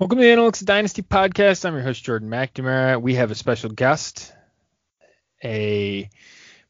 Welcome 0.00 0.16
to 0.16 0.24
the 0.24 0.30
Analytics 0.30 0.64
Dynasty 0.64 1.02
podcast. 1.02 1.66
I'm 1.66 1.74
your 1.74 1.82
host 1.82 2.02
Jordan 2.02 2.30
McNamara. 2.30 3.02
We 3.02 3.16
have 3.16 3.30
a 3.30 3.34
special 3.34 3.68
guest, 3.68 4.32
a 5.44 6.08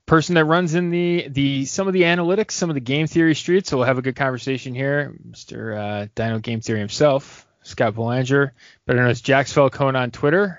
person 0.04 0.34
that 0.34 0.46
runs 0.46 0.74
in 0.74 0.90
the 0.90 1.28
the 1.28 1.64
some 1.64 1.86
of 1.86 1.92
the 1.92 2.02
analytics, 2.02 2.50
some 2.50 2.70
of 2.70 2.74
the 2.74 2.80
game 2.80 3.06
theory 3.06 3.36
streets. 3.36 3.70
So 3.70 3.76
we'll 3.76 3.86
have 3.86 3.98
a 3.98 4.02
good 4.02 4.16
conversation 4.16 4.74
here. 4.74 5.14
Mr. 5.30 5.76
Uh, 5.78 6.06
DynoGameTheory 6.16 6.78
himself, 6.78 7.46
Scott 7.62 7.94
Belanger, 7.94 8.52
better 8.84 8.98
known 8.98 9.10
as 9.10 9.20
Jax 9.20 9.52
Falcone 9.52 9.96
on 9.96 10.10
Twitter. 10.10 10.58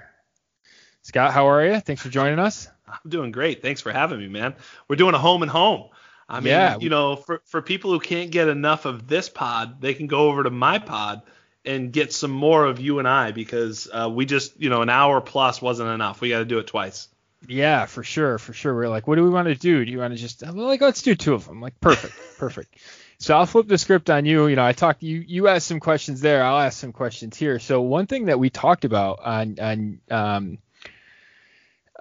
Scott, 1.02 1.34
how 1.34 1.50
are 1.50 1.66
you? 1.66 1.78
Thanks 1.82 2.02
for 2.02 2.08
joining 2.08 2.40
us. 2.40 2.70
I'm 2.88 3.10
doing 3.10 3.34
great. 3.34 3.62
Thanks 3.62 3.82
for 3.82 3.92
having 3.92 4.18
me, 4.18 4.30
man. 4.30 4.56
We're 4.88 4.96
doing 4.96 5.14
a 5.14 5.20
home 5.20 5.42
and 5.42 5.52
home. 5.52 5.90
I 6.30 6.40
mean, 6.40 6.52
yeah. 6.52 6.78
you 6.80 6.90
know, 6.90 7.18
for 7.18 7.42
for 7.44 7.62
people 7.62 7.92
who 7.92 8.00
can't 8.00 8.32
get 8.32 8.48
enough 8.48 8.86
of 8.86 9.10
this 9.10 9.28
pod, 9.28 9.82
they 9.82 9.94
can 9.94 10.08
go 10.08 10.30
over 10.30 10.44
to 10.44 10.50
my 10.50 10.80
pod 10.80 11.24
and 11.66 11.92
get 11.92 12.14
some 12.14 12.32
more 12.32 12.66
of 12.66 12.80
you 12.80 13.00
and 13.00 13.08
I 13.08 13.32
because 13.32 13.88
uh, 13.92 14.10
we 14.10 14.26
just, 14.26 14.60
you 14.60 14.70
know, 14.70 14.82
an 14.82 14.90
hour 14.90 15.22
plus 15.22 15.62
wasn't 15.62 15.90
enough. 15.90 16.22
We 16.22 16.30
got 16.30 16.40
to 16.40 16.46
do 16.46 16.60
it 16.60 16.68
twice. 16.68 17.08
Yeah, 17.48 17.86
for 17.86 18.04
sure, 18.04 18.38
for 18.38 18.54
sure. 18.54 18.76
We're 18.76 18.88
like, 18.88 19.08
what 19.08 19.16
do 19.16 19.24
we 19.24 19.30
want 19.30 19.48
to 19.48 19.56
do? 19.56 19.84
Do 19.84 19.92
you 19.92 20.00
want 20.00 20.14
to 20.14 20.20
just 20.20 20.46
like 20.46 20.82
let's 20.82 21.02
do 21.02 21.16
two 21.16 21.34
of 21.34 21.46
them? 21.46 21.60
Like 21.60 21.80
perfect, 21.80 22.14
perfect. 22.38 22.78
So 23.18 23.36
I'll 23.36 23.46
flip 23.46 23.68
the 23.68 23.78
script 23.78 24.10
on 24.10 24.26
you. 24.26 24.48
You 24.48 24.56
know, 24.56 24.66
I 24.66 24.74
talked 24.74 25.02
you 25.02 25.24
you 25.26 25.48
asked 25.48 25.68
some 25.68 25.80
questions 25.80 26.22
there. 26.22 26.44
I'll 26.44 26.60
ask 26.60 26.80
some 26.80 26.92
questions 26.92 27.38
here. 27.38 27.58
So 27.58 27.82
one 27.82 28.06
thing 28.06 28.26
that 28.26 28.40
we 28.40 28.52
talked 28.52 28.86
about 28.86 29.20
on 29.24 29.58
on 29.60 30.00
um 30.12 30.58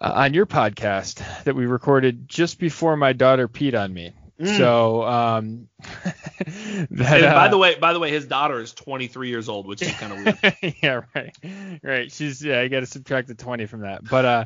uh, 0.00 0.12
on 0.14 0.34
your 0.34 0.46
podcast 0.46 1.22
that 1.44 1.54
we 1.54 1.66
recorded 1.66 2.28
just 2.28 2.58
before 2.58 2.96
my 2.96 3.12
daughter 3.12 3.48
peed 3.48 3.78
on 3.78 3.92
me 3.92 4.12
Mm. 4.40 4.56
So 4.56 5.02
um, 5.02 5.68
that, 6.92 7.22
uh, 7.22 7.34
by 7.34 7.48
the 7.48 7.58
way, 7.58 7.74
by 7.74 7.92
the 7.92 7.98
way, 7.98 8.10
his 8.10 8.26
daughter 8.26 8.58
is 8.60 8.72
23 8.72 9.28
years 9.28 9.48
old, 9.50 9.66
which 9.66 9.82
is 9.82 9.92
kind 9.92 10.12
of 10.12 10.42
weird. 10.42 10.76
yeah, 10.82 11.00
right, 11.14 11.36
right. 11.82 12.10
She's 12.10 12.42
yeah, 12.42 12.62
you 12.62 12.70
got 12.70 12.80
to 12.80 12.86
subtract 12.86 13.28
the 13.28 13.34
20 13.34 13.66
from 13.66 13.80
that, 13.82 14.02
but 14.02 14.24
uh, 14.24 14.44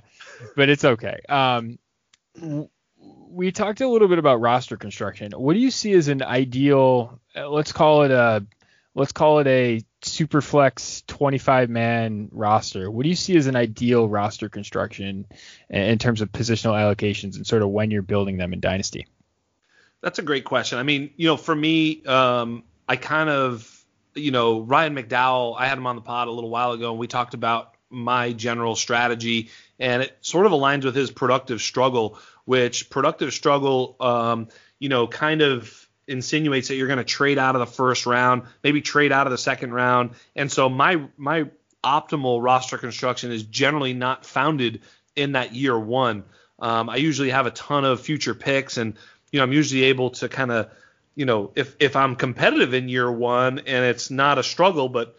but 0.56 0.68
it's 0.68 0.84
okay. 0.84 1.20
Um, 1.28 1.78
we 3.28 3.52
talked 3.52 3.80
a 3.82 3.88
little 3.88 4.08
bit 4.08 4.18
about 4.18 4.40
roster 4.40 4.76
construction. 4.76 5.30
What 5.32 5.54
do 5.54 5.60
you 5.60 5.70
see 5.70 5.92
as 5.92 6.08
an 6.08 6.22
ideal? 6.22 7.20
Uh, 7.36 7.48
let's 7.48 7.70
call 7.72 8.02
it 8.02 8.10
a 8.10 8.44
let's 8.96 9.12
call 9.12 9.38
it 9.38 9.46
a 9.46 9.80
super 10.02 10.40
flex 10.40 11.04
25 11.06 11.70
man 11.70 12.28
roster. 12.32 12.90
What 12.90 13.04
do 13.04 13.08
you 13.08 13.16
see 13.16 13.36
as 13.36 13.46
an 13.46 13.54
ideal 13.54 14.08
roster 14.08 14.48
construction 14.48 15.26
in 15.70 15.98
terms 15.98 16.20
of 16.20 16.32
positional 16.32 16.72
allocations 16.72 17.36
and 17.36 17.46
sort 17.46 17.62
of 17.62 17.68
when 17.68 17.92
you're 17.92 18.02
building 18.02 18.36
them 18.38 18.52
in 18.52 18.58
Dynasty? 18.58 19.06
That's 20.04 20.18
a 20.18 20.22
great 20.22 20.44
question. 20.44 20.78
I 20.78 20.82
mean, 20.82 21.14
you 21.16 21.26
know, 21.26 21.38
for 21.38 21.56
me, 21.56 22.04
um, 22.04 22.64
I 22.86 22.96
kind 22.96 23.30
of, 23.30 23.86
you 24.14 24.32
know, 24.32 24.60
Ryan 24.60 24.94
McDowell, 24.94 25.56
I 25.58 25.66
had 25.66 25.78
him 25.78 25.86
on 25.86 25.96
the 25.96 26.02
pod 26.02 26.28
a 26.28 26.30
little 26.30 26.50
while 26.50 26.72
ago, 26.72 26.90
and 26.90 26.98
we 26.98 27.06
talked 27.06 27.32
about 27.32 27.74
my 27.88 28.34
general 28.34 28.76
strategy, 28.76 29.48
and 29.78 30.02
it 30.02 30.14
sort 30.20 30.44
of 30.44 30.52
aligns 30.52 30.84
with 30.84 30.94
his 30.94 31.10
productive 31.10 31.62
struggle, 31.62 32.18
which 32.44 32.90
productive 32.90 33.32
struggle, 33.32 33.96
um, 33.98 34.48
you 34.78 34.90
know, 34.90 35.06
kind 35.06 35.40
of 35.40 35.88
insinuates 36.06 36.68
that 36.68 36.74
you're 36.74 36.86
going 36.86 36.98
to 36.98 37.04
trade 37.04 37.38
out 37.38 37.56
of 37.56 37.60
the 37.60 37.66
first 37.66 38.04
round, 38.04 38.42
maybe 38.62 38.82
trade 38.82 39.10
out 39.10 39.26
of 39.26 39.30
the 39.30 39.38
second 39.38 39.72
round, 39.72 40.10
and 40.36 40.52
so 40.52 40.68
my 40.68 41.02
my 41.16 41.46
optimal 41.82 42.42
roster 42.42 42.76
construction 42.76 43.32
is 43.32 43.42
generally 43.44 43.94
not 43.94 44.26
founded 44.26 44.82
in 45.16 45.32
that 45.32 45.54
year 45.54 45.78
one. 45.78 46.24
Um, 46.58 46.88
I 46.88 46.96
usually 46.96 47.30
have 47.30 47.46
a 47.46 47.50
ton 47.50 47.84
of 47.84 48.00
future 48.00 48.34
picks 48.34 48.76
and 48.76 48.96
you 49.34 49.38
know, 49.38 49.44
I'm 49.46 49.52
usually 49.52 49.82
able 49.82 50.10
to 50.10 50.28
kind 50.28 50.52
of, 50.52 50.70
you 51.16 51.24
know, 51.24 51.50
if 51.56 51.74
if 51.80 51.96
I'm 51.96 52.14
competitive 52.14 52.72
in 52.72 52.88
year 52.88 53.10
one 53.10 53.58
and 53.58 53.84
it's 53.84 54.08
not 54.08 54.38
a 54.38 54.44
struggle, 54.44 54.88
but 54.88 55.16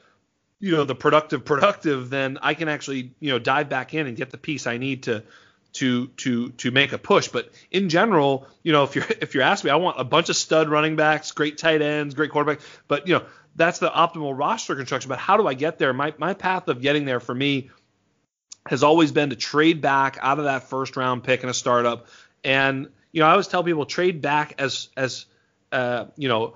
you 0.61 0.72
know, 0.72 0.85
the 0.85 0.95
productive 0.95 1.44
productive, 1.44 2.09
then 2.09 2.38
I 2.41 2.53
can 2.53 2.69
actually, 2.69 3.11
you 3.19 3.33
know, 3.33 3.39
dive 3.39 3.67
back 3.67 3.94
in 3.94 4.07
and 4.07 4.16
get 4.16 4.30
the 4.30 4.38
piece 4.38 4.67
I 4.67 4.77
need 4.77 5.03
to 5.03 5.23
to 5.73 6.07
to 6.07 6.52
to 6.52 6.72
make 6.72 6.94
a 6.94 6.97
push. 6.97 7.27
But 7.27 7.52
in 7.72 7.89
general, 7.89 8.47
you 8.63 8.72
know, 8.72 8.85
if 8.85 8.95
you're 8.95 9.06
if 9.19 9.34
you're 9.34 9.44
asking 9.44 9.67
me, 9.67 9.73
I 9.73 9.75
want 9.75 10.00
a 10.00 10.06
bunch 10.06 10.29
of 10.29 10.38
stud 10.38 10.69
running 10.69 10.95
backs, 10.95 11.34
great 11.34 11.57
tight 11.57 11.81
ends, 11.81 12.16
great 12.16 12.31
quarterbacks, 12.31 12.62
but 12.88 13.09
you 13.09 13.16
know, 13.16 13.25
that's 13.57 13.79
the 13.79 13.89
optimal 13.89 14.31
roster 14.34 14.78
construction. 14.78 15.09
But 15.09 15.19
how 15.19 15.35
do 15.35 15.45
I 15.45 15.56
get 15.56 15.78
there? 15.78 15.91
My 15.91 16.13
my 16.18 16.35
path 16.35 16.69
of 16.69 16.79
getting 16.79 17.03
there 17.03 17.19
for 17.19 17.35
me 17.35 17.69
has 18.66 18.81
always 18.81 19.12
been 19.12 19.31
to 19.31 19.35
trade 19.35 19.81
back 19.81 20.18
out 20.22 20.39
of 20.39 20.45
that 20.45 20.69
first 20.69 20.95
round 20.95 21.25
pick 21.25 21.44
in 21.44 21.50
a 21.50 21.53
startup 21.53 22.07
and 22.45 22.88
you 23.15 23.21
know, 23.21 23.27
I 23.27 23.31
always 23.31 23.47
tell 23.47 23.63
people 23.63 23.85
trade 23.85 24.21
back 24.21 24.55
as 24.59 24.89
as 24.97 25.25
uh, 25.71 26.07
you 26.17 26.27
know 26.27 26.55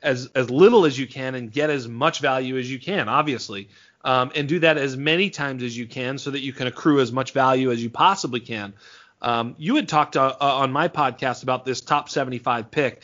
as 0.00 0.30
as 0.36 0.48
little 0.48 0.86
as 0.86 0.96
you 0.96 1.08
can 1.08 1.34
and 1.34 1.50
get 1.50 1.70
as 1.70 1.88
much 1.88 2.20
value 2.20 2.56
as 2.56 2.70
you 2.70 2.78
can, 2.78 3.08
obviously, 3.08 3.68
um, 4.04 4.30
and 4.36 4.48
do 4.48 4.60
that 4.60 4.78
as 4.78 4.96
many 4.96 5.28
times 5.28 5.64
as 5.64 5.76
you 5.76 5.88
can 5.88 6.18
so 6.18 6.30
that 6.30 6.38
you 6.38 6.52
can 6.52 6.68
accrue 6.68 7.00
as 7.00 7.10
much 7.10 7.32
value 7.32 7.72
as 7.72 7.82
you 7.82 7.90
possibly 7.90 8.38
can. 8.38 8.74
Um, 9.20 9.56
you 9.58 9.74
had 9.74 9.88
talked 9.88 10.16
uh, 10.16 10.36
uh 10.40 10.44
on 10.58 10.70
my 10.70 10.86
podcast 10.86 11.42
about 11.42 11.64
this 11.64 11.80
top 11.80 12.08
75 12.08 12.70
pick. 12.70 13.02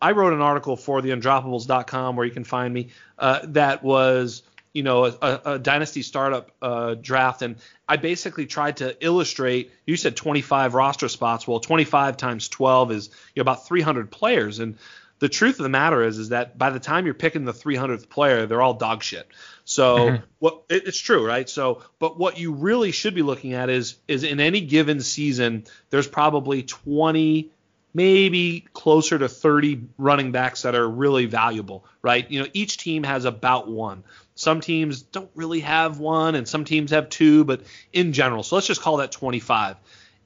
I 0.00 0.12
wrote 0.12 0.32
an 0.32 0.40
article 0.40 0.76
for 0.76 1.02
the 1.02 1.10
undroppables.com 1.10 2.14
where 2.14 2.24
you 2.24 2.32
can 2.32 2.44
find 2.44 2.72
me 2.72 2.90
uh, 3.18 3.40
that 3.48 3.82
was 3.82 4.42
you 4.76 4.82
know 4.82 5.06
a, 5.06 5.40
a 5.44 5.58
dynasty 5.58 6.02
startup 6.02 6.50
uh, 6.60 6.94
draft, 6.94 7.42
and 7.42 7.56
I 7.88 7.96
basically 7.96 8.46
tried 8.46 8.76
to 8.78 8.96
illustrate. 9.04 9.72
You 9.86 9.96
said 9.96 10.16
25 10.16 10.74
roster 10.74 11.08
spots. 11.08 11.48
Well, 11.48 11.60
25 11.60 12.18
times 12.18 12.48
12 12.48 12.92
is 12.92 13.10
you 13.34 13.40
know, 13.40 13.42
about 13.42 13.66
300 13.66 14.10
players, 14.10 14.58
and 14.58 14.76
the 15.18 15.30
truth 15.30 15.58
of 15.58 15.62
the 15.62 15.70
matter 15.70 16.02
is 16.02 16.18
is 16.18 16.28
that 16.28 16.58
by 16.58 16.70
the 16.70 16.78
time 16.78 17.06
you're 17.06 17.14
picking 17.14 17.46
the 17.46 17.52
300th 17.52 18.10
player, 18.10 18.46
they're 18.46 18.60
all 18.60 18.74
dog 18.74 19.02
shit. 19.02 19.26
So 19.64 19.96
mm-hmm. 19.96 20.24
what 20.38 20.64
it, 20.68 20.86
it's 20.86 21.00
true, 21.00 21.26
right? 21.26 21.48
So 21.48 21.82
but 21.98 22.18
what 22.18 22.38
you 22.38 22.52
really 22.52 22.92
should 22.92 23.14
be 23.14 23.22
looking 23.22 23.54
at 23.54 23.70
is 23.70 23.96
is 24.06 24.24
in 24.24 24.40
any 24.40 24.60
given 24.60 25.00
season, 25.00 25.64
there's 25.90 26.06
probably 26.06 26.62
20 26.62 27.50
maybe 27.96 28.62
closer 28.74 29.18
to 29.18 29.26
30 29.26 29.80
running 29.96 30.30
backs 30.30 30.62
that 30.62 30.74
are 30.74 30.86
really 30.86 31.24
valuable, 31.24 31.82
right? 32.02 32.30
You 32.30 32.42
know, 32.42 32.48
each 32.52 32.76
team 32.76 33.04
has 33.04 33.24
about 33.24 33.68
one. 33.68 34.04
Some 34.36 34.60
teams 34.60 35.00
don't 35.00 35.30
really 35.34 35.60
have 35.60 35.98
one, 35.98 36.34
and 36.34 36.46
some 36.46 36.64
teams 36.66 36.90
have 36.90 37.08
two, 37.08 37.44
but 37.44 37.62
in 37.90 38.12
general, 38.12 38.42
so 38.42 38.54
let's 38.54 38.66
just 38.66 38.82
call 38.82 38.98
that 38.98 39.10
25. 39.10 39.76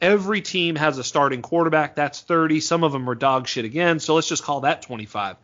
Every 0.01 0.41
team 0.41 0.75
has 0.75 0.99
a 0.99 1.05
starting 1.05 1.43
quarterback. 1.43 1.95
That's 1.95 2.21
30. 2.21 2.59
Some 2.61 2.83
of 2.83 2.91
them 2.91 3.09
are 3.09 3.15
dog 3.15 3.47
shit 3.47 3.65
again, 3.65 4.01
so 4.01 4.17
let's 4.17 4.29
just 4.29 4.43
call 4.43 4.63
that 4.63 4.83
25. 4.83 5.37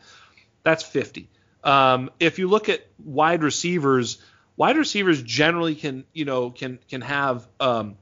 That's 0.65 0.83
50. 0.83 1.29
Um, 1.63 2.11
if 2.19 2.41
you 2.41 2.49
look 2.49 2.69
at 2.69 2.85
wide 3.05 3.45
receivers, 3.45 4.19
wide 4.57 4.77
receivers 4.77 5.23
generally 5.23 5.77
can, 5.77 6.05
you 6.13 6.25
know, 6.25 6.51
can 6.51 6.81
can 6.89 7.03
have, 7.03 7.47
um, 7.61 7.97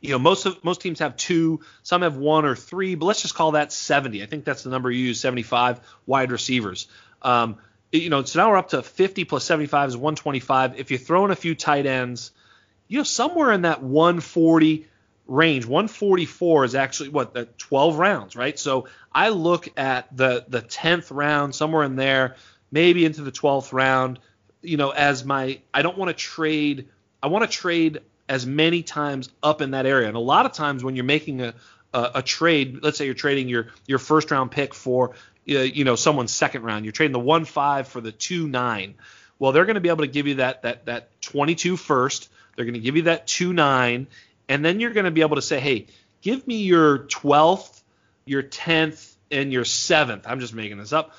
you 0.00 0.10
know, 0.10 0.18
most 0.20 0.46
of 0.46 0.62
most 0.62 0.80
teams 0.80 1.00
have 1.00 1.16
two, 1.16 1.60
some 1.82 2.02
have 2.02 2.16
one 2.16 2.44
or 2.44 2.54
three, 2.54 2.94
but 2.94 3.06
let's 3.06 3.22
just 3.22 3.34
call 3.34 3.52
that 3.52 3.72
70. 3.72 4.22
I 4.22 4.26
think 4.26 4.44
that's 4.44 4.62
the 4.62 4.70
number 4.70 4.92
you 4.92 5.06
use, 5.06 5.18
75 5.18 5.80
wide 6.06 6.30
receivers. 6.30 6.86
Um, 7.22 7.56
you 7.92 8.08
know, 8.08 8.24
so 8.24 8.40
now 8.40 8.50
we're 8.50 8.56
up 8.56 8.70
to 8.70 8.82
50 8.82 9.24
plus 9.24 9.44
75 9.44 9.90
is 9.90 9.96
125. 9.96 10.80
If 10.80 10.90
you 10.90 10.98
throw 10.98 11.24
in 11.26 11.30
a 11.30 11.36
few 11.36 11.54
tight 11.54 11.86
ends, 11.86 12.32
you 12.88 12.98
know, 12.98 13.04
somewhere 13.04 13.52
in 13.52 13.62
that 13.62 13.82
140 13.82 14.86
range, 15.26 15.66
144 15.66 16.64
is 16.64 16.74
actually 16.74 17.10
what 17.10 17.34
the 17.34 17.46
12 17.58 17.98
rounds, 17.98 18.34
right? 18.34 18.58
So 18.58 18.88
I 19.12 19.28
look 19.28 19.68
at 19.78 20.14
the 20.16 20.44
the 20.48 20.62
10th 20.62 21.14
round, 21.14 21.54
somewhere 21.54 21.84
in 21.84 21.96
there, 21.96 22.36
maybe 22.70 23.04
into 23.04 23.22
the 23.22 23.32
12th 23.32 23.72
round, 23.72 24.18
you 24.62 24.78
know, 24.78 24.90
as 24.90 25.24
my 25.24 25.60
I 25.72 25.82
don't 25.82 25.98
want 25.98 26.08
to 26.08 26.14
trade. 26.14 26.88
I 27.22 27.28
want 27.28 27.48
to 27.48 27.56
trade 27.56 28.00
as 28.28 28.46
many 28.46 28.82
times 28.82 29.28
up 29.42 29.60
in 29.60 29.72
that 29.72 29.86
area. 29.86 30.08
And 30.08 30.16
a 30.16 30.20
lot 30.20 30.46
of 30.46 30.52
times 30.52 30.82
when 30.82 30.96
you're 30.96 31.04
making 31.04 31.42
a 31.42 31.54
a, 31.94 32.10
a 32.16 32.22
trade, 32.22 32.80
let's 32.82 32.98
say 32.98 33.04
you're 33.04 33.14
trading 33.14 33.48
your 33.48 33.68
your 33.86 33.98
first 33.98 34.30
round 34.30 34.50
pick 34.50 34.74
for 34.74 35.14
Uh, 35.48 35.60
you 35.60 35.84
know 35.84 35.96
someone's 35.96 36.32
second 36.32 36.62
round. 36.62 36.84
You're 36.84 36.92
trading 36.92 37.12
the 37.12 37.18
one 37.18 37.44
five 37.44 37.88
for 37.88 38.00
the 38.00 38.12
two 38.12 38.48
nine. 38.48 38.94
Well, 39.38 39.52
they're 39.52 39.64
going 39.64 39.74
to 39.74 39.80
be 39.80 39.88
able 39.88 40.04
to 40.04 40.10
give 40.10 40.26
you 40.26 40.36
that 40.36 40.62
that 40.62 40.86
that 40.86 41.20
22 41.22 41.76
first. 41.76 42.28
They're 42.54 42.64
going 42.64 42.74
to 42.74 42.80
give 42.80 42.96
you 42.96 43.02
that 43.02 43.26
two 43.26 43.52
nine, 43.52 44.06
and 44.48 44.64
then 44.64 44.78
you're 44.78 44.92
going 44.92 45.06
to 45.06 45.10
be 45.10 45.22
able 45.22 45.36
to 45.36 45.42
say, 45.42 45.58
hey, 45.58 45.86
give 46.20 46.46
me 46.46 46.62
your 46.62 47.00
12th, 47.00 47.80
your 48.24 48.42
10th, 48.42 49.14
and 49.30 49.52
your 49.52 49.64
seventh. 49.64 50.26
I'm 50.28 50.40
just 50.40 50.54
making 50.54 50.78
this 50.78 50.92
up 50.92 51.12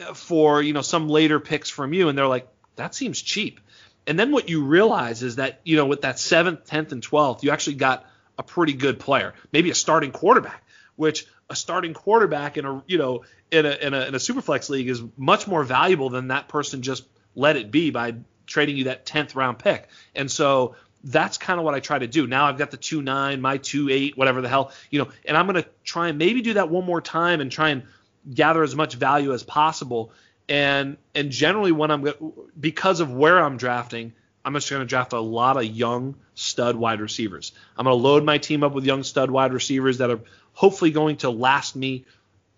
uh, 0.00 0.14
for 0.14 0.62
you 0.62 0.72
know 0.72 0.82
some 0.82 1.08
later 1.08 1.38
picks 1.38 1.70
from 1.70 1.92
you, 1.92 2.08
and 2.08 2.18
they're 2.18 2.26
like, 2.26 2.48
that 2.76 2.94
seems 2.94 3.20
cheap. 3.20 3.60
And 4.06 4.18
then 4.18 4.32
what 4.32 4.48
you 4.48 4.64
realize 4.64 5.22
is 5.22 5.36
that 5.36 5.60
you 5.64 5.76
know 5.76 5.86
with 5.86 6.02
that 6.02 6.18
seventh, 6.18 6.66
10th, 6.68 6.92
and 6.92 7.02
12th, 7.02 7.42
you 7.42 7.50
actually 7.50 7.76
got 7.76 8.06
a 8.38 8.42
pretty 8.42 8.72
good 8.72 8.98
player, 8.98 9.34
maybe 9.52 9.70
a 9.70 9.74
starting 9.74 10.12
quarterback, 10.12 10.64
which 10.96 11.26
a 11.50 11.56
starting 11.56 11.94
quarterback 11.94 12.56
in 12.58 12.64
a 12.64 12.82
you 12.86 12.98
know 12.98 13.24
in 13.50 13.64
a 13.64 13.70
in 13.70 13.94
a, 13.94 14.00
in 14.06 14.14
a 14.14 14.18
superflex 14.18 14.68
league 14.68 14.88
is 14.88 15.02
much 15.16 15.46
more 15.46 15.64
valuable 15.64 16.10
than 16.10 16.28
that 16.28 16.48
person 16.48 16.82
just 16.82 17.04
let 17.34 17.56
it 17.56 17.70
be 17.70 17.90
by 17.90 18.14
trading 18.46 18.76
you 18.76 18.84
that 18.84 19.06
10th 19.06 19.34
round 19.34 19.58
pick. 19.58 19.88
And 20.14 20.30
so 20.30 20.74
that's 21.04 21.38
kind 21.38 21.60
of 21.60 21.64
what 21.64 21.74
I 21.74 21.80
try 21.80 21.98
to 21.98 22.06
do. 22.06 22.26
Now 22.26 22.46
I've 22.46 22.58
got 22.58 22.70
the 22.70 22.76
two 22.76 23.02
nine, 23.02 23.40
my 23.40 23.58
two 23.58 23.88
eight, 23.88 24.16
whatever 24.16 24.40
the 24.40 24.48
hell, 24.48 24.72
you 24.90 24.98
know, 24.98 25.10
and 25.24 25.36
I'm 25.36 25.46
gonna 25.46 25.66
try 25.84 26.08
and 26.08 26.18
maybe 26.18 26.42
do 26.42 26.54
that 26.54 26.68
one 26.70 26.84
more 26.84 27.00
time 27.00 27.40
and 27.40 27.50
try 27.52 27.70
and 27.70 27.84
gather 28.34 28.62
as 28.62 28.74
much 28.74 28.94
value 28.94 29.32
as 29.32 29.42
possible. 29.42 30.12
And 30.48 30.96
and 31.14 31.30
generally 31.30 31.72
when 31.72 31.90
I'm 31.90 32.12
because 32.58 33.00
of 33.00 33.12
where 33.12 33.38
I'm 33.38 33.56
drafting, 33.56 34.12
I'm 34.44 34.54
just 34.54 34.70
going 34.70 34.80
to 34.80 34.86
draft 34.86 35.12
a 35.12 35.20
lot 35.20 35.58
of 35.58 35.64
young 35.64 36.14
stud 36.34 36.74
wide 36.74 37.02
receivers. 37.02 37.52
I'm 37.76 37.84
going 37.84 37.94
to 37.94 38.02
load 38.02 38.24
my 38.24 38.38
team 38.38 38.64
up 38.64 38.72
with 38.72 38.86
young 38.86 39.02
stud 39.02 39.30
wide 39.30 39.52
receivers 39.52 39.98
that 39.98 40.10
are 40.10 40.20
hopefully 40.58 40.90
going 40.90 41.16
to 41.16 41.30
last 41.30 41.76
me 41.76 42.04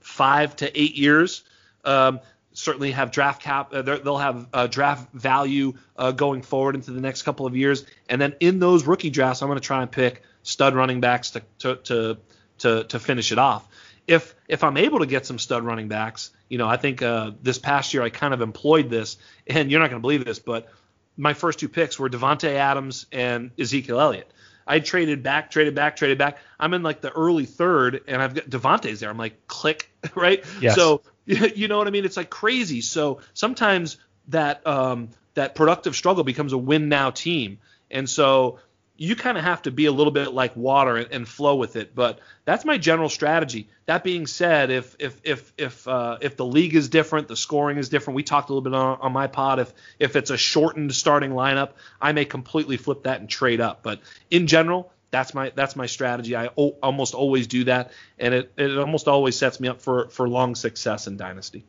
five 0.00 0.56
to 0.56 0.80
eight 0.80 0.96
years. 0.96 1.42
Um, 1.84 2.20
certainly 2.54 2.92
have 2.92 3.10
draft 3.10 3.42
cap. 3.42 3.74
Uh, 3.74 3.82
they'll 3.82 4.16
have 4.16 4.46
uh, 4.54 4.66
draft 4.68 5.12
value 5.12 5.74
uh, 5.98 6.10
going 6.10 6.40
forward 6.40 6.76
into 6.76 6.92
the 6.92 7.00
next 7.02 7.24
couple 7.24 7.44
of 7.44 7.54
years. 7.54 7.84
And 8.08 8.18
then 8.18 8.34
in 8.40 8.58
those 8.58 8.86
rookie 8.86 9.10
drafts, 9.10 9.42
I'm 9.42 9.48
going 9.48 9.60
to 9.60 9.66
try 9.66 9.82
and 9.82 9.92
pick 9.92 10.22
stud 10.42 10.74
running 10.74 11.02
backs 11.02 11.32
to 11.32 11.42
to 11.58 11.76
to 11.76 12.16
to, 12.60 12.84
to 12.84 12.98
finish 12.98 13.32
it 13.32 13.38
off. 13.38 13.68
If 14.06 14.34
if 14.48 14.64
I'm 14.64 14.78
able 14.78 15.00
to 15.00 15.06
get 15.06 15.26
some 15.26 15.38
stud 15.38 15.62
running 15.62 15.88
backs, 15.88 16.30
you 16.48 16.56
know, 16.56 16.66
I 16.66 16.78
think 16.78 17.02
uh, 17.02 17.32
this 17.42 17.58
past 17.58 17.92
year 17.92 18.02
I 18.02 18.08
kind 18.08 18.32
of 18.32 18.40
employed 18.40 18.88
this, 18.88 19.18
and 19.46 19.70
you're 19.70 19.80
not 19.80 19.90
going 19.90 20.00
to 20.00 20.06
believe 20.06 20.24
this, 20.24 20.38
but 20.38 20.72
my 21.18 21.34
first 21.34 21.58
two 21.58 21.68
picks 21.68 21.98
were 21.98 22.08
Davante 22.08 22.54
Adams 22.54 23.04
and 23.12 23.50
Ezekiel 23.58 24.00
Elliott. 24.00 24.32
I 24.70 24.78
traded 24.78 25.24
back, 25.24 25.50
traded 25.50 25.74
back, 25.74 25.96
traded 25.96 26.16
back. 26.16 26.38
I'm 26.60 26.72
in 26.74 26.84
like 26.84 27.00
the 27.00 27.10
early 27.10 27.44
third, 27.44 28.02
and 28.06 28.22
I've 28.22 28.34
got 28.34 28.48
Davante's 28.48 29.00
there. 29.00 29.10
I'm 29.10 29.18
like, 29.18 29.48
click, 29.48 29.90
right? 30.14 30.44
Yes. 30.60 30.76
So 30.76 31.02
you 31.26 31.66
know 31.66 31.76
what 31.76 31.88
I 31.88 31.90
mean? 31.90 32.04
It's 32.04 32.16
like 32.16 32.30
crazy. 32.30 32.80
So 32.80 33.20
sometimes 33.34 33.96
that 34.28 34.64
um, 34.64 35.10
that 35.34 35.56
productive 35.56 35.96
struggle 35.96 36.22
becomes 36.22 36.52
a 36.52 36.58
win 36.58 36.88
now 36.88 37.10
team, 37.10 37.58
and 37.90 38.08
so 38.08 38.60
you 39.00 39.16
kind 39.16 39.38
of 39.38 39.44
have 39.44 39.62
to 39.62 39.70
be 39.70 39.86
a 39.86 39.92
little 39.92 40.10
bit 40.10 40.34
like 40.34 40.54
water 40.54 40.96
and, 40.98 41.10
and, 41.10 41.26
flow 41.26 41.56
with 41.56 41.74
it. 41.76 41.94
But 41.94 42.18
that's 42.44 42.66
my 42.66 42.76
general 42.76 43.08
strategy. 43.08 43.66
That 43.86 44.04
being 44.04 44.26
said, 44.26 44.70
if 44.70 44.94
if 44.98 45.18
if 45.24 45.54
if 45.56 45.88
uh, 45.88 46.18
if 46.20 46.36
the 46.36 46.44
league 46.44 46.74
is 46.74 46.90
different, 46.90 47.26
the 47.26 47.34
scoring 47.34 47.78
is 47.78 47.88
different. 47.88 48.16
We 48.16 48.24
talked 48.24 48.50
a 48.50 48.52
little 48.52 48.70
bit 48.70 48.74
on, 48.74 48.98
on, 49.00 49.12
my 49.12 49.26
pod. 49.26 49.58
If 49.58 49.72
if 49.98 50.16
it's 50.16 50.28
a 50.28 50.36
shortened 50.36 50.94
starting 50.94 51.30
lineup, 51.30 51.70
I 51.98 52.12
may 52.12 52.26
completely 52.26 52.76
flip 52.76 53.04
that 53.04 53.20
and 53.20 53.28
trade 53.30 53.62
up. 53.62 53.82
But 53.82 54.00
in 54.30 54.46
general, 54.46 54.92
that's 55.10 55.32
my 55.32 55.50
that's 55.54 55.76
my 55.76 55.86
strategy. 55.86 56.36
I 56.36 56.50
o- 56.58 56.76
almost 56.82 57.14
always 57.14 57.46
do 57.46 57.64
that, 57.64 57.92
and 58.18 58.34
it, 58.34 58.52
it 58.58 58.76
almost 58.76 59.08
always 59.08 59.34
sets 59.34 59.60
me 59.60 59.68
up 59.68 59.80
for 59.80 60.08
for 60.08 60.28
long 60.28 60.54
success 60.54 61.06
in 61.06 61.16
dynasty. 61.16 61.64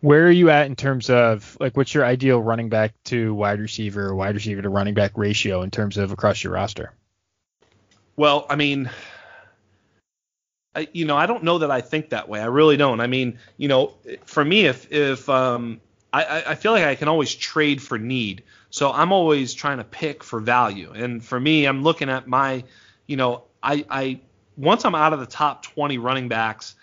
Where 0.00 0.26
are 0.26 0.30
you 0.30 0.50
at 0.50 0.66
in 0.66 0.76
terms 0.76 1.10
of 1.10 1.56
like 1.58 1.76
what's 1.76 1.92
your 1.92 2.04
ideal 2.04 2.40
running 2.40 2.68
back 2.68 2.94
to 3.04 3.34
wide 3.34 3.60
receiver, 3.60 4.14
wide 4.14 4.34
receiver 4.34 4.62
to 4.62 4.68
running 4.68 4.94
back 4.94 5.12
ratio 5.16 5.62
in 5.62 5.70
terms 5.70 5.96
of 5.98 6.12
across 6.12 6.42
your 6.42 6.52
roster? 6.52 6.92
Well, 8.16 8.46
I 8.48 8.56
mean, 8.56 8.90
I, 10.74 10.88
you 10.92 11.04
know, 11.04 11.16
I 11.16 11.26
don't 11.26 11.42
know 11.42 11.58
that 11.58 11.70
I 11.70 11.80
think 11.80 12.10
that 12.10 12.28
way. 12.28 12.40
I 12.40 12.46
really 12.46 12.76
don't. 12.76 13.00
I 13.00 13.08
mean, 13.08 13.38
you 13.56 13.68
know, 13.68 13.94
for 14.24 14.44
me, 14.44 14.66
if 14.66 14.92
if 14.92 15.28
um, 15.28 15.80
I, 16.12 16.44
I 16.48 16.54
feel 16.54 16.72
like 16.72 16.84
I 16.84 16.94
can 16.94 17.08
always 17.08 17.34
trade 17.34 17.82
for 17.82 17.98
need. 17.98 18.44
So 18.70 18.90
I'm 18.90 19.12
always 19.12 19.54
trying 19.54 19.78
to 19.78 19.84
pick 19.84 20.22
for 20.22 20.40
value. 20.40 20.92
And 20.92 21.24
for 21.24 21.38
me, 21.38 21.64
I'm 21.64 21.82
looking 21.82 22.10
at 22.10 22.26
my, 22.26 22.64
you 23.06 23.16
know, 23.16 23.44
I, 23.62 23.84
I 23.88 24.20
once 24.56 24.84
I'm 24.84 24.94
out 24.94 25.12
of 25.12 25.20
the 25.20 25.26
top 25.26 25.62
20 25.62 25.98
running 25.98 26.28
backs, 26.28 26.74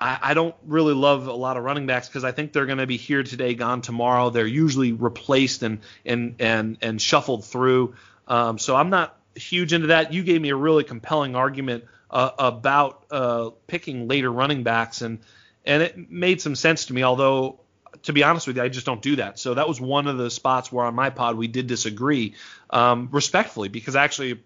I, 0.00 0.18
I 0.22 0.34
don't 0.34 0.54
really 0.64 0.94
love 0.94 1.26
a 1.26 1.32
lot 1.32 1.56
of 1.56 1.64
running 1.64 1.86
backs 1.86 2.08
because 2.08 2.24
I 2.24 2.32
think 2.32 2.52
they're 2.52 2.66
going 2.66 2.78
to 2.78 2.86
be 2.86 2.96
here 2.96 3.22
today, 3.22 3.54
gone 3.54 3.80
tomorrow. 3.80 4.30
They're 4.30 4.46
usually 4.46 4.92
replaced 4.92 5.62
and 5.62 5.80
and 6.04 6.36
and 6.38 6.78
and 6.80 7.02
shuffled 7.02 7.44
through. 7.44 7.94
Um, 8.26 8.58
so 8.58 8.76
I'm 8.76 8.90
not 8.90 9.18
huge 9.34 9.72
into 9.72 9.88
that. 9.88 10.12
You 10.12 10.22
gave 10.22 10.40
me 10.40 10.50
a 10.50 10.56
really 10.56 10.84
compelling 10.84 11.36
argument 11.36 11.84
uh, 12.10 12.30
about 12.38 13.04
uh, 13.10 13.50
picking 13.66 14.08
later 14.08 14.30
running 14.30 14.62
backs, 14.62 15.02
and 15.02 15.18
and 15.64 15.82
it 15.82 16.10
made 16.10 16.40
some 16.40 16.54
sense 16.54 16.86
to 16.86 16.94
me. 16.94 17.02
Although 17.02 17.60
to 18.02 18.12
be 18.12 18.22
honest 18.22 18.46
with 18.46 18.56
you, 18.56 18.62
I 18.62 18.68
just 18.68 18.86
don't 18.86 19.02
do 19.02 19.16
that. 19.16 19.38
So 19.38 19.54
that 19.54 19.68
was 19.68 19.80
one 19.80 20.06
of 20.06 20.18
the 20.18 20.30
spots 20.30 20.70
where 20.70 20.84
on 20.84 20.94
my 20.94 21.10
pod 21.10 21.36
we 21.36 21.48
did 21.48 21.66
disagree 21.66 22.34
um, 22.70 23.08
respectfully 23.10 23.68
because 23.68 23.96
I 23.96 24.04
actually 24.04 24.40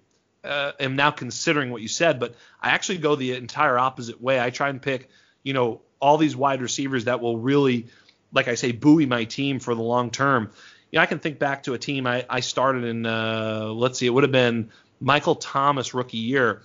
uh, 0.45 0.73
am 0.81 0.97
now 0.97 1.11
considering 1.11 1.71
what 1.71 1.83
you 1.83 1.89
said, 1.89 2.19
but 2.19 2.35
I 2.61 2.71
actually 2.71 2.99
go 2.99 3.15
the 3.15 3.35
entire 3.35 3.79
opposite 3.79 4.21
way. 4.21 4.41
I 4.41 4.51
try 4.51 4.69
and 4.69 4.81
pick 4.81 5.11
you 5.43 5.53
know, 5.53 5.81
all 6.01 6.19
these 6.19 6.37
wide 6.37 6.63
receivers 6.63 7.05
that 7.05 7.21
will 7.21 7.39
really, 7.39 7.87
like 8.33 8.49
I 8.49 8.55
say, 8.55 8.73
buoy 8.73 9.07
my 9.07 9.25
team 9.25 9.61
for 9.61 9.75
the 9.75 9.83
long 9.83 10.11
term. 10.11 10.51
You 10.91 10.99
know, 10.99 11.03
I 11.03 11.07
can 11.07 11.19
think 11.19 11.39
back 11.39 11.65
to 11.65 11.75
a 11.75 11.79
team 11.79 12.07
I, 12.07 12.27
I 12.29 12.41
started 12.41 12.85
in, 12.85 13.07
uh, 13.07 13.67
let's 13.73 13.99
see, 13.99 14.07
it 14.07 14.11
would 14.11 14.25
have 14.25 14.33
been 14.33 14.71
Michael 15.01 15.37
Thomas 15.37 15.95
rookie 15.95 16.19
year. 16.19 16.63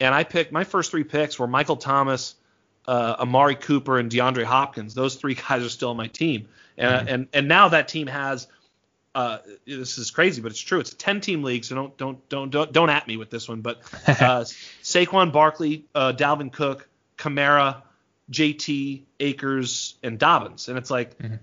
And 0.00 0.14
I 0.14 0.24
picked 0.24 0.52
my 0.52 0.64
first 0.64 0.90
three 0.90 1.04
picks 1.04 1.38
were 1.38 1.46
Michael 1.46 1.76
Thomas, 1.76 2.34
uh, 2.86 3.16
Amari 3.20 3.54
Cooper, 3.54 3.98
and 3.98 4.10
DeAndre 4.10 4.44
Hopkins. 4.44 4.94
Those 4.94 5.16
three 5.16 5.34
guys 5.48 5.62
are 5.62 5.68
still 5.68 5.90
on 5.90 5.96
my 5.96 6.08
team. 6.08 6.48
And, 6.78 6.94
mm-hmm. 6.94 7.14
and, 7.14 7.28
and 7.32 7.48
now 7.48 7.68
that 7.68 7.88
team 7.88 8.06
has 8.06 8.46
uh, 9.16 9.38
this 9.66 9.96
is 9.96 10.10
crazy, 10.10 10.42
but 10.42 10.52
it's 10.52 10.60
true. 10.60 10.78
It's 10.78 10.92
a 10.92 10.96
10 10.96 11.22
team 11.22 11.42
league, 11.42 11.64
so 11.64 11.74
don't 11.74 11.96
don't 11.96 12.28
don't 12.28 12.50
don't 12.50 12.70
don't 12.70 12.90
at 12.90 13.08
me 13.08 13.16
with 13.16 13.30
this 13.30 13.48
one. 13.48 13.62
But 13.62 13.78
uh, 14.06 14.44
Saquon 14.82 15.32
Barkley, 15.32 15.86
uh, 15.94 16.12
Dalvin 16.14 16.52
Cook, 16.52 16.86
Kamara, 17.16 17.80
JT, 18.30 19.02
Akers, 19.20 19.94
and 20.02 20.18
Dobbins, 20.18 20.68
and 20.68 20.78
it's 20.78 20.90
like, 20.90 21.18
mm-hmm. 21.18 21.36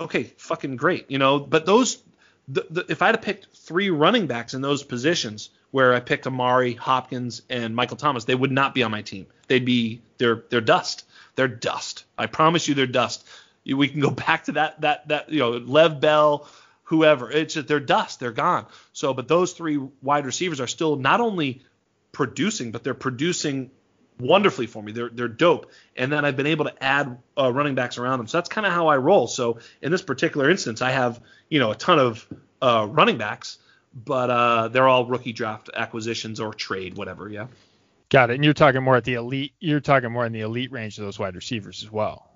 okay, 0.00 0.24
fucking 0.38 0.76
great, 0.76 1.10
you 1.10 1.18
know. 1.18 1.38
But 1.38 1.66
those, 1.66 2.02
the, 2.48 2.66
the, 2.70 2.86
if 2.88 3.02
I 3.02 3.06
had 3.06 3.22
picked 3.22 3.56
three 3.56 3.90
running 3.90 4.26
backs 4.26 4.54
in 4.54 4.62
those 4.62 4.82
positions, 4.82 5.50
where 5.70 5.94
I 5.94 6.00
picked 6.00 6.26
Amari, 6.26 6.74
Hopkins, 6.74 7.42
and 7.48 7.76
Michael 7.76 7.96
Thomas, 7.96 8.24
they 8.24 8.34
would 8.34 8.52
not 8.52 8.74
be 8.74 8.82
on 8.82 8.90
my 8.90 9.02
team. 9.02 9.26
They'd 9.48 9.64
be 9.64 10.02
they're 10.18 10.44
they're 10.50 10.60
dust. 10.60 11.04
They're 11.36 11.48
dust. 11.48 12.04
I 12.18 12.26
promise 12.26 12.66
you, 12.68 12.74
they're 12.74 12.86
dust. 12.86 13.26
We 13.64 13.88
can 13.88 14.00
go 14.00 14.10
back 14.26 14.44
to 14.44 14.52
that 14.52 14.80
that 14.80 15.08
that 15.08 15.30
you 15.30 15.40
know 15.40 15.50
Lev 15.50 16.00
Bell, 16.00 16.48
whoever. 16.84 17.30
It's 17.30 17.54
just 17.54 17.68
they're 17.68 17.80
dust. 17.80 18.20
They're 18.20 18.32
gone. 18.32 18.66
So, 18.92 19.14
but 19.14 19.28
those 19.28 19.52
three 19.52 19.78
wide 20.02 20.26
receivers 20.26 20.60
are 20.60 20.66
still 20.66 20.96
not 20.96 21.20
only 21.20 21.62
producing, 22.12 22.72
but 22.72 22.82
they're 22.82 22.94
producing 22.94 23.70
wonderfully 24.20 24.66
for 24.66 24.82
me. 24.82 24.92
They're 24.92 25.10
they're 25.10 25.28
dope, 25.28 25.70
and 25.96 26.12
then 26.12 26.24
I've 26.24 26.36
been 26.36 26.46
able 26.46 26.66
to 26.66 26.82
add 26.82 27.18
uh, 27.38 27.52
running 27.52 27.74
backs 27.74 27.98
around 27.98 28.18
them. 28.18 28.26
So 28.28 28.38
that's 28.38 28.48
kind 28.48 28.66
of 28.66 28.72
how 28.72 28.88
I 28.88 28.96
roll. 28.96 29.26
So 29.26 29.58
in 29.82 29.90
this 29.90 30.02
particular 30.02 30.50
instance, 30.50 30.82
I 30.82 30.90
have 30.90 31.20
you 31.48 31.58
know 31.58 31.70
a 31.70 31.76
ton 31.76 31.98
of 31.98 32.26
uh, 32.62 32.86
running 32.90 33.18
backs, 33.18 33.58
but 33.94 34.30
uh, 34.30 34.68
they're 34.68 34.88
all 34.88 35.06
rookie 35.06 35.32
draft 35.32 35.70
acquisitions 35.74 36.40
or 36.40 36.54
trade, 36.54 36.96
whatever. 36.96 37.28
Yeah. 37.28 37.46
Got 38.10 38.30
it. 38.30 38.34
And 38.34 38.44
you're 38.44 38.54
talking 38.54 38.82
more 38.82 38.96
at 38.96 39.04
the 39.04 39.14
elite. 39.14 39.52
You're 39.60 39.80
talking 39.80 40.10
more 40.10 40.26
in 40.26 40.32
the 40.32 40.40
elite 40.40 40.72
range 40.72 40.98
of 40.98 41.04
those 41.04 41.18
wide 41.18 41.36
receivers 41.36 41.84
as 41.84 41.92
well. 41.92 42.28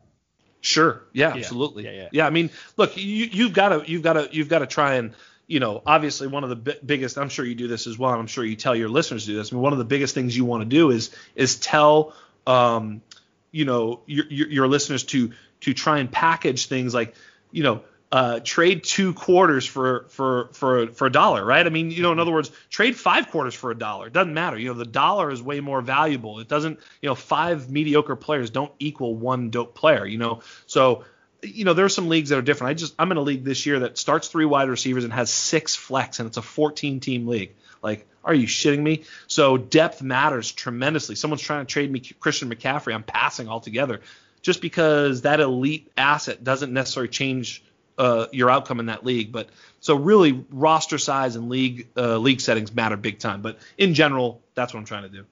Sure. 0.61 1.03
Yeah. 1.13 1.35
yeah. 1.35 1.41
Absolutely. 1.41 1.85
Yeah, 1.85 1.91
yeah. 1.91 2.09
Yeah. 2.13 2.27
I 2.27 2.31
mean, 2.31 2.51
look, 2.77 2.97
you, 2.97 3.27
you've 3.27 3.53
got 3.53 3.71
to 3.71 3.91
you've 3.91 4.03
got 4.03 4.15
to 4.15 4.29
you've 4.31 4.49
got 4.49 4.61
to 4.61 4.67
try 4.67 4.95
and 4.95 5.15
you 5.47 5.61
know, 5.61 5.83
obviously 5.85 6.27
one 6.27 6.43
of 6.43 6.51
the 6.51 6.57
bi- 6.57 6.79
biggest, 6.85 7.19
I'm 7.19 7.29
sure 7.29 7.45
you 7.45 7.55
do 7.55 7.69
this 7.69 7.87
as 7.87 7.99
well, 7.99 8.13
and 8.13 8.21
I'm 8.21 8.27
sure 8.27 8.45
you 8.45 8.57
tell 8.57 8.75
your 8.75 8.89
listeners 8.89 9.25
to 9.25 9.33
do 9.33 9.37
this. 9.37 9.53
I 9.53 9.57
mean, 9.57 9.63
one 9.63 9.73
of 9.73 9.79
the 9.79 9.85
biggest 9.85 10.15
things 10.15 10.37
you 10.37 10.45
want 10.45 10.63
to 10.63 10.69
do 10.69 10.91
is 10.91 11.15
is 11.35 11.57
tell, 11.57 12.15
um, 12.47 13.03
you 13.51 13.65
know, 13.65 14.01
your, 14.07 14.27
your, 14.29 14.49
your 14.49 14.69
listeners 14.69 15.05
to 15.05 15.33
to 15.61 15.75
try 15.75 15.99
and 15.99 16.11
package 16.11 16.67
things 16.67 16.95
like, 16.95 17.15
you 17.51 17.63
know, 17.63 17.83
uh, 18.13 18.39
trade 18.45 18.85
two 18.85 19.13
quarters 19.13 19.67
for 19.67 20.07
for 20.09 20.49
for 20.53 20.87
for 20.93 21.07
a 21.09 21.11
dollar, 21.11 21.45
right? 21.45 21.67
I 21.67 21.69
mean, 21.69 21.91
you 21.91 22.01
know, 22.03 22.13
in 22.13 22.21
other 22.21 22.33
words, 22.33 22.51
trade 22.71 22.97
five 22.97 23.29
quarters 23.29 23.55
for 23.55 23.71
a 23.71 23.79
dollar. 23.79 24.07
It 24.07 24.13
doesn't 24.13 24.35
matter. 24.35 24.57
You 24.57 24.69
know, 24.69 24.75
the 24.75 24.85
dollar 24.85 25.31
is 25.31 25.43
way 25.43 25.61
more 25.61 25.81
valuable. 25.83 26.39
It 26.39 26.47
doesn't, 26.47 26.79
you 27.03 27.09
know, 27.09 27.17
five 27.17 27.71
mediocre 27.71 28.15
players 28.17 28.51
don't 28.51 28.73
equal 28.79 29.17
one 29.17 29.51
dope 29.51 29.75
player. 29.75 30.07
You 30.07 30.19
know, 30.19 30.43
so 30.67 31.05
you 31.45 31.65
know, 31.65 31.75
there 31.75 31.85
are 31.85 31.91
some 31.91 32.09
leagues 32.09 32.31
that 32.31 32.39
are 32.39 32.43
different. 32.43 32.71
I 32.71 32.75
just 32.75 32.95
I'm 32.99 33.11
in 33.11 33.17
a 33.17 33.23
league 33.23 33.45
this 33.45 33.67
year 33.67 33.81
that 33.81 33.99
starts 33.99 34.29
three 34.29 34.45
wide 34.45 34.69
receivers 34.69 35.05
and 35.05 35.13
has 35.13 35.31
six 35.31 35.75
flex, 35.75 36.19
and 36.19 36.27
it's 36.27 36.37
a 36.37 36.43
14 36.43 37.01
team 37.01 37.27
league. 37.27 37.55
Like, 37.83 38.07
are 38.25 38.35
you 38.35 38.47
shitting 38.47 38.83
me? 38.83 39.05
So 39.27 39.57
depth 39.57 40.03
matters 40.03 40.51
tremendously. 40.51 41.15
Someone's 41.15 41.43
trying 41.43 41.67
to 41.67 41.71
trade 41.71 41.91
me 41.91 42.01
Christian 42.01 42.51
McCaffrey. 42.51 42.95
I'm 42.95 43.03
passing 43.03 43.49
altogether, 43.49 44.01
just 44.43 44.61
because 44.61 45.23
that 45.23 45.41
elite 45.41 45.91
asset 45.97 46.43
doesn't 46.43 46.73
necessarily 46.73 47.09
change 47.09 47.63
uh, 47.99 48.27
your 48.33 48.51
outcome 48.51 48.81
in 48.81 48.87
that 48.87 49.05
league. 49.05 49.33
But 49.33 49.51
so 49.81 49.97
really, 49.97 50.45
roster 50.51 50.99
size 50.99 51.37
and 51.37 51.49
league 51.49 51.89
uh, 51.97 52.19
league 52.19 52.41
settings 52.41 52.75
matter 52.75 52.97
big 52.97 53.19
time. 53.19 53.43
But 53.43 53.59
in 53.77 53.95
general, 53.95 54.41
that's 54.55 54.73
what 54.73 54.81
I'm 54.81 54.87
trying 54.87 55.05
to 55.05 55.09
do. 55.11 55.27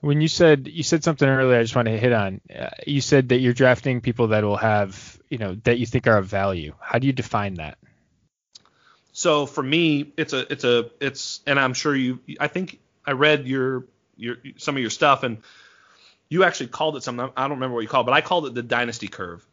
When 0.00 0.20
you 0.20 0.28
said 0.28 0.68
you 0.68 0.82
said 0.82 1.02
something 1.02 1.28
earlier, 1.28 1.58
I 1.58 1.62
just 1.62 1.74
want 1.74 1.86
to 1.86 1.98
hit 1.98 2.12
on. 2.12 2.40
Uh, 2.56 2.68
you 2.86 3.00
said 3.00 3.30
that 3.30 3.40
you're 3.40 3.52
drafting 3.52 4.00
people 4.00 4.28
that 4.28 4.44
will 4.44 4.56
have 4.56 5.20
you 5.28 5.38
know 5.38 5.56
that 5.64 5.78
you 5.78 5.86
think 5.86 6.06
are 6.06 6.18
of 6.18 6.26
value. 6.26 6.74
How 6.80 6.98
do 6.98 7.06
you 7.06 7.12
define 7.12 7.54
that? 7.54 7.78
So 9.12 9.46
for 9.46 9.62
me, 9.62 10.12
it's 10.16 10.32
a 10.32 10.50
it's 10.52 10.64
a 10.64 10.90
it's 11.00 11.40
and 11.46 11.58
I'm 11.58 11.74
sure 11.74 11.94
you 11.94 12.20
I 12.38 12.46
think 12.46 12.78
I 13.04 13.12
read 13.12 13.46
your 13.46 13.86
your 14.16 14.36
some 14.56 14.76
of 14.76 14.80
your 14.80 14.90
stuff 14.90 15.24
and 15.24 15.38
you 16.28 16.44
actually 16.44 16.68
called 16.68 16.96
it 16.96 17.02
something 17.02 17.30
I 17.36 17.42
don't 17.42 17.56
remember 17.56 17.74
what 17.74 17.80
you 17.80 17.88
called, 17.88 18.06
it, 18.06 18.10
but 18.10 18.14
I 18.14 18.20
called 18.20 18.46
it 18.46 18.54
the 18.54 18.62
dynasty 18.62 19.08
curve. 19.08 19.44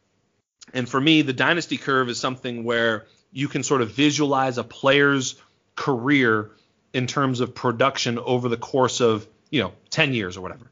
And 0.74 0.90
for 0.90 1.00
me, 1.00 1.22
the 1.22 1.34
dynasty 1.34 1.78
curve 1.78 2.10
is 2.10 2.20
something 2.20 2.64
where 2.64 3.06
you 3.32 3.48
can 3.48 3.64
sort 3.64 3.82
of 3.82 3.92
visualize 3.92 4.58
a 4.58 4.64
player's 4.64 5.36
career 5.76 6.52
in 6.94 7.08
terms 7.08 7.40
of 7.40 7.54
production 7.54 8.18
over 8.20 8.50
the 8.50 8.58
course 8.58 9.02
of, 9.02 9.28
you 9.50 9.62
know, 9.62 9.74
10 9.90 10.14
years 10.14 10.38
or 10.38 10.42
whatever. 10.42 10.70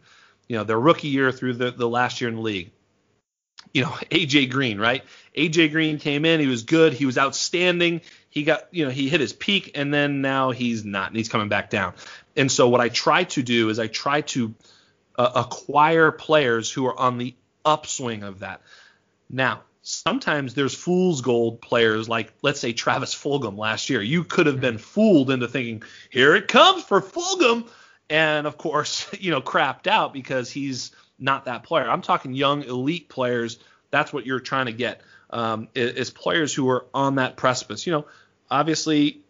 You 0.48 0.58
know, 0.58 0.64
their 0.64 0.80
rookie 0.80 1.08
year 1.08 1.32
through 1.32 1.54
the, 1.54 1.72
the 1.72 1.88
last 1.88 2.22
year 2.22 2.30
in 2.30 2.36
the 2.36 2.42
league 2.42 2.72
you 3.74 3.82
know, 3.82 3.90
AJ 4.12 4.52
Green, 4.52 4.80
right? 4.80 5.04
AJ 5.38 5.72
Green 5.72 5.98
came 6.00 6.26
in, 6.26 6.40
he 6.40 6.48
was 6.48 6.64
good, 6.64 6.94
he 6.94 7.06
was 7.06 7.18
outstanding. 7.18 8.02
He 8.30 8.44
got, 8.44 8.68
you 8.72 8.86
know, 8.86 8.92
he 8.92 9.10
hit 9.10 9.20
his 9.20 9.34
peak 9.34 9.72
and 9.76 9.94
then 9.94 10.22
now 10.22 10.52
he's 10.52 10.86
not 10.86 11.08
and 11.10 11.18
he's 11.18 11.30
coming 11.30 11.50
back 11.50 11.70
down. 11.70 11.94
And 12.36 12.52
so 12.52 12.70
what 12.70 12.82
I 12.82 12.90
try 12.90 13.26
to 13.26 13.44
do 13.44 13.70
is 13.70 13.78
I 13.80 13.88
try 13.88 14.22
to 14.22 14.56
uh, 15.18 15.32
acquire 15.36 16.12
players 16.12 16.72
who 16.72 16.88
are 16.88 17.00
on 17.00 17.18
the 17.18 17.36
upswing 17.64 18.24
of 18.24 18.40
that. 18.40 18.62
Now, 19.30 19.62
sometimes 19.84 20.56
there's 20.56 20.74
fool's 20.74 21.22
gold 21.22 21.62
players 21.62 22.10
like 22.10 22.34
let's 22.42 22.60
say 22.60 22.74
Travis 22.74 23.14
Fulgham 23.14 23.58
last 23.58 23.90
year. 23.90 24.02
You 24.02 24.24
could 24.24 24.48
have 24.48 24.60
been 24.60 24.80
fooled 24.80 25.30
into 25.30 25.48
thinking, 25.48 25.84
here 26.10 26.36
it 26.36 26.48
comes 26.48 26.84
for 26.84 27.02
Fulgham. 27.02 27.68
And 28.10 28.48
of 28.48 28.58
course, 28.58 29.08
you 29.20 29.32
know, 29.32 29.42
crapped 29.42 29.88
out 29.88 30.14
because 30.14 30.52
he's 30.52 30.92
not 31.20 31.46
that 31.46 31.64
player. 31.64 31.90
I'm 31.90 32.02
talking 32.02 32.34
young 32.34 32.64
elite 32.64 33.10
players. 33.10 33.60
That's 33.92 34.12
what 34.12 34.26
you're 34.26 34.40
trying 34.40 34.68
to 34.68 34.74
get. 34.74 35.02
Um, 35.30 35.68
is, 35.74 36.12
players 36.12 36.54
who 36.54 36.70
are 36.70 36.86
on 36.94 37.16
that 37.16 37.38
precipice. 37.38 37.88
You 37.88 37.94
know, 37.94 38.06
obviously, 38.52 39.22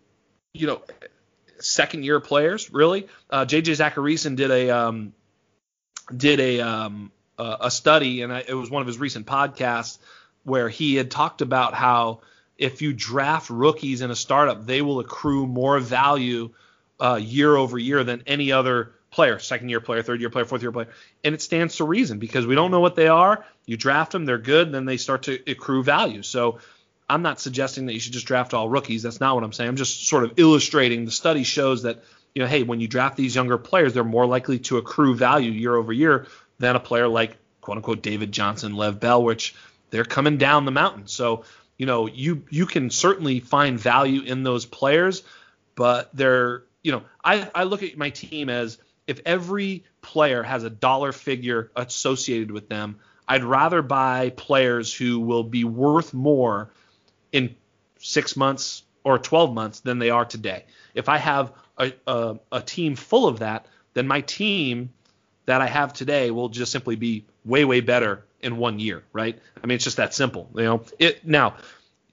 you 0.53 0.67
know, 0.67 0.81
second 1.59 2.03
year 2.03 2.19
players 2.19 2.71
really. 2.71 3.07
Uh, 3.29 3.45
JJ 3.45 3.77
Zachariason 3.77 4.35
did 4.35 4.51
a 4.51 4.69
um, 4.69 5.13
did 6.15 6.41
a 6.41 6.59
um, 6.59 7.11
a 7.37 7.71
study, 7.71 8.21
and 8.21 8.33
I, 8.33 8.43
it 8.47 8.53
was 8.53 8.69
one 8.69 8.81
of 8.81 8.87
his 8.87 8.97
recent 8.97 9.25
podcasts 9.25 9.97
where 10.43 10.67
he 10.67 10.95
had 10.95 11.09
talked 11.09 11.41
about 11.41 11.73
how 11.73 12.19
if 12.57 12.81
you 12.81 12.93
draft 12.93 13.49
rookies 13.49 14.01
in 14.01 14.11
a 14.11 14.15
startup, 14.15 14.65
they 14.65 14.81
will 14.81 14.99
accrue 14.99 15.47
more 15.47 15.79
value 15.79 16.51
uh, 16.99 17.19
year 17.21 17.55
over 17.55 17.77
year 17.77 18.03
than 18.03 18.23
any 18.27 18.51
other 18.51 18.93
player, 19.11 19.39
second 19.39 19.69
year 19.69 19.79
player, 19.79 20.01
third 20.01 20.19
year 20.19 20.29
player, 20.29 20.45
fourth 20.45 20.61
year 20.61 20.71
player. 20.71 20.89
And 21.23 21.35
it 21.35 21.41
stands 21.41 21.77
to 21.77 21.83
reason 21.83 22.19
because 22.19 22.47
we 22.47 22.55
don't 22.55 22.71
know 22.71 22.79
what 22.79 22.95
they 22.95 23.07
are. 23.07 23.45
You 23.65 23.77
draft 23.77 24.11
them, 24.11 24.25
they're 24.25 24.37
good, 24.37 24.71
then 24.71 24.85
they 24.85 24.97
start 24.97 25.23
to 25.23 25.39
accrue 25.49 25.83
value. 25.83 26.23
So 26.23 26.59
I'm 27.09 27.21
not 27.21 27.39
suggesting 27.39 27.85
that 27.85 27.93
you 27.93 27.99
should 27.99 28.13
just 28.13 28.25
draft 28.25 28.53
all 28.53 28.69
rookies. 28.69 29.03
That's 29.03 29.19
not 29.19 29.35
what 29.35 29.43
I'm 29.43 29.53
saying. 29.53 29.69
I'm 29.69 29.75
just 29.75 30.07
sort 30.07 30.23
of 30.23 30.33
illustrating 30.37 31.05
the 31.05 31.11
study 31.11 31.43
shows 31.43 31.83
that, 31.83 32.03
you 32.33 32.41
know, 32.41 32.47
hey, 32.47 32.63
when 32.63 32.79
you 32.79 32.87
draft 32.87 33.17
these 33.17 33.35
younger 33.35 33.57
players, 33.57 33.93
they're 33.93 34.03
more 34.03 34.25
likely 34.25 34.59
to 34.59 34.77
accrue 34.77 35.15
value 35.15 35.51
year 35.51 35.75
over 35.75 35.93
year 35.93 36.27
than 36.59 36.75
a 36.75 36.79
player 36.79 37.07
like 37.07 37.37
quote 37.61 37.77
unquote 37.77 38.01
David 38.01 38.31
Johnson, 38.31 38.75
Lev 38.75 38.99
Bell, 38.99 39.23
which 39.23 39.55
they're 39.89 40.05
coming 40.05 40.37
down 40.37 40.65
the 40.65 40.71
mountain. 40.71 41.07
So, 41.07 41.45
you 41.77 41.85
know, 41.85 42.07
you 42.07 42.43
you 42.49 42.65
can 42.65 42.89
certainly 42.89 43.39
find 43.39 43.79
value 43.79 44.21
in 44.21 44.43
those 44.43 44.65
players, 44.65 45.23
but 45.75 46.09
they're, 46.13 46.63
you 46.83 46.91
know, 46.91 47.03
I, 47.23 47.49
I 47.55 47.63
look 47.63 47.81
at 47.81 47.97
my 47.97 48.09
team 48.09 48.49
as 48.49 48.77
if 49.07 49.19
every 49.25 49.85
player 50.01 50.43
has 50.43 50.63
a 50.63 50.69
dollar 50.69 51.11
figure 51.11 51.71
associated 51.75 52.51
with 52.51 52.69
them, 52.69 52.99
I'd 53.27 53.43
rather 53.43 53.81
buy 53.81 54.29
players 54.31 54.93
who 54.93 55.19
will 55.19 55.43
be 55.43 55.63
worth 55.63 56.13
more 56.13 56.71
in 57.31 57.55
six 57.99 58.35
months 58.35 58.83
or 59.03 59.17
12 59.17 59.53
months 59.53 59.79
than 59.79 59.99
they 59.99 60.09
are 60.09 60.25
today. 60.25 60.65
If 60.93 61.09
I 61.09 61.17
have 61.17 61.53
a, 61.77 61.93
a, 62.05 62.37
a 62.51 62.61
team 62.61 62.95
full 62.95 63.27
of 63.27 63.39
that, 63.39 63.65
then 63.93 64.07
my 64.07 64.21
team 64.21 64.91
that 65.45 65.61
I 65.61 65.67
have 65.67 65.93
today 65.93 66.31
will 66.31 66.49
just 66.49 66.71
simply 66.71 66.95
be 66.95 67.25
way, 67.45 67.65
way 67.65 67.81
better 67.81 68.25
in 68.41 68.57
one 68.57 68.79
year, 68.79 69.03
right? 69.13 69.39
I 69.61 69.67
mean, 69.67 69.75
it's 69.75 69.83
just 69.83 69.97
that 69.97 70.13
simple. 70.13 70.49
You 70.55 70.63
know, 70.63 70.83
it 70.99 71.25
now 71.25 71.55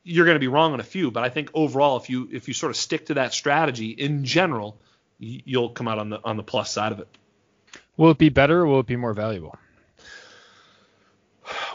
you're 0.03 0.25
going 0.25 0.37
to 0.37 0.41
be 0.41 0.49
wrong 0.49 0.73
on 0.73 0.81
a 0.81 0.85
few, 0.85 1.11
but 1.11 1.25
I 1.25 1.29
think 1.29 1.51
overall, 1.55 1.97
if 1.97 2.09
you 2.11 2.29
if 2.33 2.49
you 2.49 2.55
sort 2.55 2.71
of 2.71 2.77
stick 2.77 3.07
to 3.07 3.15
that 3.15 3.35
strategy 3.35 3.91
in 3.91 4.25
general, 4.25 4.79
you'll 5.19 5.71
come 5.71 5.89
out 5.89 5.99
on 5.99 6.11
the 6.11 6.21
on 6.25 6.37
the 6.37 6.43
plus 6.43 6.71
side 6.71 6.93
of 6.93 7.01
it. 7.01 7.09
Will 7.97 8.11
it 8.11 8.19
be 8.19 8.31
better 8.31 8.61
or 8.61 8.67
will 8.67 8.81
it 8.81 8.87
be 8.87 8.97
more 8.97 9.13
valuable? 9.13 9.59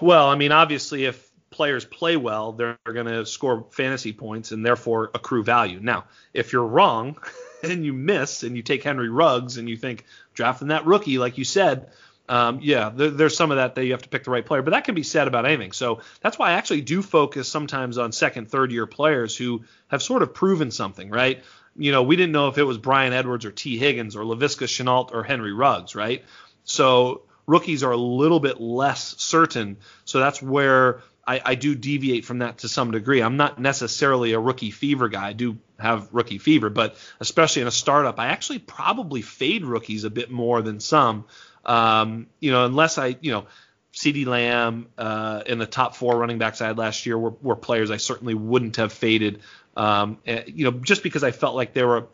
Well, 0.01 0.27
I 0.27 0.35
mean, 0.35 0.51
obviously, 0.51 1.05
if 1.05 1.29
players 1.49 1.85
play 1.85 2.17
well, 2.17 2.51
they're 2.51 2.77
going 2.85 3.05
to 3.05 3.25
score 3.25 3.65
fantasy 3.71 4.11
points 4.11 4.51
and 4.51 4.65
therefore 4.65 5.11
accrue 5.13 5.43
value. 5.43 5.79
Now, 5.81 6.05
if 6.33 6.51
you're 6.51 6.65
wrong 6.65 7.17
and 7.63 7.85
you 7.85 7.93
miss 7.93 8.43
and 8.43 8.57
you 8.57 8.63
take 8.63 8.83
Henry 8.83 9.09
Ruggs 9.09 9.57
and 9.57 9.69
you 9.69 9.77
think 9.77 10.05
drafting 10.33 10.69
that 10.69 10.85
rookie, 10.85 11.17
like 11.17 11.37
you 11.37 11.45
said, 11.45 11.91
um, 12.27 12.59
yeah, 12.61 12.89
there, 12.89 13.09
there's 13.09 13.37
some 13.37 13.51
of 13.51 13.57
that 13.57 13.75
that 13.75 13.85
you 13.85 13.91
have 13.91 14.01
to 14.01 14.09
pick 14.09 14.23
the 14.23 14.31
right 14.31 14.45
player, 14.45 14.61
but 14.61 14.71
that 14.71 14.83
can 14.83 14.95
be 14.95 15.03
said 15.03 15.27
about 15.27 15.45
anything. 15.45 15.71
So 15.71 16.01
that's 16.21 16.39
why 16.39 16.49
I 16.49 16.53
actually 16.53 16.81
do 16.81 17.01
focus 17.01 17.47
sometimes 17.47 17.97
on 17.97 18.11
second, 18.11 18.49
third 18.49 18.71
year 18.71 18.87
players 18.87 19.35
who 19.35 19.63
have 19.87 20.01
sort 20.01 20.23
of 20.23 20.33
proven 20.33 20.71
something, 20.71 21.09
right? 21.09 21.43
you 21.75 21.91
know, 21.91 22.03
we 22.03 22.15
didn't 22.15 22.31
know 22.31 22.47
if 22.47 22.57
it 22.57 22.63
was 22.63 22.77
Bryan 22.77 23.13
Edwards 23.13 23.45
or 23.45 23.51
Tee 23.51 23.77
Higgins 23.77 24.15
or 24.15 24.23
Laviska 24.23 24.65
Shenault 24.65 25.13
or 25.13 25.23
Henry 25.23 25.53
Ruggs, 25.53 25.95
right? 25.95 26.23
So 26.63 27.23
rookies 27.45 27.83
are 27.83 27.91
a 27.91 27.97
little 27.97 28.39
bit 28.39 28.61
less 28.61 29.15
certain. 29.17 29.77
So 30.05 30.19
that's 30.19 30.41
where 30.41 31.01
I, 31.27 31.41
I, 31.43 31.55
do 31.55 31.75
deviate 31.75 32.23
from 32.23 32.39
that 32.39 32.59
to 32.59 32.69
some 32.69 32.91
degree. 32.91 33.21
I'm 33.21 33.37
not 33.37 33.59
necessarily 33.59 34.33
a 34.33 34.39
rookie 34.39 34.71
fever 34.71 35.09
guy. 35.09 35.29
I 35.29 35.33
do 35.33 35.57
have 35.79 36.07
rookie 36.11 36.37
fever, 36.37 36.69
but 36.69 36.95
especially 37.19 37.63
in 37.63 37.67
a 37.67 37.71
startup, 37.71 38.19
I 38.19 38.27
actually 38.27 38.59
probably 38.59 39.21
fade 39.21 39.65
rookies 39.65 40.03
a 40.03 40.09
bit 40.09 40.31
more 40.31 40.61
than 40.61 40.79
some. 40.79 41.25
Um, 41.65 42.27
you 42.39 42.51
know, 42.51 42.65
unless 42.65 42.97
I, 42.97 43.17
you 43.21 43.31
know, 43.31 43.45
CeeDee 43.93 44.25
Lamb 44.25 44.87
uh, 44.97 45.43
in 45.45 45.57
the 45.57 45.65
top 45.65 45.95
four 45.95 46.17
running 46.17 46.37
backs 46.37 46.61
I 46.61 46.67
had 46.67 46.77
last 46.77 47.05
year 47.05 47.17
were, 47.17 47.33
were 47.41 47.55
players 47.55 47.91
I 47.91 47.97
certainly 47.97 48.33
wouldn't 48.33 48.75
have 48.75 48.91
faded 48.91 49.41
um, 49.77 50.19
and, 50.25 50.45
you 50.47 50.65
know, 50.65 50.71
just 50.71 51.03
because 51.03 51.23
I 51.23 51.31
felt 51.31 51.55
like 51.55 51.73
there 51.73 51.87
were, 51.87 52.07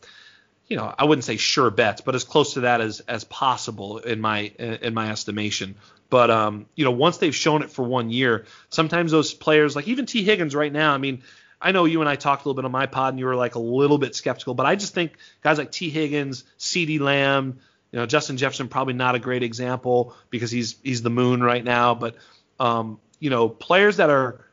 you 0.67 0.77
know, 0.77 0.93
I 0.98 1.05
wouldn't 1.05 1.25
say 1.25 1.38
sure 1.38 1.70
bets, 1.70 2.01
but 2.01 2.15
as 2.15 2.24
close 2.24 2.53
to 2.53 2.62
that 2.62 2.81
as 2.81 3.01
as 3.01 3.24
possible 3.24 4.00
in 4.00 4.22
my 4.22 4.41
in 4.58 4.93
my 4.93 5.12
estimation. 5.12 5.75
But 6.10 6.31
um, 6.31 6.65
you 6.75 6.86
know, 6.86 6.91
once 6.91 7.17
they've 7.17 7.36
shown 7.36 7.62
it 7.62 7.70
for 7.70 7.84
one 7.84 8.10
year, 8.10 8.46
sometimes 8.70 9.12
those 9.12 9.34
players, 9.34 9.75
like 9.75 9.88
even 9.88 10.05
Tee 10.05 10.24
Higgins 10.24 10.55
right 10.55 10.72
now, 10.72 10.93
I 10.93 10.98
mean, 10.98 11.24
I 11.62 11.72
know 11.72 11.86
you 11.86 12.01
and 12.01 12.10
I 12.10 12.15
talked 12.15 12.46
a 12.46 12.48
little 12.48 12.62
bit 12.62 12.65
on 12.65 12.72
my 12.72 12.88
pod, 12.88 13.13
and 13.13 13.20
you 13.20 13.25
were 13.25 13.36
like 13.36 13.55
a 13.55 13.60
little 13.60 13.98
bit 13.98 14.15
skeptical, 14.15 14.53
but 14.53 14.65
I 14.65 14.75
just 14.75 14.93
think 14.93 15.13
guys 15.43 15.58
like 15.58 15.72
Tee 15.72 15.89
Higgins, 15.89 16.43
CeeDee 16.58 17.00
Lamb, 17.00 17.60
you 17.91 18.00
know, 18.00 18.05
Justin 18.05 18.38
Jefferson 18.38 18.67
probably 18.67 18.93
not 18.93 19.15
a 19.15 19.19
great 19.19 19.43
example 19.43 20.15
because 20.29 20.51
he's 20.51 20.77
he's 20.83 21.01
the 21.01 21.10
moon 21.10 21.43
right 21.43 21.63
now, 21.63 21.93
but 21.95 22.15
um, 22.60 23.00
you 23.19 23.29
know, 23.29 23.50
players 23.50 23.98
that 23.98 24.10
are 24.10 24.45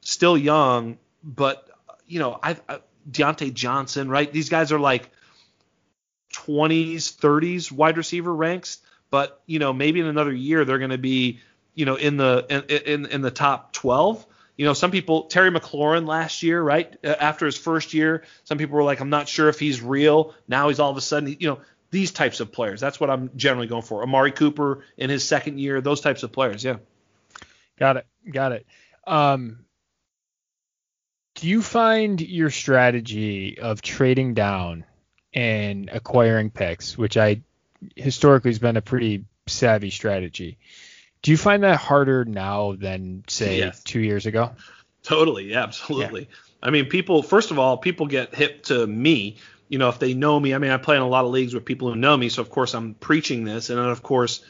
still 0.00 0.36
young 0.36 0.98
but 1.26 1.68
you 2.06 2.20
know, 2.20 2.38
I, 2.42 2.56
I 2.68 2.78
Diontae 3.10 3.52
Johnson, 3.52 4.08
right? 4.08 4.32
These 4.32 4.48
guys 4.48 4.72
are 4.72 4.78
like 4.78 5.10
20s, 6.34 7.14
30s 7.16 7.70
wide 7.70 7.96
receiver 7.96 8.34
ranks, 8.34 8.78
but 9.10 9.42
you 9.46 9.58
know, 9.58 9.72
maybe 9.72 10.00
in 10.00 10.06
another 10.06 10.32
year 10.32 10.64
they're 10.64 10.78
going 10.78 10.90
to 10.90 10.98
be, 10.98 11.40
you 11.74 11.84
know, 11.84 11.96
in 11.96 12.16
the 12.16 12.46
in, 12.48 13.04
in 13.04 13.06
in 13.06 13.20
the 13.20 13.30
top 13.30 13.72
12. 13.72 14.24
You 14.56 14.64
know, 14.64 14.72
some 14.72 14.90
people 14.90 15.24
Terry 15.24 15.50
McLaurin 15.50 16.06
last 16.06 16.42
year, 16.42 16.62
right 16.62 16.96
after 17.04 17.44
his 17.44 17.58
first 17.58 17.92
year, 17.92 18.24
some 18.44 18.56
people 18.56 18.76
were 18.76 18.84
like, 18.84 19.00
I'm 19.00 19.10
not 19.10 19.28
sure 19.28 19.48
if 19.48 19.58
he's 19.58 19.82
real. 19.82 20.34
Now 20.48 20.68
he's 20.68 20.80
all 20.80 20.90
of 20.90 20.96
a 20.96 21.02
sudden, 21.02 21.36
you 21.38 21.48
know, 21.48 21.60
these 21.96 22.12
types 22.12 22.40
of 22.40 22.52
players. 22.52 22.78
That's 22.78 23.00
what 23.00 23.08
I'm 23.08 23.30
generally 23.36 23.68
going 23.68 23.80
for. 23.80 24.02
Amari 24.02 24.30
Cooper 24.30 24.84
in 24.98 25.08
his 25.08 25.26
second 25.26 25.58
year, 25.58 25.80
those 25.80 26.02
types 26.02 26.22
of 26.22 26.30
players. 26.30 26.62
Yeah. 26.62 26.76
Got 27.78 27.96
it. 27.96 28.06
Got 28.30 28.52
it. 28.52 28.66
Um, 29.06 29.60
do 31.36 31.48
you 31.48 31.62
find 31.62 32.20
your 32.20 32.50
strategy 32.50 33.58
of 33.58 33.80
trading 33.80 34.34
down 34.34 34.84
and 35.32 35.88
acquiring 35.90 36.50
picks, 36.50 36.98
which 36.98 37.16
I 37.16 37.40
historically 37.94 38.50
has 38.50 38.58
been 38.58 38.76
a 38.76 38.82
pretty 38.82 39.24
savvy 39.46 39.88
strategy, 39.88 40.58
do 41.22 41.30
you 41.30 41.38
find 41.38 41.62
that 41.62 41.78
harder 41.78 42.26
now 42.26 42.74
than 42.74 43.24
say 43.26 43.56
yes. 43.56 43.82
two 43.82 44.00
years 44.00 44.26
ago? 44.26 44.50
Totally, 45.02 45.52
yeah, 45.52 45.62
absolutely. 45.62 46.28
Yeah. 46.28 46.36
I 46.62 46.70
mean, 46.70 46.90
people. 46.90 47.22
First 47.22 47.50
of 47.50 47.58
all, 47.58 47.78
people 47.78 48.06
get 48.06 48.34
hip 48.34 48.64
to 48.64 48.86
me. 48.86 49.38
You 49.68 49.78
know, 49.78 49.88
if 49.88 49.98
they 49.98 50.14
know 50.14 50.38
me. 50.38 50.54
I 50.54 50.58
mean, 50.58 50.70
I 50.70 50.76
play 50.76 50.96
in 50.96 51.02
a 51.02 51.08
lot 51.08 51.24
of 51.24 51.30
leagues 51.30 51.54
with 51.54 51.64
people 51.64 51.88
who 51.88 51.96
know 51.96 52.16
me, 52.16 52.28
so 52.28 52.42
of 52.42 52.50
course 52.50 52.74
I'm 52.74 52.94
preaching 52.94 53.44
this, 53.44 53.70
and 53.70 53.78
then 53.78 53.88
of 53.88 54.02
course 54.02 54.44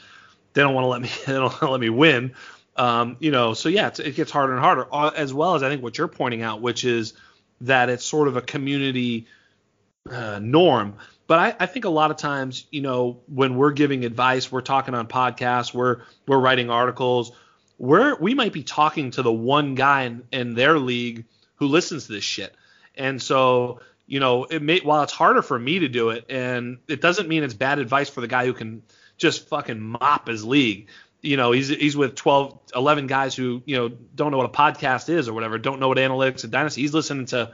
they 0.53 0.61
don't 0.61 0.73
want 0.73 0.85
to 0.85 0.89
let 0.89 1.01
me. 1.01 1.09
They 1.25 1.33
don't 1.33 1.61
let 1.61 1.79
me 1.79 1.89
win. 1.89 2.33
Um, 2.75 3.17
you 3.19 3.31
know, 3.31 3.53
so 3.53 3.69
yeah, 3.69 3.89
it 3.97 4.15
gets 4.15 4.29
harder 4.31 4.53
and 4.53 4.61
harder, 4.61 4.87
uh, 4.93 5.09
as 5.15 5.33
well 5.33 5.55
as 5.55 5.63
I 5.63 5.69
think 5.69 5.81
what 5.81 5.97
you're 5.97 6.07
pointing 6.07 6.43
out, 6.43 6.61
which 6.61 6.83
is 6.85 7.13
that 7.61 7.89
it's 7.89 8.05
sort 8.05 8.27
of 8.27 8.37
a 8.37 8.41
community 8.41 9.27
uh, 10.09 10.39
norm. 10.39 10.95
But 11.25 11.39
I, 11.39 11.55
I, 11.59 11.65
think 11.65 11.85
a 11.85 11.89
lot 11.89 12.11
of 12.11 12.17
times, 12.17 12.65
you 12.71 12.81
know, 12.81 13.19
when 13.27 13.57
we're 13.57 13.71
giving 13.71 14.05
advice, 14.05 14.51
we're 14.51 14.61
talking 14.61 14.93
on 14.93 15.07
podcasts, 15.07 15.73
we're 15.73 16.01
we're 16.27 16.39
writing 16.39 16.69
articles, 16.69 17.31
we're 17.77 18.15
we 18.15 18.33
might 18.33 18.53
be 18.53 18.63
talking 18.63 19.11
to 19.11 19.21
the 19.21 19.31
one 19.31 19.75
guy 19.75 20.03
in, 20.03 20.23
in 20.31 20.53
their 20.53 20.79
league 20.79 21.25
who 21.55 21.67
listens 21.67 22.05
to 22.07 22.13
this 22.13 22.23
shit. 22.23 22.55
And 22.95 23.21
so, 23.21 23.81
you 24.07 24.19
know, 24.19 24.45
it 24.45 24.61
may 24.61 24.79
while 24.79 25.03
it's 25.03 25.13
harder 25.13 25.41
for 25.41 25.59
me 25.59 25.79
to 25.79 25.87
do 25.87 26.09
it, 26.09 26.25
and 26.29 26.79
it 26.87 27.01
doesn't 27.01 27.27
mean 27.29 27.43
it's 27.43 27.53
bad 27.53 27.77
advice 27.79 28.09
for 28.09 28.21
the 28.21 28.27
guy 28.27 28.45
who 28.45 28.53
can 28.53 28.81
just 29.17 29.47
fucking 29.47 29.79
mop 29.79 30.27
his 30.27 30.43
league 30.43 30.87
you 31.21 31.37
know, 31.37 31.51
he's 31.51 31.67
he's 31.67 31.97
with 31.97 32.15
12, 32.15 32.59
11 32.75 33.07
guys 33.07 33.35
who 33.35 33.61
you 33.65 33.75
know 33.75 33.89
don't 33.89 34.31
know 34.31 34.37
what 34.37 34.45
a 34.45 34.49
podcast 34.49 35.09
is 35.09 35.27
or 35.27 35.33
whatever, 35.33 35.57
don't 35.57 35.79
know 35.79 35.87
what 35.87 35.97
analytics 35.97 36.43
and 36.43 36.51
dynasty. 36.51 36.81
He's 36.81 36.93
listening 36.93 37.25
to, 37.27 37.53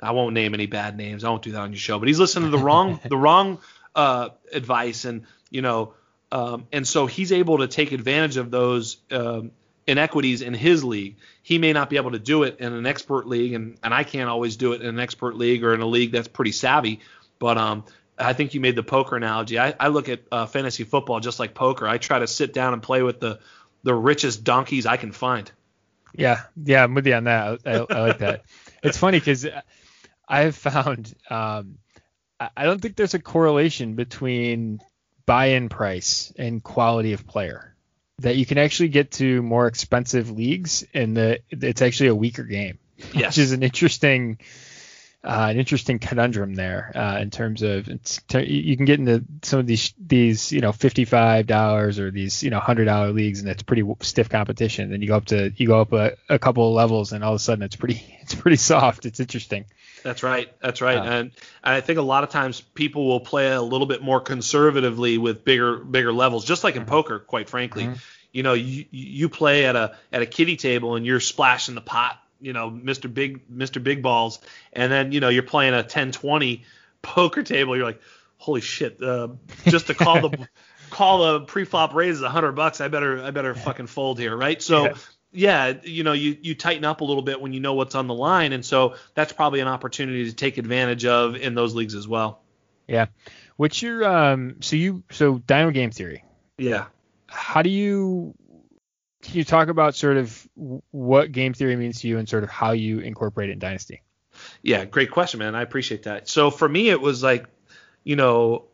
I 0.00 0.10
won't 0.10 0.34
name 0.34 0.54
any 0.54 0.66
bad 0.66 0.96
names. 0.96 1.24
I 1.24 1.30
won't 1.30 1.42
do 1.42 1.52
that 1.52 1.60
on 1.60 1.72
your 1.72 1.78
show, 1.78 1.98
but 1.98 2.08
he's 2.08 2.18
listening 2.18 2.50
to 2.50 2.56
the 2.56 2.62
wrong 2.62 3.00
the 3.08 3.16
wrong 3.16 3.60
uh, 3.94 4.30
advice, 4.52 5.04
and 5.04 5.24
you 5.50 5.62
know, 5.62 5.94
um, 6.32 6.66
and 6.72 6.86
so 6.86 7.06
he's 7.06 7.32
able 7.32 7.58
to 7.58 7.68
take 7.68 7.92
advantage 7.92 8.36
of 8.36 8.50
those 8.50 8.98
um, 9.10 9.52
inequities 9.86 10.42
in 10.42 10.54
his 10.54 10.84
league. 10.84 11.16
He 11.42 11.58
may 11.58 11.72
not 11.72 11.90
be 11.90 11.96
able 11.96 12.12
to 12.12 12.18
do 12.18 12.42
it 12.42 12.58
in 12.60 12.72
an 12.72 12.86
expert 12.86 13.26
league, 13.26 13.52
and, 13.52 13.76
and 13.82 13.92
I 13.92 14.04
can't 14.04 14.30
always 14.30 14.56
do 14.56 14.72
it 14.72 14.80
in 14.80 14.88
an 14.88 15.00
expert 15.00 15.36
league 15.36 15.64
or 15.64 15.74
in 15.74 15.80
a 15.80 15.86
league 15.86 16.12
that's 16.12 16.28
pretty 16.28 16.52
savvy. 16.52 17.00
But 17.38 17.58
um, 17.58 17.84
I 18.18 18.32
think 18.32 18.54
you 18.54 18.60
made 18.60 18.76
the 18.76 18.82
poker 18.82 19.16
analogy. 19.16 19.58
I, 19.58 19.74
I 19.78 19.88
look 19.88 20.08
at 20.08 20.20
uh, 20.30 20.46
fantasy 20.46 20.84
football 20.84 21.20
just 21.20 21.38
like 21.38 21.54
poker. 21.54 21.86
I 21.86 21.98
try 21.98 22.18
to 22.18 22.26
sit 22.26 22.52
down 22.54 22.72
and 22.72 22.82
play 22.82 23.02
with 23.02 23.20
the 23.20 23.40
the 23.82 23.94
richest 23.94 24.44
donkeys 24.44 24.86
I 24.86 24.96
can 24.96 25.12
find. 25.12 25.50
Yeah, 26.14 26.42
yeah, 26.62 26.84
I'm 26.84 26.94
with 26.94 27.06
you 27.06 27.14
on 27.14 27.24
that. 27.24 27.60
I, 27.66 27.70
I, 27.70 27.86
I 27.90 28.00
like 28.00 28.18
that. 28.18 28.44
it's 28.82 28.96
funny 28.96 29.18
because 29.18 29.46
I've 30.26 30.56
found 30.56 31.14
um, 31.28 31.78
I 32.56 32.64
don't 32.64 32.80
think 32.80 32.96
there's 32.96 33.14
a 33.14 33.18
correlation 33.18 33.94
between 33.94 34.80
buy-in 35.26 35.68
price 35.68 36.32
and 36.36 36.62
quality 36.62 37.12
of 37.12 37.26
player. 37.26 37.73
That 38.18 38.36
you 38.36 38.46
can 38.46 38.58
actually 38.58 38.88
get 38.88 39.10
to 39.12 39.42
more 39.42 39.66
expensive 39.66 40.30
leagues 40.30 40.84
and 40.94 41.16
the 41.16 41.40
it's 41.50 41.82
actually 41.82 42.08
a 42.10 42.14
weaker 42.14 42.44
game, 42.44 42.78
yes. 43.12 43.36
which 43.36 43.38
is 43.38 43.52
an 43.52 43.62
interesting 43.62 44.38
uh, 45.24 45.48
an 45.50 45.58
interesting 45.58 45.98
conundrum 45.98 46.54
there 46.54 46.92
uh, 46.94 47.18
in 47.18 47.30
terms 47.30 47.62
of 47.62 47.88
you 47.88 48.76
can 48.76 48.84
get 48.84 48.98
into 48.98 49.24
some 49.42 49.58
of 49.58 49.66
these 49.66 49.94
these 49.98 50.52
you 50.52 50.60
know 50.60 50.70
fifty 50.70 51.06
five 51.06 51.46
dollars 51.46 51.98
or 51.98 52.10
these 52.10 52.42
you 52.42 52.50
know 52.50 52.60
hundred 52.60 52.84
dollar 52.84 53.10
leagues 53.10 53.40
and 53.40 53.48
it's 53.48 53.62
pretty 53.62 53.82
stiff 54.00 54.28
competition. 54.28 54.90
Then 54.90 55.00
you 55.00 55.08
go 55.08 55.16
up 55.16 55.24
to 55.26 55.50
you 55.56 55.66
go 55.66 55.80
up 55.80 55.92
a, 55.92 56.12
a, 56.28 56.38
couple 56.38 56.68
of 56.68 56.74
levels 56.74 57.12
and 57.12 57.24
all 57.24 57.32
of 57.32 57.36
a 57.36 57.42
sudden 57.42 57.64
it's 57.64 57.76
pretty 57.76 58.04
it's 58.20 58.34
pretty 58.34 58.58
soft. 58.58 59.06
It's 59.06 59.18
interesting. 59.18 59.64
That's 60.04 60.22
right. 60.22 60.52
That's 60.60 60.80
right. 60.80 60.98
Uh, 60.98 61.02
and, 61.02 61.12
and 61.64 61.74
I 61.74 61.80
think 61.80 61.98
a 61.98 62.02
lot 62.02 62.22
of 62.22 62.30
times 62.30 62.60
people 62.60 63.08
will 63.08 63.20
play 63.20 63.50
a 63.50 63.62
little 63.62 63.86
bit 63.86 64.02
more 64.02 64.20
conservatively 64.20 65.18
with 65.18 65.44
bigger 65.44 65.78
bigger 65.78 66.12
levels, 66.12 66.44
just 66.44 66.62
like 66.62 66.76
in 66.76 66.82
mm-hmm. 66.82 66.90
poker, 66.90 67.18
quite 67.18 67.48
frankly. 67.48 67.84
Mm-hmm. 67.84 67.94
You 68.32 68.42
know, 68.42 68.52
you 68.52 68.84
you 68.90 69.28
play 69.28 69.64
at 69.64 69.74
a 69.74 69.96
at 70.12 70.22
a 70.22 70.26
kitty 70.26 70.56
table 70.56 70.94
and 70.94 71.06
you're 71.06 71.20
splashing 71.20 71.74
the 71.74 71.80
pot 71.80 72.20
you 72.44 72.52
know 72.52 72.70
Mr. 72.70 73.12
Big 73.12 73.48
Mr. 73.48 73.82
Big 73.82 74.02
Balls, 74.02 74.38
and 74.72 74.92
then 74.92 75.12
you 75.12 75.20
know 75.20 75.30
you're 75.30 75.42
playing 75.42 75.72
a 75.72 75.82
10-20 75.82 76.62
poker 77.02 77.42
table. 77.42 77.74
You're 77.74 77.86
like, 77.86 78.02
holy 78.36 78.60
shit! 78.60 79.02
Uh, 79.02 79.28
just 79.64 79.86
to 79.86 79.94
call 79.94 80.28
the 80.28 80.48
call 80.90 81.40
the 81.40 81.46
pre-flop 81.46 81.94
raise 81.94 82.16
is 82.16 82.22
a 82.22 82.28
hundred 82.28 82.52
bucks. 82.52 82.82
I 82.82 82.88
better 82.88 83.22
I 83.22 83.30
better 83.30 83.54
fucking 83.54 83.86
fold 83.86 84.18
here, 84.18 84.36
right? 84.36 84.60
So. 84.62 84.84
Yeah. 84.84 84.94
Yeah. 85.34 85.74
you 85.82 86.04
know, 86.04 86.12
you, 86.12 86.36
you 86.40 86.54
tighten 86.54 86.84
up 86.84 87.00
a 87.00 87.04
little 87.04 87.22
bit 87.22 87.40
when 87.40 87.52
you 87.52 87.60
know 87.60 87.74
what's 87.74 87.94
on 87.94 88.06
the 88.06 88.14
line, 88.14 88.52
and 88.52 88.64
so 88.64 88.94
that's 89.14 89.32
probably 89.32 89.60
an 89.60 89.68
opportunity 89.68 90.24
to 90.24 90.32
take 90.32 90.58
advantage 90.58 91.04
of 91.04 91.36
in 91.36 91.54
those 91.54 91.74
leagues 91.74 91.94
as 91.94 92.08
well. 92.08 92.40
Yeah. 92.88 93.06
What's 93.56 93.82
your 93.82 94.04
um? 94.04 94.56
So 94.60 94.76
you 94.76 95.04
so 95.10 95.38
DynoGameTheory. 95.38 96.22
Yeah. 96.58 96.86
How 97.28 97.62
do 97.62 97.70
you 97.70 98.34
can 99.22 99.36
you 99.36 99.44
talk 99.44 99.68
about 99.68 99.94
sort 99.94 100.16
of 100.16 100.48
what 100.90 101.32
game 101.32 101.54
theory 101.54 101.76
means 101.76 102.00
to 102.00 102.08
you 102.08 102.18
and 102.18 102.28
sort 102.28 102.44
of 102.44 102.50
how 102.50 102.72
you 102.72 103.00
incorporate 103.00 103.48
it 103.48 103.54
in 103.54 103.58
Dynasty? 103.58 104.02
Yeah, 104.62 104.84
great 104.84 105.10
question, 105.10 105.38
man. 105.38 105.54
I 105.54 105.62
appreciate 105.62 106.04
that. 106.04 106.28
So 106.28 106.50
for 106.50 106.68
me, 106.68 106.90
it 106.90 107.00
was 107.00 107.22
like, 107.22 107.46
you 108.02 108.16
know, 108.16 108.66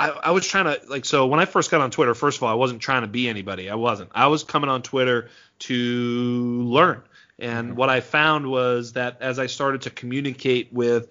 I, 0.00 0.08
I, 0.08 0.30
was 0.30 0.46
trying 0.46 0.64
to 0.64 0.80
like 0.88 1.04
so 1.04 1.26
when 1.26 1.40
I 1.40 1.44
first 1.44 1.70
got 1.70 1.82
on 1.82 1.90
Twitter. 1.90 2.14
First 2.14 2.38
of 2.38 2.42
all, 2.42 2.48
I 2.48 2.54
wasn't 2.54 2.80
trying 2.80 3.02
to 3.02 3.08
be 3.08 3.28
anybody. 3.28 3.68
I 3.68 3.74
wasn't. 3.74 4.10
I 4.14 4.28
was 4.28 4.44
coming 4.44 4.70
on 4.70 4.80
Twitter 4.80 5.28
to 5.60 6.62
learn. 6.62 7.02
And 7.38 7.68
mm-hmm. 7.68 7.76
what 7.76 7.90
I 7.90 8.00
found 8.00 8.46
was 8.46 8.94
that 8.94 9.18
as 9.20 9.38
I 9.38 9.46
started 9.46 9.82
to 9.82 9.90
communicate 9.90 10.72
with 10.72 11.08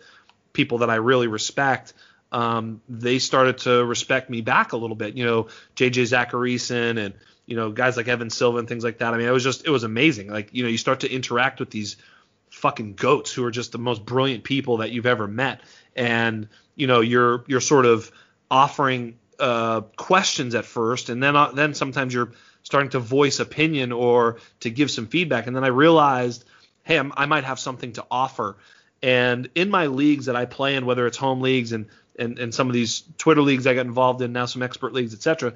people 0.54 0.80
that 0.80 0.90
I 0.90 0.96
really 0.96 1.28
respect, 1.28 1.94
um, 2.32 2.82
they 2.90 3.20
started 3.20 3.60
to 3.60 3.86
respect 3.86 4.30
me 4.30 4.42
back 4.42 4.74
a 4.74 4.78
little 4.78 4.96
bit. 4.96 5.16
You 5.16 5.26
know, 5.26 5.48
JJ 5.76 6.08
Zachariason 6.10 6.98
and 6.98 7.14
you 7.46 7.56
know, 7.56 7.72
guys 7.72 7.96
like 7.96 8.08
Evan 8.08 8.32
Silva 8.32 8.58
and 8.58 8.68
things 8.68 8.84
like 8.84 9.00
that. 9.00 9.14
I 9.14 9.18
mean, 9.18 9.28
it 9.28 9.32
was 9.32 9.44
just 9.44 9.68
it 9.68 9.70
was 9.70 9.84
amazing. 9.84 10.32
Like, 10.32 10.50
you 10.52 10.64
know, 10.64 10.70
you 10.70 10.80
start 10.80 11.02
to 11.02 11.12
interact 11.12 11.60
with 11.60 11.70
these 11.70 11.98
fucking 12.50 12.96
goats 12.96 13.32
who 13.32 13.46
are 13.46 13.52
just 13.52 13.72
the 13.72 13.78
most 13.78 14.04
brilliant 14.04 14.44
people 14.44 14.78
that 14.78 14.90
you've 14.90 15.06
ever 15.06 15.28
met, 15.28 15.62
and 15.96 16.48
you 16.76 16.88
know, 16.88 17.02
you're 17.02 17.44
you're 17.48 17.62
sort 17.62 17.86
of 17.86 18.12
offering 18.50 19.18
uh, 19.40 19.82
questions 19.96 20.56
at 20.56 20.66
first, 20.66 21.10
and 21.10 21.22
then 21.22 21.36
uh, 21.36 21.52
then 21.52 21.74
sometimes 21.74 22.14
you're 22.14 22.32
starting 22.64 22.90
to 22.92 23.00
voice 23.00 23.40
opinion 23.40 23.92
or 23.92 24.38
to 24.60 24.70
give 24.70 24.92
some 24.92 25.08
feedback, 25.08 25.48
and 25.48 25.56
then 25.56 25.64
I 25.64 25.68
realized, 25.68 26.46
hey, 26.84 26.98
I'm, 26.98 27.14
I 27.16 27.26
might 27.26 27.46
have 27.46 27.60
something 27.60 27.94
to 27.94 28.06
offer. 28.12 28.58
And 29.02 29.50
in 29.56 29.70
my 29.70 29.86
leagues 29.88 30.26
that 30.26 30.36
I 30.36 30.46
play 30.46 30.76
in, 30.76 30.86
whether 30.86 31.08
it's 31.08 31.18
home 31.18 31.42
leagues 31.42 31.72
and 31.72 31.88
and, 32.18 32.38
and 32.38 32.54
some 32.54 32.68
of 32.68 32.74
these 32.74 33.04
Twitter 33.18 33.42
leagues 33.42 33.66
I 33.66 33.74
got 33.74 33.86
involved 33.86 34.22
in, 34.22 34.34
now 34.34 34.46
some 34.46 34.62
expert 34.62 34.94
leagues, 34.94 35.14
etc. 35.14 35.54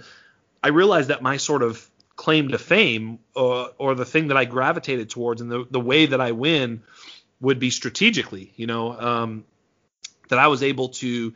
I 0.63 0.69
realized 0.69 1.09
that 1.09 1.21
my 1.21 1.37
sort 1.37 1.61
of 1.61 1.89
claim 2.15 2.49
to 2.49 2.57
fame 2.57 3.19
or, 3.35 3.53
uh, 3.53 3.67
or 3.77 3.95
the 3.95 4.05
thing 4.05 4.29
that 4.29 4.37
I 4.37 4.45
gravitated 4.45 5.09
towards 5.09 5.41
and 5.41 5.51
the, 5.51 5.65
the 5.69 5.79
way 5.79 6.05
that 6.05 6.21
I 6.21 6.31
win 6.31 6.83
would 7.41 7.59
be 7.59 7.69
strategically, 7.69 8.53
you 8.55 8.67
know, 8.67 8.97
um, 8.97 9.43
that 10.29 10.39
I 10.39 10.47
was 10.47 10.63
able 10.63 10.89
to, 10.89 11.33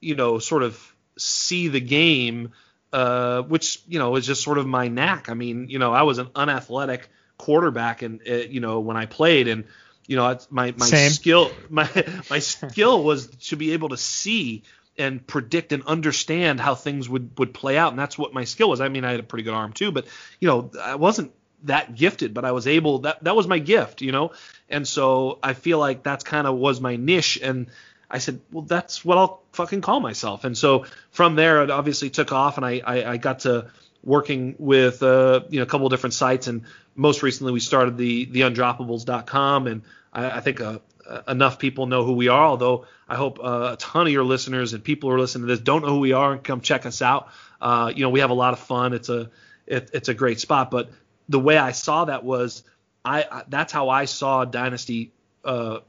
you 0.00 0.14
know, 0.14 0.38
sort 0.38 0.62
of 0.62 0.89
see 1.20 1.68
the 1.68 1.80
game, 1.80 2.52
uh, 2.92 3.42
which, 3.42 3.82
you 3.88 3.98
know, 3.98 4.16
is 4.16 4.26
just 4.26 4.42
sort 4.42 4.58
of 4.58 4.66
my 4.66 4.88
knack. 4.88 5.28
I 5.28 5.34
mean, 5.34 5.68
you 5.68 5.78
know, 5.78 5.92
I 5.92 6.02
was 6.02 6.18
an 6.18 6.28
unathletic 6.34 7.08
quarterback 7.38 8.02
and, 8.02 8.20
uh, 8.28 8.34
you 8.34 8.60
know, 8.60 8.80
when 8.80 8.96
I 8.96 9.06
played 9.06 9.48
and, 9.48 9.64
you 10.06 10.16
know, 10.16 10.38
my, 10.50 10.74
my 10.76 10.86
Same. 10.86 11.10
skill, 11.10 11.50
my, 11.70 11.88
my 12.28 12.38
skill 12.38 13.02
was 13.02 13.28
to 13.48 13.56
be 13.56 13.72
able 13.72 13.90
to 13.90 13.96
see 13.96 14.64
and 14.98 15.26
predict 15.26 15.72
and 15.72 15.84
understand 15.86 16.60
how 16.60 16.74
things 16.74 17.08
would 17.08 17.38
would 17.38 17.54
play 17.54 17.78
out 17.78 17.92
and 17.92 17.98
that's 17.98 18.18
what 18.18 18.34
my 18.34 18.44
skill 18.44 18.68
was 18.68 18.80
i 18.80 18.88
mean 18.88 19.04
i 19.04 19.10
had 19.10 19.20
a 19.20 19.22
pretty 19.22 19.42
good 19.42 19.54
arm 19.54 19.72
too 19.72 19.90
but 19.90 20.06
you 20.40 20.48
know 20.48 20.70
i 20.82 20.94
wasn't 20.94 21.32
that 21.62 21.94
gifted 21.94 22.34
but 22.34 22.44
i 22.44 22.52
was 22.52 22.66
able 22.66 22.98
that 23.00 23.22
that 23.24 23.34
was 23.34 23.46
my 23.46 23.58
gift 23.58 24.02
you 24.02 24.12
know 24.12 24.32
and 24.68 24.86
so 24.86 25.38
i 25.42 25.54
feel 25.54 25.78
like 25.78 26.02
that's 26.02 26.24
kind 26.24 26.46
of 26.46 26.56
was 26.56 26.80
my 26.80 26.96
niche 26.96 27.38
and 27.42 27.70
i 28.10 28.18
said 28.18 28.40
well 28.50 28.62
that's 28.62 29.04
what 29.04 29.18
i'll 29.18 29.42
fucking 29.52 29.80
call 29.80 30.00
myself 30.00 30.44
and 30.44 30.56
so 30.56 30.84
from 31.10 31.36
there 31.36 31.62
it 31.62 31.70
obviously 31.70 32.10
took 32.10 32.32
off 32.32 32.56
and 32.56 32.66
i 32.66 32.80
i, 32.84 33.12
I 33.12 33.16
got 33.16 33.40
to 33.40 33.70
working 34.02 34.54
with 34.58 35.02
uh, 35.02 35.40
you 35.50 35.58
know 35.58 35.64
a 35.64 35.66
couple 35.66 35.86
of 35.86 35.90
different 35.90 36.14
sites 36.14 36.46
and 36.46 36.62
most 36.94 37.22
recently 37.22 37.52
we 37.52 37.60
started 37.60 37.96
the 37.96 38.24
the 38.26 38.40
undroppables.com 38.40 39.66
and 39.66 39.82
I, 40.12 40.30
I 40.30 40.40
think 40.40 40.60
a, 40.60 40.80
enough 41.28 41.58
people 41.58 41.86
know 41.86 42.04
who 42.04 42.12
we 42.12 42.28
are. 42.28 42.46
Although 42.46 42.86
I 43.08 43.16
hope 43.16 43.38
uh, 43.42 43.70
a 43.72 43.76
ton 43.76 44.06
of 44.06 44.12
your 44.12 44.24
listeners 44.24 44.72
and 44.72 44.82
people 44.82 45.10
who 45.10 45.16
are 45.16 45.20
listening 45.20 45.48
to 45.48 45.54
this 45.54 45.60
don't 45.60 45.82
know 45.82 45.88
who 45.88 46.00
we 46.00 46.12
are 46.12 46.32
and 46.32 46.44
come 46.44 46.60
check 46.60 46.86
us 46.86 47.02
out. 47.02 47.28
Uh, 47.60 47.92
you 47.94 48.02
know, 48.02 48.10
we 48.10 48.20
have 48.20 48.30
a 48.30 48.34
lot 48.34 48.52
of 48.52 48.60
fun. 48.60 48.92
It's 48.92 49.08
a 49.08 49.30
it, 49.66 49.90
it's 49.92 50.08
a 50.08 50.14
great 50.14 50.40
spot. 50.40 50.70
But 50.70 50.90
the 51.28 51.40
way 51.40 51.56
I 51.58 51.72
saw 51.72 52.06
that 52.06 52.24
was 52.24 52.62
I, 53.04 53.24
I 53.30 53.42
that's 53.48 53.72
how 53.72 53.88
I 53.88 54.04
saw 54.04 54.44
dynasty 54.44 55.12
uh, 55.44 55.80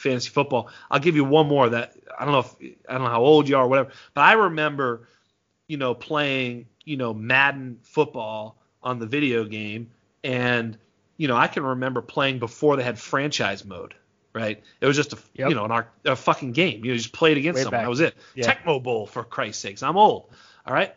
fantasy 0.00 0.30
football. 0.30 0.68
I'll 0.90 1.00
give 1.00 1.16
you 1.16 1.24
one 1.24 1.46
more 1.46 1.68
that 1.68 1.94
I 2.18 2.24
don't 2.24 2.32
know 2.32 2.40
if 2.40 2.56
I 2.88 2.94
don't 2.94 3.04
know 3.04 3.10
how 3.10 3.22
old 3.22 3.48
you 3.48 3.56
are 3.56 3.64
or 3.64 3.68
whatever, 3.68 3.90
but 4.14 4.22
I 4.22 4.32
remember 4.32 5.08
you 5.68 5.76
know 5.76 5.94
playing 5.94 6.66
you 6.84 6.96
know 6.96 7.14
Madden 7.14 7.78
football 7.82 8.56
on 8.82 8.98
the 8.98 9.06
video 9.06 9.44
game 9.44 9.90
and 10.24 10.78
you 11.16 11.28
know 11.28 11.36
I 11.36 11.46
can 11.46 11.62
remember 11.62 12.02
playing 12.02 12.38
before 12.38 12.76
they 12.76 12.82
had 12.82 12.98
franchise 12.98 13.64
mode 13.64 13.94
right? 14.32 14.62
It 14.80 14.86
was 14.86 14.96
just 14.96 15.12
a 15.12 15.18
yep. 15.34 15.48
you 15.48 15.54
know 15.54 15.64
an 15.64 15.84
a 16.04 16.16
fucking 16.16 16.52
game. 16.52 16.84
You 16.84 16.92
know, 16.92 16.96
just 16.96 17.12
played 17.12 17.36
against 17.36 17.58
Way 17.58 17.62
someone. 17.64 17.78
Back. 17.78 17.84
That 17.84 17.90
was 17.90 18.00
it. 18.00 18.14
Yeah. 18.34 18.52
Tecmo 18.52 18.82
Bowl 18.82 19.06
for 19.06 19.24
Christ's 19.24 19.62
sakes. 19.62 19.82
I'm 19.82 19.96
old. 19.96 20.30
All 20.66 20.74
right. 20.74 20.94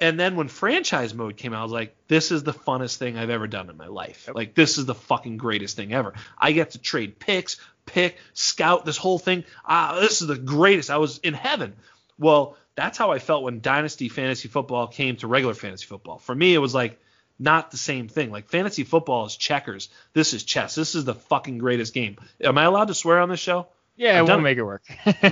And 0.00 0.18
then 0.18 0.34
when 0.34 0.48
franchise 0.48 1.14
mode 1.14 1.36
came 1.36 1.52
out, 1.52 1.60
I 1.60 1.62
was 1.62 1.72
like, 1.72 1.94
this 2.08 2.32
is 2.32 2.42
the 2.42 2.52
funnest 2.52 2.96
thing 2.96 3.16
I've 3.16 3.30
ever 3.30 3.46
done 3.46 3.70
in 3.70 3.76
my 3.76 3.86
life. 3.86 4.28
Like 4.32 4.54
this 4.54 4.76
is 4.76 4.86
the 4.86 4.94
fucking 4.94 5.36
greatest 5.36 5.76
thing 5.76 5.92
ever. 5.92 6.14
I 6.36 6.52
get 6.52 6.70
to 6.70 6.78
trade 6.78 7.18
picks, 7.18 7.58
pick, 7.88 8.16
scout, 8.34 8.84
this 8.84 8.96
whole 8.96 9.18
thing. 9.18 9.44
Ah, 9.64 9.98
this 10.00 10.20
is 10.22 10.28
the 10.28 10.36
greatest. 10.36 10.90
I 10.90 10.98
was 10.98 11.18
in 11.18 11.34
heaven. 11.34 11.74
Well, 12.18 12.56
that's 12.76 12.96
how 12.96 13.10
I 13.10 13.18
felt 13.18 13.42
when 13.42 13.60
Dynasty 13.60 14.08
Fantasy 14.08 14.48
Football 14.48 14.86
came 14.86 15.16
to 15.16 15.26
regular 15.26 15.54
fantasy 15.54 15.86
football. 15.86 16.18
For 16.18 16.34
me, 16.34 16.54
it 16.54 16.58
was 16.58 16.74
like 16.74 17.00
not 17.38 17.70
the 17.70 17.76
same 17.76 18.08
thing. 18.08 18.30
Like 18.30 18.48
fantasy 18.48 18.84
football 18.84 19.26
is 19.26 19.36
checkers. 19.36 19.88
This 20.12 20.32
is 20.32 20.44
chess. 20.44 20.74
This 20.74 20.94
is 20.94 21.04
the 21.04 21.14
fucking 21.14 21.58
greatest 21.58 21.94
game. 21.94 22.16
Am 22.40 22.58
I 22.58 22.64
allowed 22.64 22.88
to 22.88 22.94
swear 22.94 23.20
on 23.20 23.28
this 23.28 23.40
show? 23.40 23.66
Yeah, 23.96 24.22
we'll 24.22 24.40
make 24.40 24.58
it 24.58 24.62
work. 24.62 24.82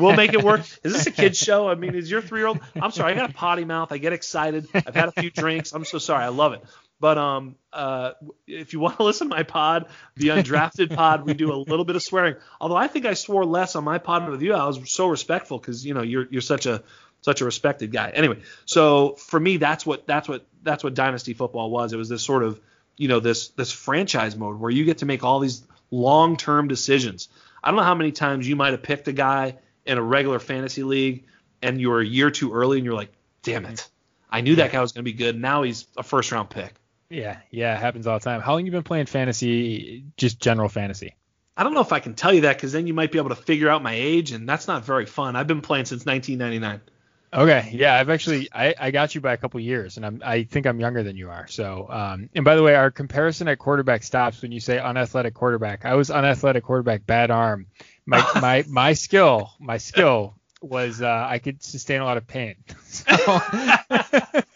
we'll 0.01 0.17
make 0.17 0.35
it 0.35 0.43
work. 0.43 0.61
Is 0.83 0.93
this 0.93 1.07
a 1.07 1.13
kid's 1.13 1.39
show? 1.39 1.69
I 1.69 1.77
mean, 1.77 1.95
is 1.95 2.11
your 2.11 2.21
three 2.21 2.41
year 2.41 2.49
old? 2.49 2.59
I'm 2.81 2.91
sorry, 2.91 3.13
I 3.13 3.17
got 3.17 3.31
a 3.31 3.33
potty 3.33 3.65
mouth. 3.65 3.93
I 3.93 3.99
get 3.99 4.13
excited. 4.13 4.67
I've 4.75 4.95
had 4.95 5.09
a 5.09 5.13
few 5.13 5.31
drinks. 5.31 5.73
I'm 5.73 5.85
so 5.85 5.99
sorry. 5.99 6.25
I 6.25 6.29
love 6.29 6.53
it. 6.53 6.65
But 6.99 7.19
um, 7.19 7.57
uh, 7.73 8.13
if 8.47 8.73
you 8.73 8.81
want 8.81 8.97
to 8.97 9.05
listen 9.05 9.29
to 9.29 9.37
my 9.37 9.43
pod, 9.43 9.87
the 10.17 10.29
undrafted 10.29 10.95
pod, 10.95 11.25
we 11.25 11.35
do 11.35 11.53
a 11.53 11.57
little 11.57 11.85
bit 11.85 11.97
of 11.97 12.03
swearing. 12.03 12.37
Although 12.61 12.77
I 12.77 12.87
think 12.87 13.07
I 13.07 13.15
swore 13.15 13.45
less 13.45 13.77
on 13.77 13.85
my 13.85 13.99
pod 13.99 14.29
with 14.29 14.43
you. 14.43 14.55
I 14.55 14.67
was 14.67 14.91
so 14.91 15.09
respectful 15.09 15.59
because 15.59 15.85
you 15.85 15.95
know 15.95 16.03
you're 16.03 16.27
you're 16.31 16.43
such 16.43 16.67
a 16.67 16.83
such 17.21 17.41
a 17.41 17.45
respected 17.45 17.93
guy. 17.93 18.11
Anyway, 18.15 18.39
so 18.65 19.13
for 19.15 19.39
me, 19.39 19.57
that's 19.57 19.85
what 19.85 20.07
that's 20.07 20.29
what 20.29 20.47
that's 20.63 20.85
what 20.85 20.95
dynasty 20.95 21.35
football 21.35 21.71
was. 21.71 21.93
It 21.93 21.97
was 21.97 22.09
this 22.09 22.23
sort 22.23 22.43
of 22.43 22.61
you 22.97 23.09
know 23.09 23.21
this 23.21 23.49
this 23.49 23.73
franchise 23.73 24.37
mode 24.37 24.59
where 24.59 24.71
you 24.71 24.85
get 24.85 24.99
to 24.99 25.07
make 25.07 25.25
all 25.25 25.41
these 25.41 25.63
long 25.91 26.37
term 26.37 26.69
decisions. 26.69 27.29
I 27.63 27.71
don't 27.71 27.77
know 27.77 27.83
how 27.83 27.95
many 27.95 28.13
times 28.13 28.49
you 28.49 28.57
might 28.57 28.73
have 28.73 28.83
picked 28.83 29.09
a 29.09 29.13
guy 29.13 29.57
in 29.85 29.99
a 29.99 30.03
regular 30.03 30.39
fantasy 30.39 30.83
league 30.83 31.25
and 31.63 31.81
you 31.81 31.91
were 31.91 32.01
a 32.01 32.07
year 32.07 32.31
too 32.31 32.53
early 32.53 32.79
and 32.79 32.85
you're 32.85 32.95
like, 32.95 33.13
damn 33.43 33.65
it, 33.65 33.89
I 34.31 34.41
knew 34.41 34.57
that 34.57 34.73
guy 34.73 34.81
was 34.81 34.93
going 34.93 35.05
to 35.05 35.11
be 35.11 35.17
good. 35.17 35.41
Now 35.41 35.63
he's 35.63 35.87
a 35.97 36.03
first 36.03 36.31
round 36.33 36.51
pick. 36.51 36.75
Yeah, 37.09 37.39
yeah, 37.51 37.75
it 37.75 37.81
happens 37.81 38.07
all 38.07 38.19
the 38.19 38.25
time. 38.25 38.41
How 38.41 38.53
long 38.53 38.67
you 38.67 38.73
been 38.73 38.83
playing 38.83 39.07
fantasy? 39.07 40.05
Just 40.17 40.41
general 40.41 40.69
fantasy. 40.69 41.15
I 41.57 41.63
don't 41.63 41.73
know 41.73 41.81
if 41.81 41.93
I 41.93 42.01
can 42.01 42.15
tell 42.15 42.35
you 42.35 42.43
that 42.43 42.57
because 42.57 42.73
then 42.73 42.87
you 42.87 42.95
might 42.95 43.13
be 43.13 43.19
able 43.19 43.31
to 43.31 43.37
figure 43.37 43.71
out 43.71 43.83
my 43.83 43.95
age, 43.95 44.33
and 44.33 44.49
that's 44.49 44.69
not 44.69 44.85
very 44.85 45.07
fun. 45.07 45.37
I've 45.37 45.47
been 45.47 45.63
playing 45.63 45.87
since 45.87 46.05
1999. 46.05 46.81
Okay, 47.33 47.71
yeah, 47.73 47.95
I've 47.99 48.09
actually 48.09 48.49
I, 48.53 48.75
I 48.79 48.91
got 48.91 49.15
you 49.15 49.21
by 49.21 49.33
a 49.33 49.37
couple 49.37 49.59
years, 49.61 49.97
and 49.97 50.07
I'm 50.07 50.23
I 50.25 50.45
think 50.45 50.67
I'm 50.67 50.81
younger 50.81 51.03
than 51.03 51.17
you 51.17 51.31
are. 51.31 51.47
So, 51.49 51.87
um, 51.91 52.29
and 52.35 52.45
by 52.45 52.57
the 52.57 52.63
way, 52.63 52.75
our 52.75 52.91
comparison 52.91 53.49
at 53.49 53.59
quarterback 53.59 54.03
stops 54.03 54.43
when 54.43 54.53
you 54.53 54.61
say 54.61 54.79
unathletic 54.79 55.35
quarterback. 55.35 55.85
I 55.85 55.95
was 55.95 56.11
unathletic 56.11 56.63
quarterback, 56.63 57.07
bad 57.07 57.31
arm. 57.31 57.67
My 58.05 58.19
my 58.41 58.65
my 58.69 58.93
skill, 58.93 59.53
my 59.59 59.79
skill 59.79 60.37
was 60.63 61.03
uh, 61.03 61.27
I 61.29 61.39
could 61.39 61.63
sustain 61.63 62.01
a 62.01 62.05
lot 62.05 62.17
of 62.17 62.27
pain. 62.27 62.57
So, 62.87 63.05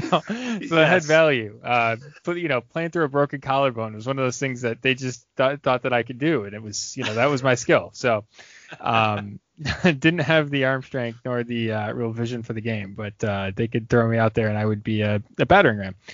so, 0.00 0.20
so 0.20 0.80
yes. 0.80 1.06
value. 1.06 1.60
Uh, 1.62 1.96
you 2.26 2.48
know, 2.48 2.60
playing 2.60 2.90
through 2.90 3.04
a 3.04 3.08
broken 3.08 3.40
collarbone 3.40 3.94
was 3.94 4.06
one 4.06 4.18
of 4.18 4.24
those 4.24 4.38
things 4.38 4.62
that 4.62 4.82
they 4.82 4.94
just 4.94 5.26
th- 5.36 5.60
thought 5.60 5.82
that 5.82 5.92
I 5.92 6.02
could 6.02 6.18
do, 6.18 6.44
and 6.44 6.54
it 6.54 6.62
was 6.62 6.96
you 6.96 7.04
know 7.04 7.14
that 7.14 7.26
was 7.26 7.42
my 7.42 7.54
skill. 7.54 7.90
So, 7.92 8.24
um, 8.80 9.40
didn't 9.84 10.18
have 10.18 10.50
the 10.50 10.64
arm 10.64 10.82
strength 10.82 11.20
nor 11.24 11.42
the 11.42 11.72
uh, 11.72 11.92
real 11.92 12.12
vision 12.12 12.42
for 12.42 12.52
the 12.52 12.60
game, 12.60 12.94
but 12.94 13.22
uh, 13.24 13.50
they 13.54 13.68
could 13.68 13.88
throw 13.88 14.06
me 14.06 14.18
out 14.18 14.34
there 14.34 14.48
and 14.48 14.58
I 14.58 14.66
would 14.66 14.84
be 14.84 15.00
a, 15.00 15.22
a 15.38 15.46
battering 15.46 15.78
ram. 15.78 15.94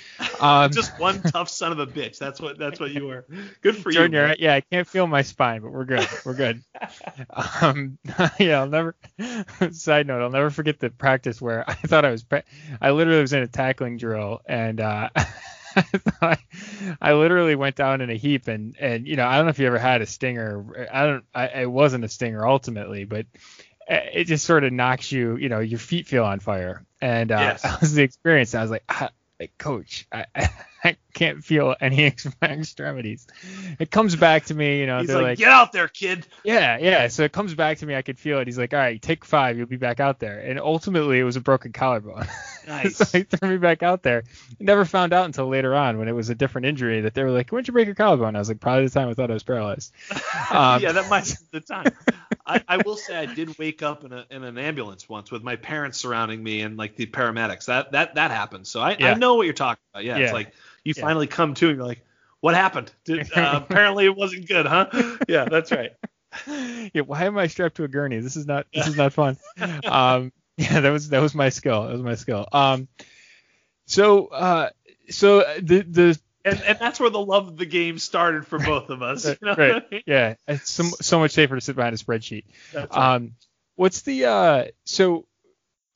Um, 0.40 0.72
Just 0.72 0.98
one 0.98 1.22
tough 1.22 1.48
son 1.48 1.70
of 1.70 1.78
a 1.78 1.86
bitch. 1.86 2.18
That's 2.18 2.40
what 2.40 2.58
that's 2.58 2.80
what 2.80 2.90
you 2.90 3.06
were. 3.06 3.26
Good 3.60 3.76
for 3.76 3.92
Jordan, 3.92 4.12
you. 4.12 4.20
Right. 4.22 4.40
Yeah, 4.40 4.54
I 4.54 4.60
can't 4.60 4.88
feel 4.88 5.06
my 5.06 5.22
spine, 5.22 5.62
but 5.62 5.70
we're 5.70 5.84
good. 5.84 6.04
We're 6.24 6.34
good. 6.34 6.64
um, 7.60 7.96
yeah, 8.40 8.58
I'll 8.58 8.66
never. 8.66 8.96
side 9.70 10.08
note: 10.08 10.20
I'll 10.20 10.30
never 10.30 10.50
forget 10.50 10.80
the 10.80 10.90
practice 10.90 11.40
where 11.40 11.68
I 11.70 11.74
thought 11.74 12.04
I 12.04 12.10
was. 12.10 12.24
I 12.80 12.90
literally 12.90 13.20
was 13.20 13.32
in 13.32 13.42
a 13.42 13.46
tackling 13.46 13.98
drill 13.98 14.40
and. 14.46 14.80
Uh, 14.80 15.10
I, 16.20 16.38
I 17.00 17.12
literally 17.14 17.54
went 17.54 17.76
down 17.76 18.00
in 18.00 18.10
a 18.10 18.14
heap 18.14 18.48
and 18.48 18.76
and 18.78 19.06
you 19.06 19.16
know 19.16 19.26
I 19.26 19.36
don't 19.36 19.46
know 19.46 19.50
if 19.50 19.58
you 19.58 19.66
ever 19.66 19.78
had 19.78 20.02
a 20.02 20.06
stinger. 20.06 20.88
I 20.92 21.06
don't 21.06 21.24
I 21.34 21.46
it 21.62 21.70
wasn't 21.70 22.04
a 22.04 22.08
stinger 22.08 22.46
ultimately 22.46 23.04
but 23.04 23.26
it 23.88 24.24
just 24.24 24.44
sort 24.44 24.64
of 24.64 24.72
knocks 24.72 25.10
you 25.12 25.36
you 25.36 25.48
know 25.48 25.60
your 25.60 25.78
feet 25.78 26.06
feel 26.06 26.24
on 26.24 26.40
fire. 26.40 26.84
And 27.00 27.32
uh, 27.32 27.38
yes. 27.38 27.62
that 27.62 27.80
was 27.80 27.94
the 27.94 28.02
experience. 28.02 28.54
I 28.54 28.62
was 28.62 28.70
like 28.70 28.84
ah, 28.88 29.10
like 29.40 29.56
coach 29.58 30.06
I, 30.12 30.26
I 30.84 30.96
can't 31.12 31.44
feel 31.44 31.74
any 31.80 32.12
extremities. 32.42 33.26
It 33.78 33.90
comes 33.90 34.16
back 34.16 34.46
to 34.46 34.54
me, 34.54 34.80
you 34.80 34.86
know. 34.86 35.00
He's 35.00 35.12
like, 35.12 35.22
like, 35.22 35.38
get 35.38 35.48
out 35.48 35.72
there, 35.72 35.88
kid. 35.88 36.26
Yeah, 36.44 36.78
yeah. 36.78 37.08
So 37.08 37.22
it 37.24 37.32
comes 37.32 37.54
back 37.54 37.78
to 37.78 37.86
me. 37.86 37.94
I 37.94 38.02
could 38.02 38.18
feel 38.18 38.38
it. 38.38 38.48
He's 38.48 38.58
like, 38.58 38.72
all 38.72 38.78
right, 38.78 39.00
take 39.00 39.24
five. 39.24 39.56
You'll 39.56 39.66
be 39.66 39.76
back 39.76 40.00
out 40.00 40.18
there. 40.18 40.40
And 40.40 40.58
ultimately, 40.58 41.18
it 41.18 41.24
was 41.24 41.36
a 41.36 41.40
broken 41.40 41.72
collarbone. 41.72 42.26
Nice. 42.64 42.96
so 42.96 43.18
he 43.18 43.24
threw 43.24 43.48
me 43.48 43.56
back 43.56 43.82
out 43.82 44.04
there. 44.04 44.22
Never 44.60 44.84
found 44.84 45.12
out 45.12 45.24
until 45.24 45.48
later 45.48 45.74
on 45.74 45.98
when 45.98 46.06
it 46.06 46.12
was 46.12 46.30
a 46.30 46.34
different 46.36 46.66
injury 46.66 47.00
that 47.00 47.12
they 47.12 47.24
were 47.24 47.32
like, 47.32 47.50
when'd 47.50 47.66
you 47.66 47.72
break 47.72 47.86
your 47.86 47.96
collarbone? 47.96 48.36
I 48.36 48.38
was 48.38 48.48
like, 48.48 48.60
probably 48.60 48.84
the 48.86 48.90
time 48.90 49.08
I 49.08 49.14
thought 49.14 49.30
I 49.30 49.34
was 49.34 49.42
paralyzed. 49.42 49.92
Um, 50.52 50.82
yeah, 50.82 50.92
that 50.92 51.08
might 51.08 51.24
be 51.24 51.58
the 51.58 51.60
time. 51.60 51.86
I, 52.46 52.62
I, 52.68 52.76
will 52.78 52.96
say 52.96 53.16
I 53.16 53.26
did 53.26 53.58
wake 53.58 53.82
up 53.82 54.04
in, 54.04 54.12
a, 54.12 54.26
in 54.30 54.44
an 54.44 54.58
ambulance 54.58 55.08
once 55.08 55.30
with 55.30 55.42
my 55.42 55.56
parents 55.56 55.98
surrounding 55.98 56.42
me 56.42 56.60
and 56.60 56.76
like 56.76 56.96
the 56.96 57.06
paramedics. 57.06 57.66
That 57.66 57.92
that 57.92 58.16
that 58.16 58.30
happened. 58.30 58.66
So 58.66 58.80
I, 58.80 58.96
yeah. 58.98 59.12
I 59.12 59.14
know 59.14 59.36
what 59.36 59.44
you're 59.44 59.54
talking 59.54 59.82
about. 59.94 60.04
Yeah, 60.04 60.18
yeah. 60.18 60.24
it's 60.24 60.32
like 60.32 60.52
you 60.84 60.94
yeah. 60.96 61.02
finally 61.02 61.26
come 61.26 61.54
to 61.54 61.68
and 61.68 61.76
you're 61.76 61.86
like, 61.86 62.04
what 62.40 62.54
happened? 62.54 62.92
Did, 63.04 63.32
uh, 63.36 63.60
apparently 63.68 64.04
it 64.04 64.16
wasn't 64.16 64.48
good, 64.48 64.66
huh? 64.66 64.88
Yeah, 65.28 65.46
that's 65.46 65.72
right. 65.72 65.92
yeah, 66.46 67.02
why 67.02 67.24
am 67.24 67.38
I 67.38 67.46
strapped 67.46 67.76
to 67.76 67.84
a 67.84 67.88
gurney? 67.88 68.18
This 68.20 68.36
is 68.36 68.46
not 68.46 68.66
this 68.72 68.86
is 68.86 68.96
not 68.96 69.12
fun. 69.12 69.36
Um, 69.84 70.32
yeah, 70.56 70.80
that 70.80 70.90
was 70.90 71.08
that 71.10 71.20
was 71.20 71.34
my 71.34 71.48
skill. 71.48 71.86
That 71.86 71.92
was 71.92 72.02
my 72.02 72.14
skill. 72.14 72.46
Um, 72.52 72.88
so 73.86 74.26
uh, 74.26 74.70
so 75.08 75.40
the 75.60 75.82
the 75.82 76.20
and, 76.44 76.60
and 76.62 76.78
that's 76.78 76.98
where 76.98 77.10
the 77.10 77.20
love 77.20 77.48
of 77.48 77.56
the 77.56 77.66
game 77.66 77.98
started 77.98 78.46
for 78.46 78.58
both 78.58 78.90
of 78.90 79.02
us. 79.02 79.24
You 79.24 79.36
know 79.42 79.54
right. 79.54 79.74
I 79.76 79.82
mean? 79.90 80.02
Yeah, 80.06 80.34
it's 80.48 80.70
so, 80.70 80.84
so 81.00 81.18
much 81.20 81.32
safer 81.32 81.54
to 81.54 81.60
sit 81.60 81.76
behind 81.76 81.94
a 81.94 81.98
spreadsheet. 81.98 82.44
Right. 82.74 82.88
Um, 82.90 83.32
what's 83.76 84.02
the 84.02 84.24
uh, 84.24 84.64
so 84.84 85.26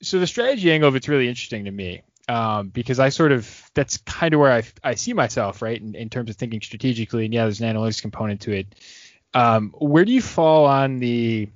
so 0.03 0.19
the 0.19 0.27
strategy 0.27 0.71
angle 0.71 0.89
of 0.89 0.97
it's 0.97 1.09
really 1.09 1.29
interesting 1.29 1.65
to 1.65 1.71
me 1.71 2.03
um, 2.29 2.69
because 2.69 2.99
I 2.99 3.11
sort 3.11 3.33
of 3.33 3.71
that's 3.75 3.99
kind 3.99 4.35
of 4.35 4.41
where 4.41 4.53
I, 4.53 4.63
I 4.83 4.95
see 4.95 5.13
myself, 5.13 5.63
right, 5.63 5.81
in, 5.81 5.95
in 5.95 6.09
terms 6.09 6.31
of 6.31 6.37
thinking 6.37 6.61
strategically. 6.61 7.25
And 7.25 7.35
yeah, 7.35 7.45
there's 7.45 7.61
an 7.61 7.75
analytics 7.75 8.03
component 8.03 8.43
to 8.43 8.53
it. 8.53 8.67
Um, 9.35 9.75
where 9.79 10.05
do 10.05 10.13
you 10.13 10.23
fall 10.23 10.67
on 10.67 10.99
the 10.99 11.49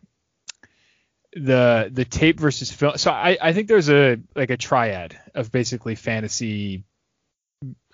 the 1.32 1.90
the 1.92 2.04
tape 2.04 2.38
versus 2.38 2.70
film? 2.70 2.98
So 2.98 3.10
I, 3.10 3.38
I 3.40 3.52
think 3.52 3.68
there's 3.68 3.90
a 3.90 4.18
like 4.34 4.50
a 4.50 4.56
triad 4.56 5.18
of 5.34 5.50
basically 5.50 5.94
fantasy 5.94 6.84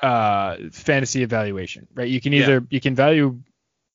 uh 0.00 0.56
fantasy 0.72 1.22
evaluation, 1.22 1.86
right? 1.94 2.08
You 2.08 2.20
can 2.20 2.34
either 2.34 2.54
yeah. 2.54 2.66
you 2.70 2.80
can 2.80 2.94
value 2.94 3.40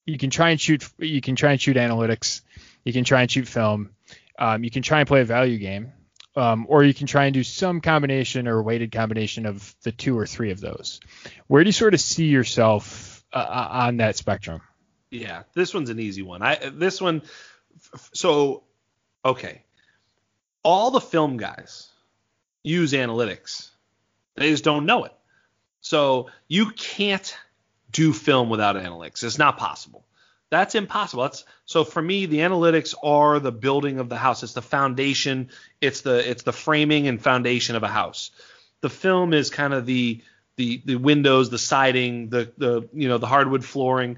you 0.06 0.17
can 0.17 0.30
try 0.30 0.50
and 0.50 0.60
shoot 0.60 0.89
you 0.98 1.22
can 1.22 1.36
try 1.36 1.52
and 1.52 1.62
shoot 1.62 1.78
analytics, 1.78 2.41
you 2.84 2.94
can 2.94 3.04
try 3.04 3.22
and 3.22 3.30
shoot 3.30 3.48
film, 3.48 3.91
um, 4.39 4.63
you 4.63 4.72
can 4.72 4.82
try 4.82 5.00
and 5.00 5.08
play 5.08 5.22
a 5.22 5.26
value 5.26 5.60
game, 5.60 5.91
um, 6.36 6.65
or 6.70 6.84
you 6.84 6.94
can 6.94 7.08
try 7.08 7.26
and 7.26 7.34
do 7.34 7.44
some 7.44 7.82
combination 7.82 8.48
or 8.48 8.62
weighted 8.62 8.91
combination 8.91 9.46
of 9.46 9.76
the 9.84 9.91
two 9.91 10.17
or 10.17 10.26
three 10.26 10.52
of 10.52 10.62
those. 10.62 11.00
Where 11.48 11.63
do 11.63 11.67
you 11.67 11.74
sort 11.74 11.94
of 11.94 12.02
see 12.02 12.26
yourself 12.26 13.24
uh, 13.34 13.38
uh 13.38 13.67
on 13.88 13.98
that 13.98 14.15
spectrum? 14.15 14.62
Yeah, 15.10 15.44
this 15.54 15.74
one's 15.74 15.89
an 15.89 16.00
easy 16.00 16.22
one. 16.22 16.41
I 16.41 16.56
this 16.72 17.02
one, 17.02 17.24
so 18.13 18.63
okay, 19.26 19.63
all 20.63 20.91
the 20.91 21.02
film 21.02 21.38
guys 21.38 21.89
use 22.63 22.94
analytics. 22.94 23.70
They 24.36 24.52
just 24.52 24.63
don't 24.63 24.86
know 24.86 25.04
it. 25.04 25.13
So 25.82 26.30
you 26.48 26.72
can't 26.72 27.36
do 27.91 28.13
film 28.13 28.50
without 28.50 28.78
analytics. 28.78 29.24
It's 29.24 29.38
not 29.38 29.58
possible. 29.58 30.06
That's 30.51 30.75
impossible. 30.75 31.23
That's 31.23 31.45
so 31.65 31.85
for 31.85 32.01
me, 32.01 32.25
the 32.25 32.39
analytics 32.39 32.93
are 33.01 33.39
the 33.39 33.53
building 33.53 33.99
of 33.99 34.09
the 34.09 34.17
house. 34.17 34.43
It's 34.43 34.53
the 34.53 34.61
foundation. 34.61 35.49
It's 35.79 36.01
the 36.01 36.29
it's 36.29 36.43
the 36.43 36.51
framing 36.51 37.07
and 37.07 37.21
foundation 37.21 37.77
of 37.77 37.83
a 37.83 37.87
house. 37.87 38.31
The 38.81 38.89
film 38.89 39.33
is 39.33 39.49
kind 39.49 39.73
of 39.73 39.85
the 39.85 40.21
the 40.57 40.81
the 40.85 40.97
windows, 40.97 41.49
the 41.49 41.57
siding, 41.57 42.29
the 42.29 42.51
the 42.57 42.87
you 42.93 43.07
know 43.07 43.17
the 43.17 43.27
hardwood 43.27 43.63
flooring. 43.63 44.17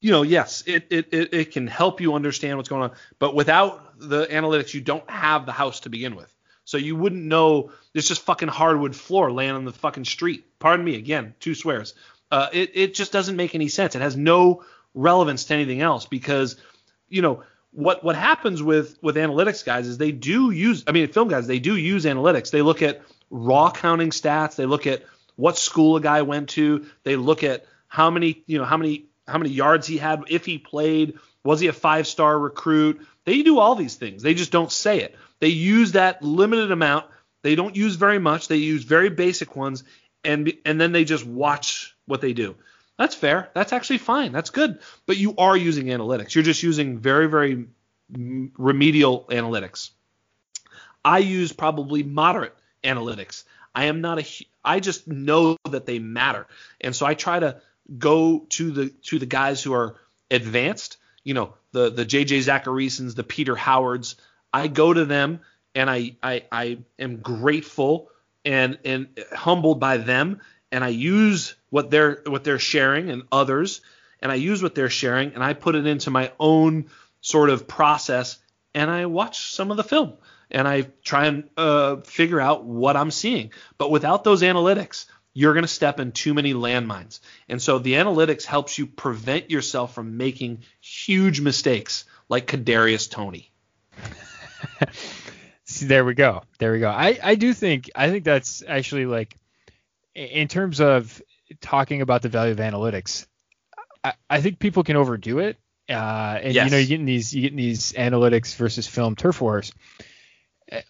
You 0.00 0.12
know, 0.12 0.22
yes, 0.22 0.64
it 0.66 0.86
it 0.88 1.12
it, 1.12 1.34
it 1.34 1.52
can 1.52 1.66
help 1.66 2.00
you 2.00 2.14
understand 2.14 2.56
what's 2.56 2.70
going 2.70 2.82
on, 2.82 2.92
but 3.18 3.34
without 3.34 4.00
the 4.00 4.26
analytics, 4.28 4.72
you 4.72 4.80
don't 4.80 5.08
have 5.10 5.44
the 5.44 5.52
house 5.52 5.80
to 5.80 5.90
begin 5.90 6.16
with. 6.16 6.34
So 6.64 6.78
you 6.78 6.96
wouldn't 6.96 7.24
know 7.24 7.72
it's 7.92 8.08
just 8.08 8.22
fucking 8.22 8.48
hardwood 8.48 8.96
floor 8.96 9.30
laying 9.30 9.52
on 9.52 9.66
the 9.66 9.72
fucking 9.72 10.06
street. 10.06 10.58
Pardon 10.58 10.86
me 10.86 10.94
again, 10.96 11.34
two 11.38 11.54
swears. 11.54 11.92
Uh, 12.30 12.48
it 12.50 12.70
it 12.74 12.94
just 12.94 13.12
doesn't 13.12 13.36
make 13.36 13.54
any 13.54 13.68
sense. 13.68 13.94
It 13.94 14.00
has 14.00 14.16
no 14.16 14.64
relevance 14.94 15.44
to 15.44 15.54
anything 15.54 15.80
else 15.80 16.06
because 16.06 16.56
you 17.08 17.22
know 17.22 17.42
what 17.72 18.02
what 18.02 18.16
happens 18.16 18.62
with 18.62 18.98
with 19.02 19.16
analytics 19.16 19.64
guys 19.64 19.86
is 19.86 19.98
they 19.98 20.12
do 20.12 20.50
use 20.50 20.84
I 20.86 20.92
mean 20.92 21.08
film 21.08 21.28
guys 21.28 21.46
they 21.46 21.58
do 21.58 21.76
use 21.76 22.04
analytics. 22.04 22.50
They 22.50 22.62
look 22.62 22.82
at 22.82 23.02
raw 23.30 23.70
counting 23.70 24.10
stats, 24.10 24.56
they 24.56 24.66
look 24.66 24.86
at 24.86 25.04
what 25.36 25.56
school 25.56 25.96
a 25.96 26.00
guy 26.00 26.22
went 26.22 26.50
to, 26.50 26.86
they 27.04 27.16
look 27.16 27.42
at 27.44 27.64
how 27.88 28.10
many, 28.10 28.42
you 28.46 28.58
know, 28.58 28.64
how 28.64 28.76
many 28.76 29.06
how 29.26 29.38
many 29.38 29.50
yards 29.50 29.86
he 29.86 29.96
had 29.96 30.24
if 30.28 30.44
he 30.44 30.58
played, 30.58 31.18
was 31.44 31.60
he 31.60 31.68
a 31.68 31.72
five-star 31.72 32.38
recruit? 32.38 33.06
They 33.24 33.42
do 33.42 33.58
all 33.58 33.74
these 33.74 33.94
things. 33.94 34.22
They 34.22 34.34
just 34.34 34.50
don't 34.50 34.72
say 34.72 35.00
it. 35.00 35.14
They 35.38 35.48
use 35.48 35.92
that 35.92 36.22
limited 36.22 36.72
amount. 36.72 37.06
They 37.42 37.54
don't 37.54 37.76
use 37.76 37.94
very 37.94 38.18
much. 38.18 38.48
They 38.48 38.56
use 38.56 38.84
very 38.84 39.08
basic 39.08 39.56
ones 39.56 39.84
and 40.24 40.52
and 40.64 40.80
then 40.80 40.92
they 40.92 41.04
just 41.04 41.24
watch 41.24 41.96
what 42.06 42.20
they 42.20 42.32
do. 42.32 42.56
That's 43.00 43.14
fair. 43.14 43.48
That's 43.54 43.72
actually 43.72 43.96
fine. 43.96 44.30
That's 44.30 44.50
good. 44.50 44.78
But 45.06 45.16
you 45.16 45.34
are 45.38 45.56
using 45.56 45.86
analytics. 45.86 46.34
You're 46.34 46.44
just 46.44 46.62
using 46.62 46.98
very, 46.98 47.28
very 47.28 47.64
remedial 48.10 49.24
analytics. 49.30 49.92
I 51.02 51.20
use 51.20 51.50
probably 51.50 52.02
moderate 52.02 52.54
analytics. 52.84 53.44
I 53.74 53.84
am 53.86 54.02
not 54.02 54.18
a. 54.18 54.46
I 54.62 54.80
just 54.80 55.08
know 55.08 55.56
that 55.70 55.86
they 55.86 55.98
matter, 55.98 56.46
and 56.82 56.94
so 56.94 57.06
I 57.06 57.14
try 57.14 57.40
to 57.40 57.62
go 57.96 58.40
to 58.50 58.70
the 58.70 58.90
to 59.04 59.18
the 59.18 59.24
guys 59.24 59.62
who 59.62 59.72
are 59.72 59.96
advanced. 60.30 60.98
You 61.24 61.32
know, 61.32 61.54
the 61.72 61.88
the 61.88 62.04
JJ 62.04 62.42
Zachariasons, 62.42 63.14
the 63.14 63.24
Peter 63.24 63.56
Howards. 63.56 64.16
I 64.52 64.68
go 64.68 64.92
to 64.92 65.06
them, 65.06 65.40
and 65.74 65.88
I 65.88 66.16
I, 66.22 66.44
I 66.52 66.78
am 66.98 67.20
grateful 67.20 68.10
and 68.44 68.78
and 68.84 69.08
humbled 69.32 69.80
by 69.80 69.96
them, 69.96 70.42
and 70.72 70.84
I 70.84 70.88
use 70.88 71.54
what 71.70 71.90
they're 71.90 72.22
what 72.26 72.44
they're 72.44 72.58
sharing 72.58 73.10
and 73.10 73.22
others, 73.30 73.80
and 74.20 74.30
I 74.30 74.36
use 74.36 74.62
what 74.62 74.74
they're 74.74 74.90
sharing 74.90 75.34
and 75.34 75.42
I 75.42 75.54
put 75.54 75.74
it 75.74 75.86
into 75.86 76.10
my 76.10 76.32
own 76.38 76.86
sort 77.20 77.50
of 77.50 77.66
process 77.66 78.38
and 78.74 78.90
I 78.90 79.06
watch 79.06 79.52
some 79.52 79.70
of 79.70 79.76
the 79.76 79.84
film 79.84 80.14
and 80.50 80.66
I 80.66 80.82
try 81.04 81.26
and 81.26 81.48
uh, 81.56 81.96
figure 81.96 82.40
out 82.40 82.64
what 82.64 82.96
I'm 82.96 83.10
seeing. 83.10 83.52
But 83.78 83.90
without 83.90 84.24
those 84.24 84.42
analytics, 84.42 85.06
you're 85.32 85.54
going 85.54 85.64
to 85.64 85.68
step 85.68 86.00
in 86.00 86.12
too 86.12 86.34
many 86.34 86.54
landmines. 86.54 87.20
And 87.48 87.62
so 87.62 87.78
the 87.78 87.94
analytics 87.94 88.44
helps 88.44 88.78
you 88.78 88.86
prevent 88.86 89.50
yourself 89.50 89.94
from 89.94 90.16
making 90.16 90.64
huge 90.80 91.40
mistakes 91.40 92.04
like 92.28 92.46
Kadarius 92.46 93.10
Toney. 93.10 93.52
See, 95.64 95.86
there 95.86 96.04
we 96.04 96.14
go. 96.14 96.42
There 96.58 96.72
we 96.72 96.80
go. 96.80 96.90
I, 96.90 97.18
I 97.22 97.34
do 97.36 97.54
think 97.54 97.90
I 97.94 98.10
think 98.10 98.24
that's 98.24 98.64
actually 98.66 99.06
like 99.06 99.36
in 100.20 100.48
terms 100.48 100.80
of 100.80 101.20
talking 101.60 102.02
about 102.02 102.22
the 102.22 102.28
value 102.28 102.52
of 102.52 102.58
analytics, 102.58 103.26
I, 104.04 104.12
I 104.28 104.40
think 104.40 104.58
people 104.58 104.84
can 104.84 104.96
overdo 104.96 105.38
it. 105.38 105.58
Uh, 105.88 106.38
and 106.42 106.54
Yes. 106.54 106.66
you 106.66 106.70
know, 106.70 106.76
you 106.76 106.86
getting 106.86 107.06
these 107.06 107.34
you 107.34 107.42
getting 107.42 107.56
these 107.56 107.92
analytics 107.92 108.54
versus 108.54 108.86
film 108.86 109.16
turf 109.16 109.40
wars. 109.40 109.72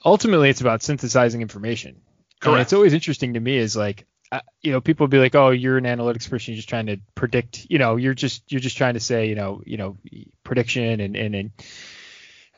Ultimately, 0.04 0.50
it's 0.50 0.60
about 0.60 0.82
synthesizing 0.82 1.40
information. 1.40 1.90
And 1.92 2.02
Correct. 2.40 2.62
it's 2.62 2.72
always 2.72 2.92
interesting 2.92 3.34
to 3.34 3.40
me 3.40 3.56
is 3.56 3.76
like, 3.76 4.06
uh, 4.32 4.40
you 4.60 4.72
know, 4.72 4.80
people 4.80 5.08
be 5.08 5.18
like, 5.18 5.34
oh, 5.34 5.50
you're 5.50 5.78
an 5.78 5.84
analytics 5.84 6.28
person, 6.28 6.52
you're 6.52 6.58
just 6.58 6.68
trying 6.68 6.86
to 6.86 6.98
predict. 7.14 7.66
You 7.70 7.78
know, 7.78 7.96
you're 7.96 8.14
just 8.14 8.50
you're 8.52 8.60
just 8.60 8.76
trying 8.76 8.94
to 8.94 9.00
say, 9.00 9.28
you 9.28 9.34
know, 9.34 9.62
you 9.64 9.76
know, 9.78 9.96
prediction 10.44 11.00
and 11.00 11.16
and 11.16 11.34
and 11.34 11.50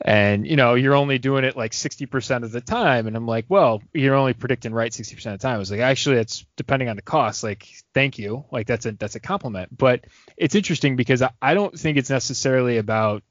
and 0.00 0.46
you 0.46 0.56
know 0.56 0.74
you're 0.74 0.94
only 0.94 1.18
doing 1.18 1.44
it 1.44 1.56
like 1.56 1.72
60% 1.72 2.42
of 2.42 2.50
the 2.52 2.60
time. 2.60 3.06
And 3.06 3.16
i'm 3.16 3.26
like 3.26 3.46
well 3.48 3.82
you're 3.92 4.14
only 4.14 4.32
predicting 4.32 4.72
right 4.72 4.90
60% 4.90 5.12
of 5.26 5.32
the 5.32 5.38
time. 5.38 5.54
I 5.56 5.58
was 5.58 5.70
like 5.70 5.80
actually 5.80 6.16
it's 6.16 6.44
depending 6.56 6.88
on 6.88 6.96
the 6.96 7.02
cost. 7.02 7.42
Like 7.44 7.68
thank 7.94 8.18
you. 8.18 8.44
Like 8.50 8.66
that's 8.66 8.86
a 8.86 8.92
that's 8.92 9.14
a 9.14 9.20
compliment. 9.20 9.76
But 9.76 10.04
it's 10.36 10.54
interesting 10.54 10.96
because 10.96 11.22
i, 11.22 11.30
I 11.40 11.54
don't 11.54 11.78
think 11.78 11.98
it's 11.98 12.10
necessarily 12.10 12.78
about 12.78 13.22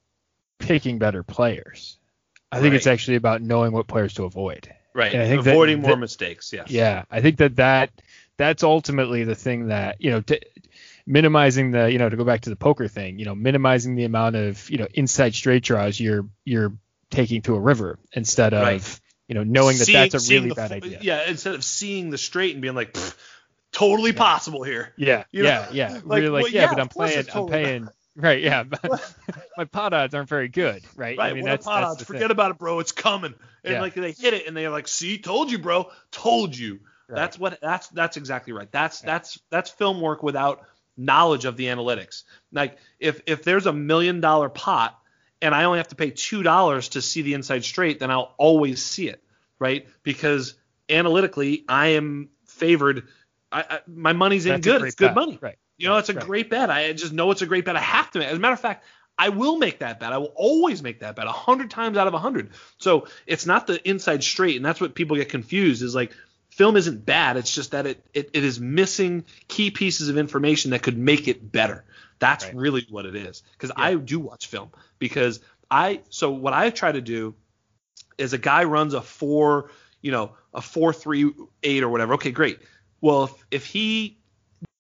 picking 0.59 0.99
better 0.99 1.23
players. 1.23 1.97
I 2.51 2.59
think 2.59 2.75
it's 2.75 2.87
actually 2.87 3.15
about 3.15 3.41
knowing 3.41 3.71
what 3.71 3.87
players 3.87 4.13
to 4.15 4.25
avoid. 4.25 4.73
Right. 4.93 5.13
And 5.13 5.23
I 5.23 5.27
think 5.27 5.43
that- 5.45 5.51
Avoiding 5.51 5.81
more 5.81 5.91
that- 5.91 5.97
mistakes. 5.99 6.51
Yes. 6.51 6.69
yeah, 6.69 7.03
I 7.09 7.21
think 7.21 7.37
that 7.37 7.55
that 7.55 7.91
that's 8.37 8.63
ultimately 8.63 9.23
the 9.23 9.35
thing 9.35 9.67
that 9.67 10.01
you 10.01 10.11
know, 10.11 10.21
t- 10.21 10.41
minimizing 11.05 11.71
the 11.71 11.91
you 11.91 11.97
know 11.97 12.09
to 12.09 12.15
go 12.17 12.23
back 12.23 12.41
to 12.41 12.49
the 12.49 12.55
poker 12.55 12.87
thing, 12.87 13.19
you 13.19 13.25
know, 13.25 13.35
minimizing 13.35 13.95
the 13.95 14.03
amount 14.05 14.35
of 14.35 14.69
you 14.69 14.77
know 14.77 14.87
inside 14.93 15.33
straight 15.33 15.63
draws 15.63 15.99
you're 15.99 16.25
you're 16.45 16.73
taking 17.09 17.41
to 17.43 17.55
a 17.55 17.59
river 17.59 17.99
instead 18.13 18.53
of 18.53 18.63
Right. 18.63 18.99
you 19.27 19.35
know 19.35 19.43
knowing 19.43 19.77
that 19.77 19.85
Seeing- 19.85 20.09
that's 20.09 20.29
a 20.29 20.33
really 20.33 20.49
the 20.49 20.55
bad 20.55 20.71
idea. 20.71 20.99
Yeah. 21.01 21.27
Instead 21.27 21.55
of 21.55 21.63
seeing 21.63 22.09
the 22.09 22.17
straight 22.17 22.53
and 22.53 22.61
being 22.61 22.75
like, 22.75 22.93
"Pfft, 22.93 23.15
totally 23.71 24.13
possible 24.13 24.63
here. 24.63 24.93
Yeah, 24.97 25.23
You 25.31 25.43
know, 25.43 25.49
yeah, 25.49 25.67
yeah. 25.71 25.99
like, 26.05 26.19
really 26.21 26.29
like 26.29 26.43
well, 26.43 26.51
yeah, 26.51 26.61
yeah, 26.63 26.69
but 26.69 26.79
I'm 26.79 26.87
playing 26.89 27.19
it's 27.19 27.29
I'm 27.29 27.33
totally 27.47 27.63
paying 27.63 27.87
right, 28.15 28.41
yeah. 28.41 28.63
my 29.57 29.65
pot 29.65 29.93
odds 29.93 30.13
aren't 30.13 30.29
very 30.29 30.47
good, 30.49 30.83
right? 30.95 31.17
Right. 31.17 31.31
I 31.31 31.33
mean 31.33 31.43
what 31.43 31.49
that's 31.51 31.65
pot 31.65 31.81
that's 31.81 31.91
odds? 31.93 32.03
Forget 32.03 32.23
thing. 32.23 32.31
about 32.31 32.51
it, 32.51 32.57
bro. 32.57 32.79
It's 32.79 32.91
coming. 32.91 33.33
And 33.63 33.73
Yeah. 33.73 33.81
like 33.81 33.93
they 33.93 34.11
hit 34.11 34.33
it 34.33 34.47
and 34.47 34.55
they're 34.57 34.69
like, 34.69 34.87
see, 34.87 35.17
told 35.19 35.51
you, 35.51 35.59
bro. 35.59 35.89
Told 36.11 36.57
you. 36.57 36.79
Right. 37.07 37.15
That's 37.17 37.37
what 37.39 37.59
that's 37.61 37.87
that's 37.89 38.17
exactly 38.17 38.53
right. 38.53 38.71
That's 38.71 39.01
that's 39.01 39.39
that's 39.49 39.69
film 39.69 40.01
work 40.01 40.23
without 40.23 40.63
knowledge 40.97 41.45
of 41.45 41.57
the 41.57 41.65
analytics. 41.65 42.23
Like 42.51 42.77
if 42.99 43.21
if 43.27 43.43
there's 43.43 43.65
a 43.65 43.73
million 43.73 44.21
dollar 44.21 44.49
pot 44.49 44.99
and 45.41 45.55
I 45.55 45.63
only 45.63 45.79
have 45.79 45.87
to 45.89 45.95
pay 45.95 46.11
two 46.11 46.43
dollars 46.43 46.89
to 46.89 47.01
see 47.01 47.21
the 47.21 47.33
inside 47.33 47.63
straight, 47.63 47.99
then 47.99 48.11
I'll 48.11 48.33
always 48.37 48.81
see 48.83 49.07
it, 49.09 49.23
right? 49.59 49.87
Because 50.03 50.55
analytically, 50.89 51.65
I 51.67 51.87
am 51.89 52.29
favored. 52.45 53.07
I, 53.51 53.61
I, 53.69 53.79
my 53.87 54.13
money's 54.13 54.45
in 54.45 54.53
That's 54.53 54.65
good. 54.65 54.81
It's 54.83 54.95
good 54.95 55.07
bet. 55.07 55.15
money. 55.15 55.39
Right. 55.41 55.57
You 55.77 55.87
know, 55.87 55.97
it's 55.97 56.09
a 56.09 56.13
Right. 56.13 56.25
great 56.25 56.49
bet. 56.49 56.69
I 56.69 56.93
just 56.93 57.11
know 57.11 57.31
it's 57.31 57.41
a 57.41 57.47
great 57.47 57.65
bet. 57.65 57.75
I 57.75 57.81
have 57.81 58.11
to 58.11 58.19
make. 58.19 58.27
As 58.27 58.37
a 58.37 58.39
matter 58.39 58.53
of 58.53 58.59
fact, 58.59 58.85
I 59.17 59.29
will 59.29 59.57
make 59.57 59.79
that 59.79 59.99
bet. 59.99 60.13
I 60.13 60.17
will 60.19 60.33
always 60.35 60.83
make 60.83 60.99
that 60.99 61.15
bet 61.15 61.27
a 61.27 61.31
hundred 61.31 61.71
times 61.71 61.97
out 61.97 62.07
of 62.07 62.13
a 62.13 62.19
hundred. 62.19 62.51
So 62.77 63.07
it's 63.25 63.45
not 63.45 63.67
the 63.67 63.87
inside 63.87 64.23
straight, 64.23 64.55
and 64.57 64.65
that's 64.65 64.79
what 64.79 64.93
people 64.95 65.15
get 65.15 65.29
confused. 65.29 65.81
Is 65.81 65.95
like 65.95 66.11
film 66.51 66.77
isn't 66.77 67.05
bad. 67.05 67.37
It's 67.37 67.53
just 67.53 67.71
that 67.71 67.87
it 67.87 68.05
it, 68.13 68.29
it 68.33 68.43
is 68.43 68.59
missing 68.59 69.25
key 69.47 69.71
pieces 69.71 70.09
of 70.09 70.17
information 70.17 70.71
that 70.71 70.83
could 70.83 70.97
make 70.97 71.27
it 71.27 71.51
better. 71.51 71.83
That's 72.19 72.45
Right. 72.45 72.55
really 72.55 72.85
what 72.89 73.05
it 73.05 73.15
is. 73.15 73.41
Because 73.53 73.71
I 73.75 73.95
do 73.95 74.19
watch 74.19 74.45
film 74.47 74.69
because 74.99 75.39
I 75.69 76.01
so 76.09 76.31
what 76.31 76.53
I 76.53 76.69
try 76.69 76.91
to 76.91 77.01
do 77.01 77.33
is 78.17 78.33
a 78.33 78.37
guy 78.37 78.65
runs 78.65 78.93
a 78.93 79.01
four, 79.01 79.71
you 80.01 80.11
know, 80.11 80.33
a 80.53 80.61
four 80.61 80.93
three 80.93 81.31
eight 81.63 81.83
or 81.83 81.89
whatever. 81.89 82.13
Okay, 82.15 82.31
great. 82.31 82.59
Well, 82.99 83.23
if, 83.23 83.45
if 83.49 83.65
he 83.65 84.19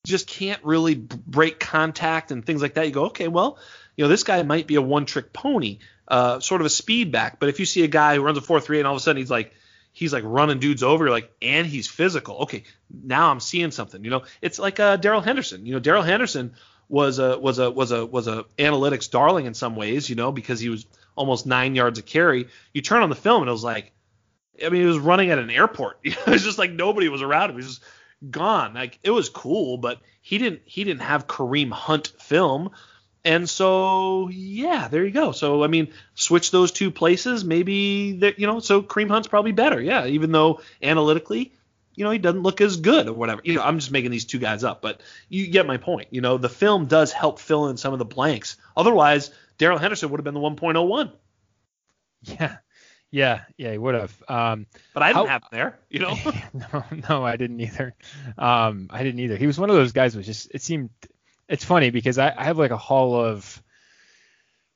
just 0.05 0.27
can't 0.27 0.63
really 0.63 0.95
break 0.95 1.59
contact 1.59 2.31
and 2.31 2.45
things 2.45 2.61
like 2.61 2.75
that, 2.75 2.85
you 2.85 2.91
go, 2.91 3.05
okay, 3.05 3.27
well, 3.27 3.57
you 3.95 4.03
know, 4.03 4.09
this 4.09 4.23
guy 4.23 4.43
might 4.43 4.67
be 4.67 4.75
a 4.75 4.81
one 4.81 5.05
trick 5.05 5.33
pony, 5.33 5.79
uh, 6.07 6.39
sort 6.39 6.61
of 6.61 6.65
a 6.65 6.69
speed 6.69 7.11
back. 7.11 7.39
But 7.39 7.49
if 7.49 7.59
you 7.59 7.65
see 7.65 7.83
a 7.83 7.87
guy 7.87 8.15
who 8.15 8.21
runs 8.21 8.37
a 8.37 8.41
four 8.41 8.59
three 8.59 8.79
and 8.79 8.87
all 8.87 8.93
of 8.93 8.97
a 8.97 9.03
sudden 9.03 9.17
he's 9.17 9.31
like 9.31 9.53
he's 9.91 10.13
like 10.13 10.23
running 10.25 10.59
dudes 10.59 10.83
over, 10.83 11.09
like, 11.09 11.31
and 11.41 11.67
he's 11.67 11.87
physical. 11.87 12.37
Okay, 12.43 12.63
now 13.03 13.31
I'm 13.31 13.39
seeing 13.39 13.71
something. 13.71 14.03
You 14.03 14.11
know, 14.11 14.23
it's 14.41 14.59
like 14.59 14.79
uh, 14.79 14.97
Darrell 14.97 15.21
Henderson. 15.21 15.65
You 15.65 15.73
know, 15.73 15.79
Darrell 15.79 16.03
Henderson 16.03 16.53
was 16.89 17.19
a 17.19 17.37
was 17.39 17.59
a 17.59 17.71
was 17.71 17.91
a 17.91 18.05
was 18.05 18.27
a 18.27 18.45
analytics 18.57 19.09
darling 19.09 19.45
in 19.45 19.53
some 19.53 19.75
ways. 19.75 20.09
You 20.09 20.15
know, 20.15 20.31
because 20.31 20.59
he 20.59 20.69
was 20.69 20.85
almost 21.15 21.45
nine 21.45 21.75
yards 21.75 21.99
a 21.99 22.01
carry. 22.01 22.47
You 22.73 22.81
turn 22.81 23.03
on 23.03 23.09
the 23.09 23.15
film 23.15 23.41
and 23.41 23.49
it 23.49 23.53
was 23.53 23.63
like, 23.63 23.91
I 24.63 24.69
mean, 24.69 24.81
he 24.81 24.87
was 24.87 24.99
running 24.99 25.31
at 25.31 25.39
an 25.39 25.49
airport. 25.49 25.99
it 26.03 26.25
was 26.25 26.43
just 26.43 26.57
like 26.57 26.71
nobody 26.71 27.09
was 27.09 27.21
around 27.21 27.49
him. 27.49 27.55
He 27.55 27.57
was 27.57 27.77
just 27.77 27.83
gone. 28.29 28.73
Like 28.73 28.99
it 29.03 29.11
was 29.11 29.29
cool, 29.29 29.77
but 29.77 29.99
he 30.21 30.37
didn't 30.37 30.61
he 30.65 30.83
didn't 30.83 31.01
have 31.01 31.27
Kareem 31.27 31.71
Hunt 31.71 32.07
film. 32.19 32.71
And 33.23 33.47
so 33.49 34.29
yeah, 34.29 34.87
there 34.87 35.05
you 35.05 35.11
go. 35.11 35.31
So 35.31 35.63
I 35.63 35.67
mean, 35.67 35.89
switch 36.15 36.49
those 36.51 36.71
two 36.71 36.89
places, 36.91 37.43
maybe 37.45 38.13
that 38.19 38.39
you 38.39 38.47
know, 38.47 38.59
so 38.59 38.81
Kareem 38.81 39.09
Hunt's 39.09 39.27
probably 39.27 39.51
better. 39.51 39.79
Yeah, 39.79 40.07
even 40.07 40.31
though 40.31 40.61
analytically, 40.81 41.53
you 41.93 42.03
know, 42.03 42.09
he 42.11 42.17
doesn't 42.17 42.41
look 42.41 42.61
as 42.61 42.77
good 42.77 43.07
or 43.07 43.13
whatever. 43.13 43.41
You 43.43 43.55
know, 43.55 43.61
I'm 43.63 43.77
just 43.77 43.91
making 43.91 44.09
these 44.11 44.25
two 44.25 44.39
guys 44.39 44.63
up, 44.63 44.81
but 44.81 45.01
you 45.29 45.47
get 45.47 45.67
my 45.67 45.77
point. 45.77 46.07
You 46.11 46.21
know, 46.21 46.37
the 46.39 46.49
film 46.49 46.87
does 46.87 47.11
help 47.11 47.39
fill 47.39 47.67
in 47.69 47.77
some 47.77 47.93
of 47.93 47.99
the 47.99 48.05
blanks. 48.05 48.57
Otherwise, 48.75 49.29
Darrell 49.59 49.77
Henderson 49.77 50.09
would 50.09 50.19
have 50.19 50.23
been 50.25 50.33
the 50.33 50.39
1.01, 50.39 51.11
Yeah. 52.23 52.57
Yeah, 53.13 53.41
yeah, 53.57 53.73
he 53.73 53.77
would 53.77 53.93
have. 53.93 54.23
Um 54.29 54.67
but 54.93 55.03
I 55.03 55.07
didn't 55.09 55.27
How- 55.27 55.31
have 55.33 55.41
him 55.43 55.47
there. 55.51 55.79
You 55.89 55.99
know. 55.99 56.17
no, 56.53 56.83
no, 57.09 57.25
I 57.25 57.35
didn't 57.35 57.59
either. 57.59 57.93
Um, 58.37 58.87
I 58.89 59.03
didn't 59.03 59.19
either. 59.19 59.35
He 59.35 59.47
was 59.47 59.59
one 59.59 59.69
of 59.69 59.75
those 59.75 59.91
guys. 59.91 60.15
Was 60.15 60.25
just 60.25 60.49
it 60.53 60.61
seemed. 60.61 60.89
It's 61.51 61.65
funny 61.65 61.89
because 61.89 62.17
I, 62.17 62.33
I 62.35 62.45
have 62.45 62.57
like 62.57 62.71
a 62.71 62.77
hall 62.77 63.15
of. 63.15 63.61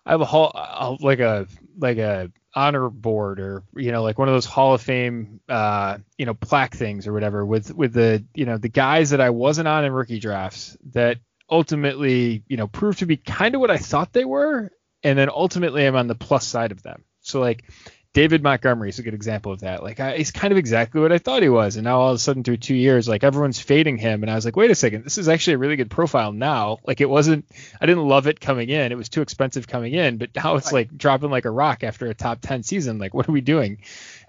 I 0.05 0.11
have 0.11 0.21
a 0.21 0.25
hall 0.25 0.97
like 1.01 1.19
a 1.19 1.47
like 1.79 1.97
a 1.97 2.31
honor 2.53 2.89
board 2.89 3.39
or 3.39 3.63
you 3.75 3.91
know 3.91 4.03
like 4.03 4.19
one 4.19 4.27
of 4.27 4.33
those 4.35 4.45
Hall 4.45 4.75
of 4.75 4.81
Fame 4.81 5.41
uh 5.49 5.97
you 6.17 6.25
know 6.25 6.33
plaque 6.33 6.75
things 6.75 7.07
or 7.07 7.13
whatever 7.13 7.45
with 7.45 7.73
with 7.73 7.93
the 7.93 8.23
you 8.33 8.45
know 8.45 8.57
the 8.57 8.69
guys 8.69 9.09
that 9.09 9.19
I 9.19 9.31
wasn't 9.31 9.67
on 9.67 9.83
in 9.83 9.91
rookie 9.91 10.19
drafts 10.19 10.77
that 10.93 11.17
ultimately 11.49 12.43
you 12.47 12.55
know 12.55 12.67
proved 12.67 12.99
to 12.99 13.05
be 13.05 13.17
kind 13.17 13.55
of 13.55 13.61
what 13.61 13.71
I 13.71 13.77
thought 13.77 14.13
they 14.13 14.25
were 14.25 14.71
and 15.03 15.17
then 15.17 15.29
ultimately 15.29 15.85
I'm 15.85 15.95
on 15.95 16.07
the 16.07 16.15
plus 16.15 16.47
side 16.47 16.71
of 16.71 16.81
them. 16.81 17.03
So 17.21 17.39
like 17.39 17.65
David 18.15 18.41
Montgomery 18.41 18.87
is 18.87 18.97
a 18.97 19.03
good 19.03 19.13
example 19.13 19.51
of 19.51 19.59
that. 19.59 19.83
Like 19.83 19.99
I, 19.99 20.15
he's 20.15 20.31
kind 20.31 20.53
of 20.53 20.57
exactly 20.57 21.01
what 21.01 21.11
I 21.11 21.17
thought 21.17 21.43
he 21.43 21.49
was, 21.49 21.75
and 21.75 21.83
now 21.83 21.99
all 21.99 22.11
of 22.11 22.15
a 22.15 22.19
sudden 22.19 22.45
through 22.45 22.55
two 22.55 22.73
years, 22.73 23.09
like 23.09 23.25
everyone's 23.25 23.59
fading 23.59 23.97
him, 23.97 24.23
and 24.23 24.31
I 24.31 24.35
was 24.35 24.45
like, 24.45 24.55
wait 24.55 24.71
a 24.71 24.75
second, 24.75 25.03
this 25.03 25.17
is 25.17 25.27
actually 25.27 25.55
a 25.55 25.57
really 25.57 25.75
good 25.75 25.91
profile 25.91 26.31
now. 26.31 26.79
Like 26.87 27.01
it 27.01 27.09
wasn't, 27.09 27.45
I 27.81 27.85
didn't 27.85 28.07
love 28.07 28.27
it 28.27 28.39
coming 28.39 28.69
in, 28.69 28.93
it 28.93 28.95
was 28.95 29.09
too 29.09 29.21
expensive 29.21 29.67
coming 29.67 29.93
in, 29.93 30.15
but 30.15 30.29
now 30.33 30.55
it's 30.55 30.71
like 30.71 30.97
dropping 30.97 31.29
like 31.29 31.43
a 31.43 31.51
rock 31.51 31.83
after 31.83 32.05
a 32.07 32.13
top 32.13 32.39
ten 32.39 32.63
season. 32.63 32.99
Like 32.99 33.13
what 33.13 33.27
are 33.27 33.33
we 33.33 33.41
doing? 33.41 33.79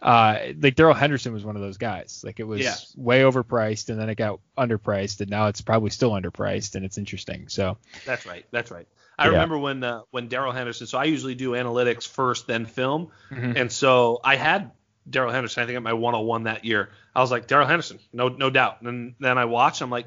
Uh, 0.03 0.39
like 0.61 0.75
Darrell 0.75 0.93
Henderson 0.93 1.33
was 1.33 1.45
one 1.45 1.55
of 1.55 1.63
those 1.63 1.77
guys. 1.79 2.23
Like 2.27 2.41
it 2.41 2.45
was 2.45 2.63
Yeah. 2.63 2.75
way 2.97 3.21
overpriced, 3.21 3.89
and 3.89 4.01
then 4.01 4.09
it 4.09 4.17
got 4.17 4.41
underpriced, 4.59 5.21
and 5.21 5.31
now 5.31 5.47
it's 5.47 5.61
probably 5.61 5.91
still 5.91 6.11
underpriced, 6.11 6.75
and 6.75 6.85
it's 6.85 6.99
interesting. 6.99 7.47
So 7.47 7.79
That's 8.05 8.27
right. 8.27 8.45
That's 8.51 8.73
right. 8.73 8.89
I 9.19 9.25
Yeah. 9.27 9.33
remember 9.33 9.59
when 9.59 9.83
uh, 9.83 10.03
when 10.11 10.29
Darrell 10.29 10.53
Henderson. 10.53 10.87
So 10.87 10.99
I 10.99 11.05
usually 11.05 11.35
do 11.35 11.51
analytics 11.53 12.07
first, 12.07 12.47
then 12.47 12.67
film, 12.67 13.09
Mhm. 13.31 13.57
and 13.57 13.73
so 13.73 14.21
I 14.23 14.37
had 14.37 14.71
Darrell 15.09 15.33
Henderson. 15.33 15.63
I 15.63 15.67
think 15.67 15.77
at 15.77 15.83
my 15.83 15.93
101 15.93 16.45
that 16.45 16.65
year. 16.65 16.91
I 17.15 17.21
was 17.21 17.31
like 17.31 17.47
Darrell 17.47 17.67
Henderson, 17.67 17.99
no 18.13 18.29
no 18.29 18.51
doubt. 18.51 18.83
And 18.83 19.15
then 19.21 19.39
I 19.39 19.45
watched. 19.47 19.81
I'm 19.81 19.91
like, 19.91 20.07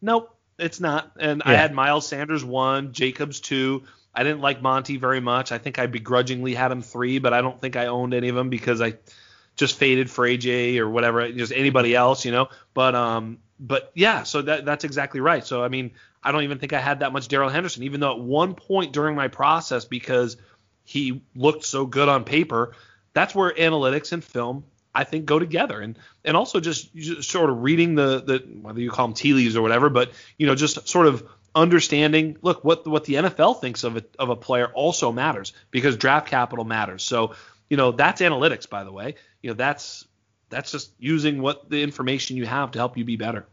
nope, 0.00 0.34
it's 0.58 0.80
not. 0.80 1.12
And 1.18 1.42
I 1.44 1.54
had 1.54 1.74
Miles 1.74 2.06
Sanders 2.06 2.44
one, 2.44 2.92
Jacobs 2.92 3.40
two. 3.40 3.84
I 4.14 4.22
didn't 4.24 4.40
like 4.40 4.62
Monty 4.62 4.96
very 4.96 5.20
much. 5.20 5.52
I 5.52 5.58
think 5.58 5.78
I 5.78 5.86
begrudgingly 5.86 6.54
had 6.54 6.72
him 6.72 6.82
three, 6.82 7.18
but 7.18 7.32
I 7.32 7.40
don't 7.42 7.60
think 7.60 7.76
I 7.76 7.86
owned 7.86 8.14
any 8.14 8.28
of 8.30 8.34
them 8.34 8.48
because 8.48 8.80
I 8.80 8.94
just 9.56 9.76
faded 9.76 10.10
for 10.10 10.24
AJ 10.26 10.78
or 10.78 10.88
whatever, 10.88 11.30
just 11.30 11.52
anybody 11.52 11.94
else, 11.94 12.24
you 12.24 12.32
know. 12.32 12.48
But 12.74 12.94
um, 12.94 13.38
but 13.60 13.90
yeah, 13.94 14.22
so 14.22 14.42
that 14.42 14.64
that's 14.64 14.84
exactly 14.84 15.20
right. 15.20 15.44
So 15.44 15.62
I 15.62 15.68
mean, 15.68 15.92
I 16.22 16.32
don't 16.32 16.42
even 16.42 16.58
think 16.58 16.72
I 16.72 16.80
had 16.80 17.00
that 17.00 17.12
much 17.12 17.28
Darrell 17.28 17.48
Henderson, 17.48 17.84
even 17.84 18.00
though 18.00 18.12
at 18.12 18.20
one 18.20 18.54
point 18.54 18.92
during 18.92 19.14
my 19.14 19.28
process, 19.28 19.84
because 19.84 20.36
he 20.84 21.22
looked 21.34 21.64
so 21.64 21.86
good 21.86 22.08
on 22.08 22.24
paper, 22.24 22.74
that's 23.12 23.34
where 23.34 23.52
analytics 23.52 24.12
and 24.12 24.24
film 24.24 24.64
I 24.94 25.04
think 25.04 25.26
go 25.26 25.38
together, 25.38 25.80
and 25.80 25.96
and 26.24 26.36
also 26.36 26.58
just, 26.60 26.92
just 26.94 27.30
sort 27.30 27.50
of 27.50 27.62
reading 27.62 27.94
the 27.94 28.20
the 28.20 28.38
whether 28.62 28.80
you 28.80 28.90
call 28.90 29.06
them 29.06 29.14
tea 29.14 29.32
leaves 29.32 29.56
or 29.56 29.62
whatever, 29.62 29.90
but 29.90 30.10
you 30.38 30.46
know 30.46 30.56
just 30.56 30.88
sort 30.88 31.06
of 31.06 31.24
understanding 31.54 32.36
look 32.42 32.64
what 32.64 32.86
what 32.86 33.04
the 33.04 33.14
NFL 33.14 33.60
thinks 33.60 33.84
of 33.84 33.96
a, 33.96 34.04
of 34.18 34.28
a 34.30 34.36
player 34.36 34.66
also 34.74 35.12
matters 35.12 35.52
because 35.70 35.96
draft 35.96 36.26
capital 36.28 36.64
matters. 36.64 37.04
So 37.04 37.34
you 37.70 37.76
know 37.76 37.92
that's 37.92 38.20
analytics 38.20 38.68
by 38.68 38.82
the 38.82 38.90
way. 38.90 39.14
You 39.40 39.50
know 39.50 39.54
that's 39.54 40.04
that's 40.48 40.72
just 40.72 40.92
using 40.98 41.42
what 41.42 41.70
the 41.70 41.82
information 41.82 42.36
you 42.36 42.46
have 42.46 42.72
to 42.72 42.78
help 42.78 42.96
you 42.96 43.04
be 43.04 43.16
better. 43.16 43.46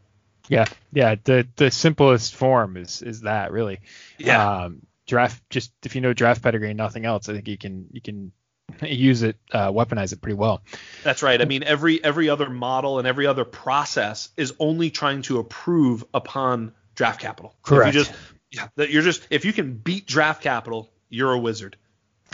Yeah, 0.48 0.66
yeah, 0.92 1.16
the 1.22 1.46
the 1.56 1.70
simplest 1.70 2.34
form 2.34 2.76
is 2.76 3.02
is 3.02 3.22
that 3.22 3.52
really. 3.52 3.80
Yeah. 4.18 4.62
Um, 4.64 4.82
draft 5.06 5.40
just 5.50 5.72
if 5.84 5.94
you 5.94 6.00
know 6.00 6.12
draft 6.12 6.42
pedigree 6.42 6.70
and 6.70 6.76
nothing 6.76 7.04
else, 7.04 7.28
I 7.28 7.32
think 7.32 7.48
you 7.48 7.58
can 7.58 7.86
you 7.92 8.00
can 8.00 8.32
use 8.82 9.22
it, 9.22 9.36
uh, 9.52 9.70
weaponize 9.70 10.12
it 10.12 10.20
pretty 10.20 10.34
well. 10.34 10.62
That's 11.04 11.22
right. 11.22 11.40
I 11.40 11.44
mean, 11.44 11.62
every 11.62 12.02
every 12.02 12.28
other 12.28 12.50
model 12.50 12.98
and 12.98 13.06
every 13.06 13.26
other 13.26 13.44
process 13.44 14.28
is 14.36 14.52
only 14.58 14.90
trying 14.90 15.22
to 15.22 15.38
improve 15.38 16.04
upon 16.12 16.72
draft 16.94 17.20
capital. 17.20 17.54
Correct. 17.62 17.90
If 17.90 17.94
you 17.94 18.00
just 18.00 18.12
yeah, 18.50 18.68
that 18.76 18.90
you're 18.90 19.02
just 19.02 19.26
if 19.30 19.44
you 19.44 19.52
can 19.52 19.74
beat 19.74 20.06
draft 20.06 20.42
capital, 20.42 20.90
you're 21.08 21.32
a 21.32 21.38
wizard. 21.38 21.76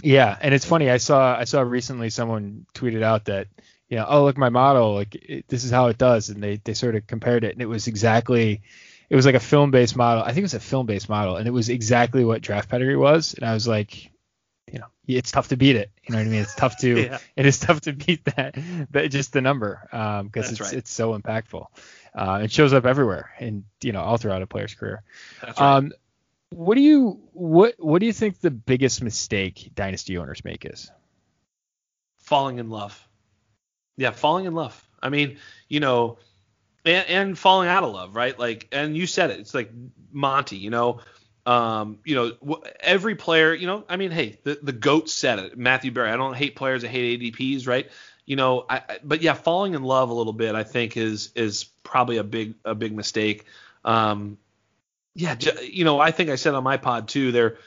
Yeah, 0.02 0.36
and 0.40 0.54
it's 0.54 0.64
funny. 0.64 0.90
I 0.90 0.96
saw 0.96 1.36
I 1.36 1.44
saw 1.44 1.60
recently 1.60 2.10
someone 2.10 2.66
tweeted 2.74 3.02
out 3.02 3.26
that 3.26 3.48
you 3.92 3.98
know, 3.98 4.06
oh 4.08 4.24
look 4.24 4.38
my 4.38 4.48
model, 4.48 4.94
like 4.94 5.14
it, 5.16 5.48
this 5.48 5.64
is 5.64 5.70
how 5.70 5.88
it 5.88 5.98
does, 5.98 6.30
and 6.30 6.42
they 6.42 6.56
they 6.64 6.72
sort 6.72 6.94
of 6.94 7.06
compared 7.06 7.44
it, 7.44 7.52
and 7.52 7.60
it 7.60 7.66
was 7.66 7.88
exactly, 7.88 8.62
it 9.10 9.16
was 9.16 9.26
like 9.26 9.34
a 9.34 9.40
film 9.40 9.70
based 9.70 9.96
model. 9.96 10.22
I 10.22 10.28
think 10.28 10.38
it 10.38 10.44
was 10.44 10.54
a 10.54 10.60
film 10.60 10.86
based 10.86 11.10
model, 11.10 11.36
and 11.36 11.46
it 11.46 11.50
was 11.50 11.68
exactly 11.68 12.24
what 12.24 12.40
draft 12.40 12.70
pedigree 12.70 12.96
was, 12.96 13.34
and 13.34 13.44
I 13.44 13.52
was 13.52 13.68
like, 13.68 14.10
you 14.72 14.78
know, 14.78 14.86
it's 15.06 15.30
tough 15.30 15.48
to 15.48 15.58
beat 15.58 15.76
it. 15.76 15.90
You 16.04 16.12
know 16.14 16.20
what 16.20 16.26
I 16.26 16.30
mean? 16.30 16.40
It's 16.40 16.54
tough 16.54 16.78
to 16.78 17.00
Yeah. 17.02 17.18
it 17.36 17.44
is 17.44 17.58
tough 17.58 17.82
to 17.82 17.92
beat 17.92 18.24
that, 18.24 18.56
but 18.90 19.10
just 19.10 19.34
the 19.34 19.42
number 19.42 19.86
um 19.92 20.28
because 20.28 20.48
That's 20.48 20.52
it's 20.52 20.72
right. 20.72 20.78
it's 20.78 20.90
so 20.90 21.14
impactful. 21.18 21.66
Uh, 22.14 22.40
it 22.44 22.50
shows 22.50 22.72
up 22.72 22.86
everywhere, 22.86 23.32
and 23.40 23.64
you 23.82 23.92
know 23.92 24.00
all 24.00 24.16
throughout 24.16 24.40
a 24.40 24.46
player's 24.46 24.72
career. 24.72 25.02
That's 25.42 25.60
right. 25.60 25.76
Um, 25.76 25.92
what 26.48 26.76
do 26.76 26.80
you 26.80 27.20
what 27.34 27.74
what 27.76 27.98
do 27.98 28.06
you 28.06 28.14
think 28.14 28.40
the 28.40 28.50
biggest 28.50 29.02
mistake 29.02 29.70
dynasty 29.74 30.16
owners 30.16 30.46
make 30.46 30.64
is? 30.64 30.90
falling 32.22 32.58
in 32.58 32.70
love. 32.70 33.06
Yeah, 33.96 34.10
falling 34.10 34.46
in 34.46 34.54
love. 34.54 34.88
I 35.02 35.08
mean, 35.08 35.38
you 35.68 35.80
know, 35.80 36.18
and, 36.84 37.08
and 37.08 37.38
falling 37.38 37.68
out 37.68 37.84
of 37.84 37.92
love, 37.92 38.16
right? 38.16 38.38
Like, 38.38 38.68
and 38.72 38.96
you 38.96 39.06
said 39.06 39.30
it. 39.30 39.40
It's 39.40 39.54
like 39.54 39.70
Monty, 40.12 40.56
you 40.56 40.70
know, 40.70 41.00
um, 41.44 41.98
you 42.04 42.14
know, 42.14 42.62
every 42.80 43.16
player, 43.16 43.52
you 43.52 43.66
know, 43.66 43.84
I 43.88 43.96
mean, 43.96 44.10
hey, 44.10 44.38
the 44.44 44.58
the 44.62 44.72
goat 44.72 45.10
said 45.10 45.38
it, 45.40 45.58
Matthew 45.58 45.90
Berry. 45.90 46.10
I 46.10 46.16
don't 46.16 46.34
hate 46.34 46.54
players. 46.54 46.84
I 46.84 46.88
hate 46.88 47.20
ADPs, 47.20 47.66
right? 47.66 47.90
You 48.26 48.36
know, 48.36 48.64
I, 48.68 48.76
I 48.76 48.98
but 49.02 49.22
yeah, 49.22 49.34
falling 49.34 49.74
in 49.74 49.82
love 49.82 50.10
a 50.10 50.14
little 50.14 50.32
bit, 50.32 50.54
I 50.54 50.62
think 50.62 50.96
is 50.96 51.30
is 51.34 51.64
probably 51.82 52.18
a 52.18 52.24
big 52.24 52.54
a 52.64 52.74
big 52.74 52.94
mistake. 52.94 53.44
Um, 53.84 54.38
yeah, 55.14 55.36
you 55.62 55.84
know, 55.84 55.98
I 55.98 56.12
think 56.12 56.30
I 56.30 56.36
said 56.36 56.54
on 56.54 56.62
my 56.62 56.76
pod 56.76 57.08
too. 57.08 57.32
They're 57.32 57.58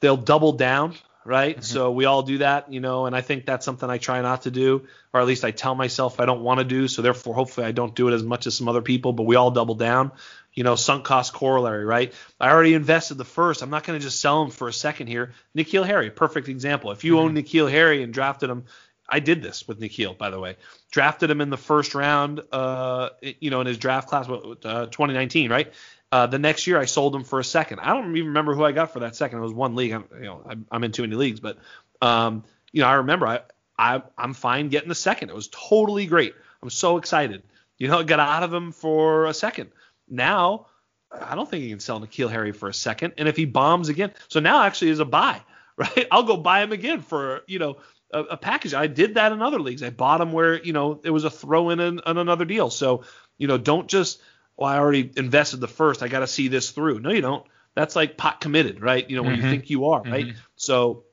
they'll 0.00 0.16
double 0.16 0.52
down, 0.52 0.94
right? 1.24 1.62
So 1.62 1.90
we 1.90 2.06
all 2.06 2.22
do 2.22 2.38
that, 2.38 2.72
you 2.72 2.80
know, 2.80 3.06
and 3.06 3.14
I 3.14 3.20
think 3.20 3.44
that's 3.44 3.64
something 3.64 3.88
I 3.88 3.98
try 3.98 4.20
not 4.22 4.42
to 4.42 4.50
do, 4.50 4.86
or 5.12 5.20
at 5.20 5.26
least 5.26 5.44
I 5.44 5.50
tell 5.50 5.74
myself 5.74 6.18
I 6.18 6.26
don't 6.26 6.42
want 6.42 6.58
to 6.58 6.64
do. 6.64 6.88
So 6.88 7.02
therefore, 7.02 7.34
hopefully, 7.34 7.66
I 7.66 7.72
don't 7.72 7.94
do 7.94 8.08
it 8.08 8.14
as 8.14 8.22
much 8.22 8.46
as 8.46 8.56
some 8.56 8.68
other 8.68 8.82
people. 8.82 9.12
But 9.12 9.24
we 9.24 9.36
all 9.36 9.50
double 9.50 9.74
down, 9.74 10.12
you 10.54 10.64
know, 10.64 10.76
sunk 10.76 11.04
cost 11.04 11.32
corollary, 11.32 11.84
right? 11.84 12.12
I 12.40 12.50
already 12.50 12.74
invested 12.74 13.16
the 13.16 13.24
first. 13.24 13.62
I'm 13.62 13.70
not 13.70 13.84
going 13.84 13.98
to 13.98 14.02
just 14.02 14.20
sell 14.20 14.42
him 14.42 14.50
for 14.50 14.68
a 14.68 14.72
second 14.72 15.08
here. 15.08 15.32
N'Keal 15.56 15.86
Harry, 15.86 16.10
perfect 16.10 16.48
example. 16.48 16.90
If 16.90 17.04
you 17.04 17.18
own 17.18 17.34
N'Keal 17.34 17.70
Harry 17.70 18.02
and 18.02 18.12
drafted 18.12 18.50
him. 18.50 18.64
I 19.12 19.18
did 19.18 19.42
this 19.42 19.66
with 19.66 19.80
N'Keal, 19.80 20.16
by 20.16 20.30
the 20.30 20.38
way. 20.38 20.56
Drafted 20.92 21.32
him 21.32 21.40
in 21.40 21.50
the 21.50 21.56
first 21.56 21.96
round, 21.96 22.42
uh, 22.52 23.08
you 23.40 23.50
know, 23.50 23.60
in 23.60 23.66
his 23.66 23.76
draft 23.76 24.08
class, 24.08 24.28
uh, 24.28 24.86
2019, 24.86 25.50
right? 25.50 25.72
Uh, 26.12 26.26
the 26.26 26.38
next 26.38 26.66
year, 26.66 26.78
I 26.78 26.86
sold 26.86 27.14
him 27.14 27.22
for 27.22 27.38
a 27.38 27.44
second. 27.44 27.78
I 27.80 27.94
don't 27.94 28.16
even 28.16 28.28
remember 28.28 28.54
who 28.54 28.64
I 28.64 28.72
got 28.72 28.92
for 28.92 29.00
that 29.00 29.14
second. 29.14 29.38
It 29.38 29.42
was 29.42 29.52
one 29.52 29.76
league. 29.76 29.92
I'm, 29.92 30.04
you 30.14 30.24
know, 30.24 30.42
I'm, 30.48 30.66
I'm 30.70 30.82
in 30.82 30.90
too 30.92 31.02
many 31.02 31.14
leagues, 31.14 31.38
but 31.40 31.58
um, 32.02 32.44
you 32.72 32.82
know, 32.82 32.88
I 32.88 32.94
remember 32.94 33.26
I, 33.26 33.40
I 33.78 34.02
I'm 34.18 34.34
fine 34.34 34.68
getting 34.68 34.88
the 34.88 34.94
second. 34.94 35.30
It 35.30 35.36
was 35.36 35.48
totally 35.48 36.06
great. 36.06 36.34
I'm 36.62 36.70
so 36.70 36.96
excited. 36.96 37.42
You 37.78 37.88
know, 37.88 38.00
I 38.00 38.02
got 38.02 38.20
out 38.20 38.42
of 38.42 38.52
him 38.52 38.72
for 38.72 39.26
a 39.26 39.34
second. 39.34 39.70
Now, 40.08 40.66
I 41.12 41.34
don't 41.34 41.48
think 41.48 41.64
you 41.64 41.70
can 41.70 41.80
sell 41.80 42.00
N'Keal 42.00 42.30
Harry 42.30 42.52
for 42.52 42.68
a 42.68 42.74
second. 42.74 43.14
And 43.16 43.28
if 43.28 43.36
he 43.36 43.44
bombs 43.44 43.88
again, 43.88 44.12
so 44.28 44.40
now 44.40 44.62
actually 44.62 44.90
is 44.90 45.00
a 45.00 45.04
buy, 45.04 45.40
right? 45.76 46.06
I'll 46.10 46.24
go 46.24 46.36
buy 46.36 46.62
him 46.62 46.72
again 46.72 47.02
for 47.02 47.42
you 47.46 47.58
know 47.60 47.76
a, 48.12 48.20
a 48.20 48.36
package. 48.36 48.74
I 48.74 48.88
did 48.88 49.14
that 49.14 49.30
in 49.32 49.42
other 49.42 49.60
leagues. 49.60 49.82
I 49.82 49.90
bought 49.90 50.20
him 50.20 50.32
where 50.32 50.60
you 50.62 50.72
know 50.72 51.00
it 51.04 51.10
was 51.10 51.24
a 51.24 51.30
throw 51.30 51.70
in 51.70 51.80
on 51.80 52.18
another 52.18 52.44
deal. 52.44 52.70
So 52.70 53.04
you 53.38 53.46
know, 53.46 53.58
don't 53.58 53.88
just 53.88 54.20
well, 54.60 54.68
I 54.70 54.78
already 54.78 55.10
invested 55.16 55.58
the 55.60 55.68
first. 55.68 56.02
I 56.02 56.08
got 56.08 56.20
to 56.20 56.26
see 56.26 56.48
this 56.48 56.70
through. 56.70 57.00
No, 57.00 57.10
you 57.10 57.22
don't. 57.22 57.44
That's 57.74 57.96
like 57.96 58.16
pot 58.16 58.40
committed, 58.40 58.82
right? 58.82 59.08
You 59.08 59.16
know, 59.16 59.22
when 59.22 59.36
you 59.36 59.42
Mhm. 59.42 59.50
think 59.50 59.70
you 59.70 59.86
are, 59.86 60.02
right? 60.02 60.34
So, 60.56 61.04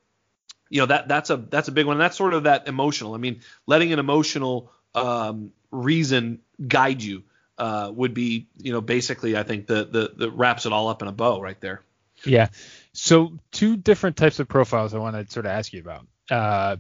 you 0.70 0.82
know, 0.82 0.88
that 0.88 1.08
that's 1.08 1.30
a 1.30 1.38
that's 1.38 1.70
a 1.70 1.72
big 1.72 1.86
one. 1.86 1.96
And 1.96 2.02
that's 2.02 2.18
sort 2.18 2.34
of 2.34 2.44
that 2.44 2.68
emotional. 2.68 3.14
I 3.14 3.18
mean, 3.18 3.42
letting 3.66 3.94
an 3.94 4.00
emotional 4.00 4.72
um, 4.94 5.52
reason 5.72 6.40
guide 6.68 7.02
you 7.02 7.24
uh, 7.58 7.92
would 7.94 8.14
be, 8.14 8.48
you 8.58 8.74
know, 8.74 8.82
basically, 8.82 9.38
I 9.38 9.44
think 9.44 9.68
the 9.68 9.86
the 9.86 10.14
the 10.16 10.32
wraps 10.32 10.66
it 10.66 10.74
all 10.74 10.90
up 10.90 11.02
in 11.02 11.08
a 11.08 11.12
bow 11.14 11.40
right 11.40 11.60
there. 11.62 11.84
Yeah. 12.26 12.50
So 12.94 13.38
two 13.52 13.78
different 13.78 14.18
types 14.18 14.40
of 14.40 14.48
profiles 14.48 14.94
I 14.94 14.98
want 14.98 15.16
to 15.16 15.32
sort 15.32 15.46
of 15.46 15.52
ask 15.52 15.72
you 15.72 15.80
about. 15.80 16.08
Uh, 16.30 16.78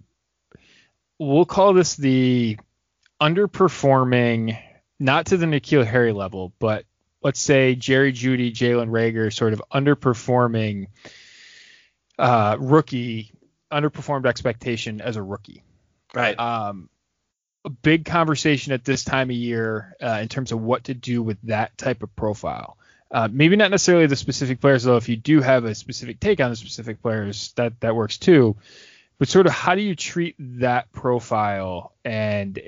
we'll 1.20 1.46
call 1.46 1.74
this 1.74 1.96
the 1.96 2.58
underperforming, 3.22 4.58
not 5.00 5.28
to 5.28 5.38
the 5.38 5.46
N'Keal 5.46 5.86
Harry 5.86 6.12
level, 6.12 6.54
but 6.60 6.86
let's 7.22 7.40
say 7.40 7.76
Jerry 7.76 8.14
Jeudy, 8.14 8.52
Jalen 8.52 8.90
Reagor, 8.90 9.34
sort 9.34 9.54
of 9.54 9.62
underperforming 9.74 10.88
uh, 12.18 12.58
rookie, 12.60 13.32
underperformed 13.72 14.26
expectation 14.26 15.02
as 15.02 15.16
a 15.16 15.24
rookie. 15.24 15.64
Right. 16.14 16.38
Um, 16.40 16.90
a 17.66 17.70
big 17.70 18.06
conversation 18.06 18.72
at 18.72 18.86
this 18.86 19.04
time 19.04 19.30
of 19.30 19.36
year 19.36 19.96
uh, 20.02 20.20
in 20.22 20.30
terms 20.30 20.52
of 20.52 20.62
what 20.62 20.86
to 20.86 20.94
do 20.94 21.22
with 21.22 21.38
that 21.44 21.78
type 21.78 22.02
of 22.02 22.16
profile. 22.16 22.78
Uh, 23.10 23.28
maybe 23.32 23.56
not 23.56 23.72
necessarily 23.72 24.06
the 24.06 24.16
specific 24.16 24.60
players, 24.60 24.84
though. 24.84 24.98
If 24.98 25.10
you 25.10 25.16
do 25.16 25.42
have 25.42 25.64
a 25.66 25.76
specific 25.76 26.20
take 26.20 26.42
on 26.42 26.50
the 26.50 26.56
specific 26.56 27.02
players, 27.02 27.54
that 27.54 27.80
that 27.82 27.96
works 27.96 28.18
too. 28.18 28.58
But 29.20 29.28
sort 29.28 29.48
of 29.48 29.54
how 29.54 29.76
do 29.76 29.82
you 29.82 29.96
treat 29.96 30.36
that 30.40 30.92
profile 30.92 31.94
and 32.06 32.60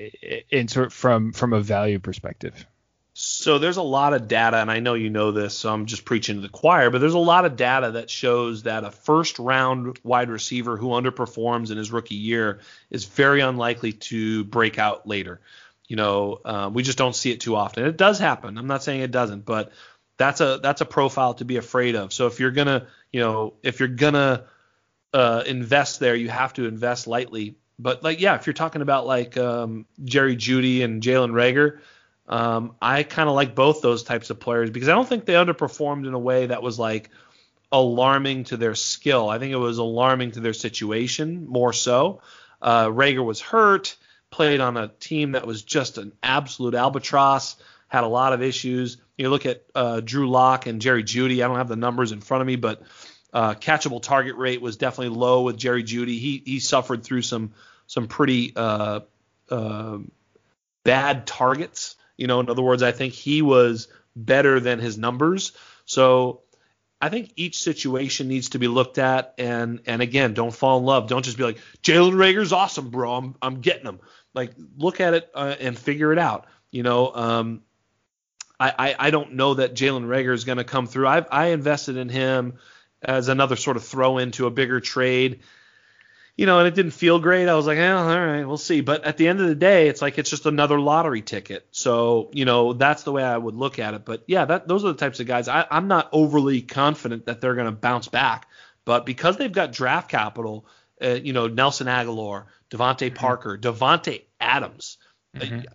and 0.50 0.70
sort 0.70 0.86
of 0.86 0.92
from 0.92 1.32
from 1.32 1.52
a 1.52 1.60
value 1.60 1.98
perspective? 1.98 2.66
So 3.12 3.58
there's 3.58 3.76
a 3.76 3.82
lot 3.82 4.14
of 4.14 4.28
data, 4.28 4.56
and 4.56 4.70
I 4.70 4.80
know 4.80 4.94
you 4.94 5.10
know 5.10 5.30
this, 5.30 5.54
so 5.54 5.72
I'm 5.72 5.86
just 5.86 6.04
preaching 6.04 6.36
to 6.36 6.40
the 6.40 6.48
choir, 6.48 6.90
but 6.90 7.00
there's 7.00 7.14
a 7.14 7.18
lot 7.18 7.44
of 7.44 7.56
data 7.56 7.92
that 7.92 8.08
shows 8.08 8.62
that 8.62 8.84
a 8.84 8.90
first 8.90 9.38
round 9.38 9.98
wide 10.02 10.30
receiver 10.30 10.76
who 10.76 10.88
underperforms 10.88 11.70
in 11.70 11.76
his 11.76 11.92
rookie 11.92 12.14
year 12.14 12.60
is 12.88 13.04
very 13.04 13.40
unlikely 13.40 13.92
to 13.92 14.44
break 14.44 14.78
out 14.78 15.06
later. 15.06 15.40
You 15.86 15.96
know, 15.96 16.40
uh, 16.44 16.70
we 16.72 16.82
just 16.82 16.98
don't 16.98 17.14
see 17.14 17.30
it 17.30 17.40
too 17.40 17.56
often. 17.56 17.84
It 17.84 17.96
does 17.96 18.18
happen. 18.18 18.56
I'm 18.56 18.68
not 18.68 18.82
saying 18.82 19.00
it 19.02 19.10
doesn't, 19.10 19.44
but 19.44 19.72
that's 20.16 20.40
a 20.40 20.60
that's 20.62 20.80
a 20.80 20.86
profile 20.86 21.34
to 21.34 21.44
be 21.44 21.56
afraid 21.56 21.96
of. 21.96 22.12
So 22.12 22.26
if 22.26 22.40
you're 22.40 22.52
gonna, 22.52 22.86
you 23.12 23.20
know, 23.20 23.54
if 23.62 23.80
you're 23.80 23.88
gonna 23.88 24.44
uh, 25.12 25.42
invest 25.46 26.00
there, 26.00 26.14
you 26.14 26.28
have 26.28 26.52
to 26.54 26.66
invest 26.66 27.06
lightly. 27.06 27.56
But 27.78 28.02
like, 28.02 28.20
yeah, 28.20 28.34
if 28.34 28.46
you're 28.46 28.54
talking 28.54 28.82
about 28.82 29.06
like 29.06 29.36
um, 29.36 29.86
Jerry 30.04 30.36
Jeudy 30.36 30.84
and 30.84 31.02
Jalen 31.02 31.32
Reagor, 31.32 31.80
um, 32.28 32.76
I 32.80 33.02
kind 33.02 33.28
of 33.28 33.34
like 33.34 33.54
both 33.54 33.80
those 33.80 34.02
types 34.02 34.30
of 34.30 34.38
players 34.38 34.70
because 34.70 34.88
I 34.88 34.92
don't 34.92 35.08
think 35.08 35.24
they 35.24 35.32
underperformed 35.32 36.06
in 36.06 36.14
a 36.14 36.18
way 36.18 36.46
that 36.46 36.62
was 36.62 36.78
like 36.78 37.10
alarming 37.72 38.44
to 38.44 38.56
their 38.56 38.74
skill. 38.74 39.28
I 39.28 39.38
think 39.38 39.52
it 39.52 39.56
was 39.56 39.78
alarming 39.78 40.32
to 40.32 40.40
their 40.40 40.52
situation 40.52 41.46
more 41.48 41.72
so. 41.72 42.20
Uh, 42.62 42.86
Reagor 42.86 43.24
was 43.24 43.40
hurt, 43.40 43.96
played 44.30 44.60
on 44.60 44.76
a 44.76 44.88
team 45.00 45.32
that 45.32 45.46
was 45.46 45.62
just 45.62 45.98
an 45.98 46.12
absolute 46.22 46.74
albatross, 46.74 47.56
had 47.88 48.04
a 48.04 48.08
lot 48.08 48.32
of 48.32 48.42
issues. 48.42 48.98
You 49.16 49.28
look 49.28 49.46
at 49.46 49.64
uh, 49.74 50.00
Drew 50.00 50.30
Lock 50.30 50.66
and 50.66 50.80
Jerry 50.80 51.02
Jeudy. 51.02 51.42
I 51.42 51.48
don't 51.48 51.56
have 51.56 51.68
the 51.68 51.76
numbers 51.76 52.12
in 52.12 52.20
front 52.20 52.42
of 52.42 52.46
me, 52.46 52.56
but 52.56 52.82
uh, 53.32 53.54
catchable 53.54 54.02
target 54.02 54.36
rate 54.36 54.60
was 54.60 54.76
definitely 54.76 55.16
low 55.16 55.42
with 55.42 55.56
Jerry 55.56 55.84
Jeudy. 55.84 56.18
He 56.18 56.42
he 56.44 56.60
suffered 56.60 57.04
through 57.04 57.22
some 57.22 57.52
some 57.86 58.08
pretty 58.08 58.52
uh, 58.54 59.00
uh, 59.50 59.98
bad 60.84 61.26
targets. 61.26 61.96
You 62.16 62.26
know, 62.26 62.40
in 62.40 62.50
other 62.50 62.62
words, 62.62 62.82
I 62.82 62.92
think 62.92 63.14
he 63.14 63.42
was 63.42 63.88
better 64.16 64.60
than 64.60 64.78
his 64.78 64.98
numbers. 64.98 65.52
So 65.84 66.42
I 67.00 67.08
think 67.08 67.32
each 67.36 67.62
situation 67.62 68.28
needs 68.28 68.50
to 68.50 68.58
be 68.58 68.68
looked 68.68 68.98
at, 68.98 69.34
and 69.38 69.80
and 69.86 70.02
again, 70.02 70.34
don't 70.34 70.54
fall 70.54 70.78
in 70.78 70.84
love. 70.84 71.08
Don't 71.08 71.24
just 71.24 71.38
be 71.38 71.44
like 71.44 71.58
Jalen 71.82 72.14
Reagor's 72.14 72.52
awesome, 72.52 72.90
bro. 72.90 73.14
I'm 73.14 73.34
I'm 73.40 73.60
getting 73.60 73.86
him. 73.86 74.00
Like 74.34 74.52
look 74.76 75.00
at 75.00 75.14
it 75.14 75.30
uh, 75.34 75.56
and 75.60 75.78
figure 75.78 76.12
it 76.12 76.18
out. 76.18 76.46
You 76.70 76.82
know, 76.82 77.12
um, 77.12 77.62
I, 78.60 78.94
I 78.98 79.10
don't 79.10 79.32
know 79.34 79.54
that 79.54 79.74
Jalen 79.74 80.04
Reagor 80.04 80.34
is 80.34 80.44
going 80.44 80.58
to 80.58 80.64
come 80.64 80.86
through. 80.86 81.06
I 81.06 81.24
I 81.30 81.46
invested 81.46 81.96
in 81.96 82.10
him 82.10 82.58
as 83.02 83.28
another 83.28 83.56
sort 83.56 83.76
of 83.76 83.84
throw 83.84 84.18
into 84.18 84.46
a 84.46 84.50
bigger 84.50 84.80
trade 84.80 85.40
you 86.40 86.46
know, 86.46 86.58
and 86.58 86.66
it 86.66 86.74
didn't 86.74 86.92
feel 86.92 87.18
great. 87.18 87.48
I 87.48 87.54
was 87.54 87.66
like, 87.66 87.76
eh, 87.76 87.92
all 87.92 88.06
right, 88.06 88.44
we'll 88.44 88.56
see. 88.56 88.80
But 88.80 89.04
at 89.04 89.18
the 89.18 89.28
end 89.28 89.40
of 89.42 89.46
the 89.46 89.54
day, 89.54 89.88
it's 89.88 90.00
like 90.00 90.16
it's 90.16 90.30
just 90.30 90.46
another 90.46 90.80
lottery 90.80 91.20
ticket. 91.20 91.66
So, 91.70 92.30
you 92.32 92.46
know, 92.46 92.72
that's 92.72 93.02
the 93.02 93.12
way 93.12 93.22
I 93.22 93.36
would 93.36 93.54
look 93.54 93.78
at 93.78 93.92
it. 93.92 94.06
But 94.06 94.24
yeah, 94.26 94.46
that 94.46 94.66
those 94.66 94.82
are 94.82 94.88
the 94.88 94.94
types 94.94 95.20
of 95.20 95.26
guys. 95.26 95.48
I, 95.48 95.66
I'm 95.70 95.86
not 95.86 96.08
overly 96.12 96.62
confident 96.62 97.26
that 97.26 97.42
they're 97.42 97.56
going 97.56 97.66
to 97.66 97.72
bounce 97.72 98.08
back. 98.08 98.46
But 98.86 99.04
because 99.04 99.36
they've 99.36 99.52
got 99.52 99.72
draft 99.72 100.08
capital, 100.08 100.64
uh, 101.02 101.08
you 101.22 101.34
know, 101.34 101.46
Nelson 101.46 101.88
Agholor, 101.88 102.46
DeVante 102.70 103.14
Parker, 103.14 103.58
Davante 103.58 104.22
Adams. 104.40 104.96
uh, 105.36 105.40
Mhm. 105.40 105.66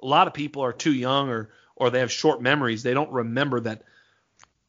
A 0.00 0.06
lot 0.06 0.28
of 0.28 0.34
people 0.34 0.62
are 0.62 0.72
too 0.72 0.92
young 0.92 1.28
or 1.30 1.50
or 1.74 1.90
they 1.90 1.98
have 1.98 2.12
short 2.12 2.40
memories. 2.40 2.84
They 2.84 2.94
don't 2.94 3.10
remember 3.10 3.58
that. 3.60 3.82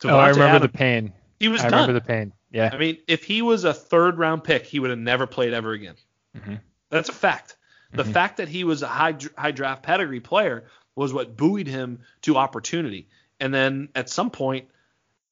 oh, 0.04 0.18
I 0.18 0.30
remember 0.30 0.58
Adams, 0.58 0.72
the 0.72 0.78
pain. 0.78 1.14
He 1.40 1.48
was 1.48 1.62
I 1.62 1.70
done. 1.70 1.82
remember 1.82 1.94
the 2.00 2.06
pain. 2.06 2.34
Yeah. 2.52 2.70
I 2.72 2.78
mean, 2.78 2.98
if 3.08 3.24
he 3.24 3.42
was 3.42 3.64
a 3.64 3.74
third 3.74 4.18
round 4.18 4.44
pick, 4.44 4.66
he 4.66 4.80
would 4.80 4.90
have 4.90 5.00
never 5.00 5.26
played 5.28 5.54
ever 5.54 5.72
again. 5.72 5.96
Mm-hmm. 6.38 6.56
That's 6.90 7.10
a 7.10 7.14
fact. 7.14 7.56
The 7.94 8.04
Mhm. 8.04 8.14
fact 8.14 8.38
that 8.38 8.48
he 8.48 8.64
was 8.64 8.82
a 8.82 8.88
high 8.88 9.16
high 9.38 9.52
draft 9.52 9.84
pedigree 9.84 10.20
player 10.20 10.66
was 10.96 11.14
what 11.14 11.36
buoyed 11.36 11.68
him 11.68 12.00
to 12.22 12.38
opportunity. 12.38 13.08
And 13.40 13.54
then 13.54 13.90
at 13.96 14.10
some 14.10 14.30
point, 14.30 14.68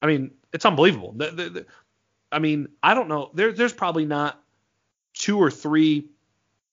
I 0.00 0.06
mean, 0.06 0.32
it's 0.52 0.64
unbelievable. 0.64 1.12
The- 1.16 1.30
the- 1.30 1.50
the- 1.50 1.66
I 2.30 2.38
mean, 2.40 2.68
I 2.82 2.94
don't 2.94 3.08
know. 3.08 3.30
There, 3.34 3.52
there's 3.52 3.72
probably 3.72 4.04
not 4.06 4.42
two 5.14 5.38
or 5.38 5.50
three 5.50 6.06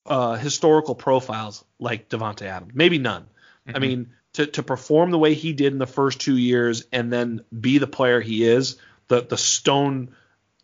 uh, 0.06 0.34
historical 0.36 0.94
profiles 0.94 1.62
like 1.78 2.08
Davante 2.08 2.42
Adams. 2.42 2.72
Maybe 2.74 2.98
none. 2.98 3.26
I 3.68 3.72
Mhm. 3.72 3.80
mean, 3.80 4.10
to 4.32 4.46
to 4.46 4.62
perform 4.62 5.10
the 5.10 5.18
way 5.18 5.34
he 5.34 5.52
did 5.52 5.72
in 5.72 5.78
the 5.78 5.86
first 5.86 6.20
two 6.20 6.36
years 6.36 6.84
and 6.92 7.12
then 7.12 7.42
be 7.60 7.78
the 7.78 7.86
player 7.86 8.20
he 8.20 8.44
is, 8.44 8.76
the 9.10 9.20
the 9.20 9.36
stone 9.36 10.14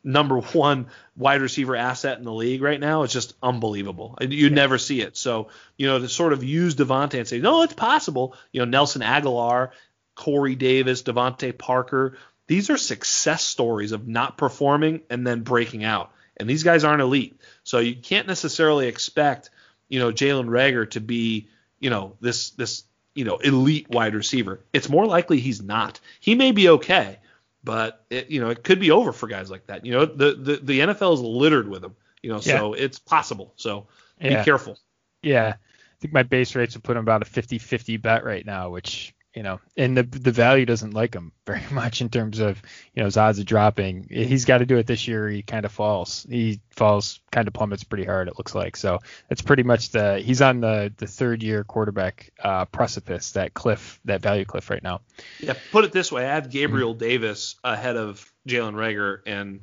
number 0.03 0.39
one 0.41 0.87
wide 1.17 1.43
receiver 1.43 1.77
asset 1.77 2.17
in 2.17 2.25
the 2.25 2.33
league 2.33 2.63
right 2.63 2.81
now 2.81 3.03
is 3.03 3.13
just 3.13 3.35
unbelievable. 3.43 4.17
You 4.23 4.49
never 4.49 4.79
see 4.79 5.03
it. 5.03 5.17
So, 5.19 5.49
you 5.77 5.87
know, 5.87 5.99
to 5.99 6.09
sort 6.09 6.33
of 6.33 6.43
use 6.43 6.77
Davante 6.77 7.19
and 7.19 7.29
say, 7.29 7.41
no, 7.41 7.63
it's 7.63 7.75
possible. 7.75 8.35
You 8.53 8.61
know, 8.61 8.67
Nelson 8.67 9.03
Agholor, 9.03 9.71
Corey 10.15 10.55
Davis, 10.55 11.03
DeVante 11.03 11.57
Parker, 11.57 12.17
these 12.47 12.71
are 12.71 12.77
success 12.77 13.43
stories 13.43 13.93
of 13.93 14.07
not 14.07 14.39
performing 14.39 15.03
and 15.11 15.27
then 15.27 15.43
breaking 15.43 15.85
out. 15.85 16.13
And 16.37 16.49
these 16.49 16.63
guys 16.63 16.85
aren't 16.85 17.03
elite. 17.03 17.41
So 17.65 17.79
you 17.79 17.97
can't 17.97 18.29
necessarily 18.29 18.87
expect, 18.87 19.51
you 19.89 19.99
know, 19.99 20.13
Jalen 20.13 20.47
Reagor 20.47 20.89
to 20.91 21.01
be, 21.01 21.49
you 21.81 21.91
know, 21.91 22.17
this 22.21 22.51
this, 22.51 22.85
you 23.15 23.25
know, 23.25 23.39
elite 23.39 23.89
wide 23.91 24.15
receiver. 24.15 24.61
It's 24.73 24.91
more 24.91 25.07
likely 25.07 25.41
he's 25.41 25.63
not. 25.63 25.99
He 26.21 26.35
may 26.35 26.53
be 26.53 26.69
okay, 26.69 27.19
but 27.67 28.07
it, 28.09 28.31
you 28.31 28.41
know, 28.41 28.49
it 28.49 28.65
could 28.65 28.81
be 28.81 28.91
over 28.93 29.13
for 29.13 29.27
guys 29.27 29.51
like 29.51 29.67
that. 29.67 29.85
You 29.85 29.93
know, 29.93 30.07
the 30.07 30.35
the, 30.35 30.57
the 30.63 30.81
NFL 30.81 31.15
is 31.15 31.21
littered 31.21 31.69
with 31.69 31.83
them. 31.83 31.95
You 32.23 32.31
know, 32.31 32.41
so 32.41 32.73
it's 32.73 32.99
possible. 32.99 33.53
So 33.57 33.89
Yeah. 34.21 34.39
be 34.39 34.45
careful. 34.45 34.79
Yeah. 35.23 35.55
I 35.57 35.97
think 36.01 36.15
my 36.15 36.23
base 36.23 36.55
rates 36.55 36.75
would 36.75 36.85
put 36.85 36.97
him 36.97 37.03
about 37.03 37.23
a 37.23 37.25
50-50 37.25 38.01
bet 38.01 38.25
right 38.25 38.45
now, 38.47 38.71
which 38.71 39.15
you 39.37 39.43
know, 39.43 39.61
and 39.77 39.95
the 39.95 40.03
the 40.03 40.33
value 40.33 40.65
doesn't 40.65 40.95
like 40.95 41.15
him 41.15 41.31
very 41.47 41.63
much 41.71 42.01
in 42.01 42.09
terms 42.09 42.41
of 42.41 42.61
you 42.95 43.01
know 43.01 43.05
his 43.05 43.19
odds 43.19 43.39
of 43.39 43.45
dropping. 43.45 44.09
He's 44.11 44.47
got 44.47 44.59
to 44.59 44.67
do 44.67 44.79
it 44.79 44.87
this 44.87 45.07
year. 45.07 45.29
He 45.29 45.43
kind 45.43 45.67
of 45.67 45.73
falls. 45.73 46.27
He 46.29 46.61
falls, 46.71 47.21
kind 47.31 47.47
of 47.47 47.53
plummets 47.53 47.85
pretty 47.85 48.05
hard. 48.05 48.29
It 48.29 48.39
looks 48.39 48.55
like. 48.55 48.77
So 48.77 49.01
it's 49.29 49.43
pretty 49.43 49.63
much 49.63 49.91
the 49.91 50.19
he's 50.21 50.41
on 50.41 50.61
the 50.61 50.91
the 50.97 51.07
third 51.07 51.43
year 51.43 51.65
quarterback 51.65 52.33
uh, 52.43 52.65
precipice, 52.65 53.33
that 53.33 53.53
cliff, 53.53 54.01
that 54.07 54.23
value 54.23 54.47
cliff 54.47 54.71
right 54.71 54.83
now. 54.83 55.03
Yeah, 55.39 55.53
put 55.71 55.85
it 55.85 55.93
this 55.93 56.11
way: 56.11 56.25
I 56.27 56.35
have 56.35 56.51
Gabriel 56.51 56.95
Mm-hmm. 56.95 56.99
Davis 56.99 57.57
ahead 57.63 57.97
of 57.97 58.33
Jalen 58.49 58.75
Reagor, 58.75 59.21
and 59.27 59.61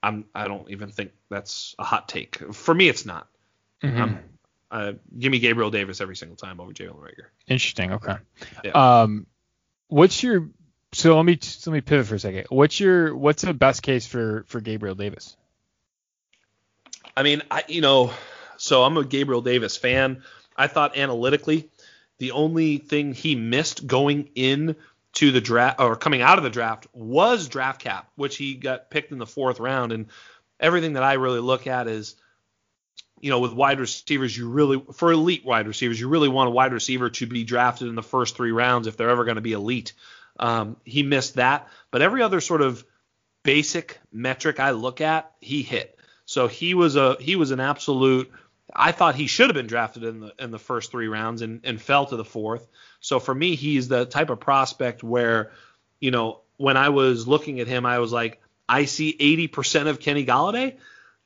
I'm 0.00 0.26
I 0.32 0.46
don't 0.46 0.70
even 0.70 0.90
think 0.90 1.10
that's 1.28 1.74
a 1.76 1.84
hot 1.84 2.08
take. 2.08 2.54
For 2.54 2.72
me, 2.72 2.88
it's 2.88 3.04
not. 3.04 3.26
Mm-hmm. 3.82 4.00
Um, 4.00 4.18
uh, 4.70 4.92
give 5.18 5.32
me 5.32 5.38
Gabriel 5.38 5.70
Davis 5.70 6.00
every 6.00 6.16
single 6.16 6.36
time 6.36 6.60
over 6.60 6.72
Jalen 6.72 6.98
Reagor. 6.98 7.26
Interesting. 7.46 7.92
Okay. 7.92 8.16
Yeah. 8.64 8.70
Um, 8.72 9.26
what's 9.88 10.22
your 10.22 10.48
so 10.92 11.16
let 11.16 11.24
me 11.24 11.38
let 11.66 11.72
me 11.72 11.80
pivot 11.80 12.06
for 12.06 12.14
a 12.14 12.18
second. 12.18 12.46
What's 12.48 12.80
your 12.80 13.14
what's 13.14 13.42
the 13.42 13.54
best 13.54 13.82
case 13.82 14.06
for 14.06 14.44
for 14.48 14.60
Gabriel 14.60 14.94
Davis? 14.94 15.36
I 17.16 17.22
mean, 17.22 17.42
I 17.50 17.64
you 17.68 17.80
know, 17.80 18.12
so 18.56 18.82
I'm 18.84 18.96
a 18.96 19.04
Gabriel 19.04 19.42
Davis 19.42 19.76
fan. 19.76 20.22
I 20.56 20.66
thought 20.66 20.96
analytically, 20.96 21.68
the 22.18 22.32
only 22.32 22.78
thing 22.78 23.12
he 23.12 23.34
missed 23.34 23.86
going 23.86 24.30
in 24.34 24.76
to 25.14 25.30
the 25.30 25.40
draft 25.40 25.80
or 25.80 25.96
coming 25.96 26.22
out 26.22 26.38
of 26.38 26.44
the 26.44 26.50
draft 26.50 26.86
was 26.92 27.48
draft 27.48 27.80
cap, 27.82 28.10
which 28.16 28.36
he 28.36 28.54
got 28.54 28.90
picked 28.90 29.12
in 29.12 29.18
the 29.18 29.26
fourth 29.26 29.60
round. 29.60 29.92
And 29.92 30.06
everything 30.58 30.94
that 30.94 31.02
I 31.02 31.14
really 31.14 31.40
look 31.40 31.66
at 31.66 31.86
is, 31.86 32.16
you 33.20 33.30
know, 33.30 33.40
with 33.40 33.52
wide 33.52 33.80
receivers, 33.80 34.36
you 34.36 34.48
really 34.48 34.82
for 34.92 35.12
elite 35.12 35.44
wide 35.44 35.66
receivers, 35.66 36.00
you 36.00 36.08
really 36.08 36.28
want 36.28 36.48
a 36.48 36.50
wide 36.50 36.72
receiver 36.72 37.10
to 37.10 37.26
be 37.26 37.44
drafted 37.44 37.88
in 37.88 37.94
the 37.94 38.02
first 38.02 38.36
three 38.36 38.52
rounds 38.52 38.86
if 38.86 38.96
they're 38.96 39.10
ever 39.10 39.24
going 39.24 39.36
to 39.36 39.40
be 39.42 39.52
elite. 39.52 39.92
Um, 40.38 40.76
he 40.84 41.02
missed 41.02 41.34
that, 41.34 41.68
but 41.90 42.02
every 42.02 42.22
other 42.22 42.40
sort 42.40 42.62
of 42.62 42.84
basic 43.42 43.98
metric 44.12 44.60
I 44.60 44.70
look 44.70 45.00
at, 45.00 45.32
he 45.40 45.62
hit. 45.62 45.98
So 46.26 46.46
he 46.46 46.74
was 46.74 46.96
a 46.96 47.16
he 47.20 47.36
was 47.36 47.50
an 47.50 47.60
absolute. 47.60 48.30
I 48.74 48.92
thought 48.92 49.14
he 49.14 49.26
should 49.26 49.46
have 49.48 49.54
been 49.54 49.66
drafted 49.66 50.04
in 50.04 50.20
the 50.20 50.34
in 50.38 50.50
the 50.50 50.58
first 50.58 50.90
three 50.90 51.08
rounds 51.08 51.42
and, 51.42 51.60
and 51.64 51.80
fell 51.80 52.06
to 52.06 52.16
the 52.16 52.24
fourth. 52.24 52.68
So 53.00 53.18
for 53.18 53.34
me, 53.34 53.54
he's 53.54 53.88
the 53.88 54.04
type 54.04 54.30
of 54.30 54.40
prospect 54.40 55.02
where, 55.02 55.52
you 56.00 56.10
know, 56.10 56.40
when 56.58 56.76
I 56.76 56.90
was 56.90 57.26
looking 57.26 57.60
at 57.60 57.66
him, 57.66 57.86
I 57.86 57.98
was 57.98 58.12
like, 58.12 58.42
I 58.68 58.84
see 58.84 59.16
80% 59.48 59.86
of 59.88 60.00
Kenny 60.00 60.26
Golladay. 60.26 60.76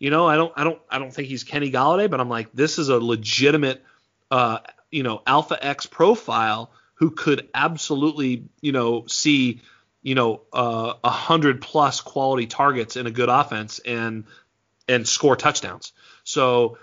You 0.03 0.11
know, 0.11 0.27
I 0.27 0.35
don't 0.35 0.53
I 0.57 0.65
don't 0.65 0.83
I 0.91 0.99
don't 0.99 1.15
think 1.15 1.29
he's 1.29 1.45
Kenny 1.45 1.71
Golladay, 1.71 2.11
but 2.11 2.19
I'm 2.19 2.29
like, 2.29 2.51
this 2.53 2.81
is 2.81 2.89
a 2.89 2.99
legitimate, 2.99 3.85
uh, 4.33 4.59
you 4.91 5.05
know, 5.05 5.23
Alpha 5.25 5.65
X 5.65 5.87
profile 5.87 6.73
who 6.95 7.13
could 7.13 7.49
absolutely, 7.55 8.47
you 8.61 8.73
know, 8.73 9.07
see, 9.07 9.61
you 10.03 10.17
know, 10.17 10.41
uh, 10.53 10.95
a 11.05 11.11
hundred 11.11 11.63
plus 11.63 12.01
quality 12.01 12.49
targets 12.49 12.97
in 12.97 13.07
a 13.07 13.13
good 13.13 13.29
offense 13.29 13.79
and 13.79 14.25
and 14.89 15.07
score 15.07 15.37
touchdowns. 15.37 15.93
So 16.25 16.79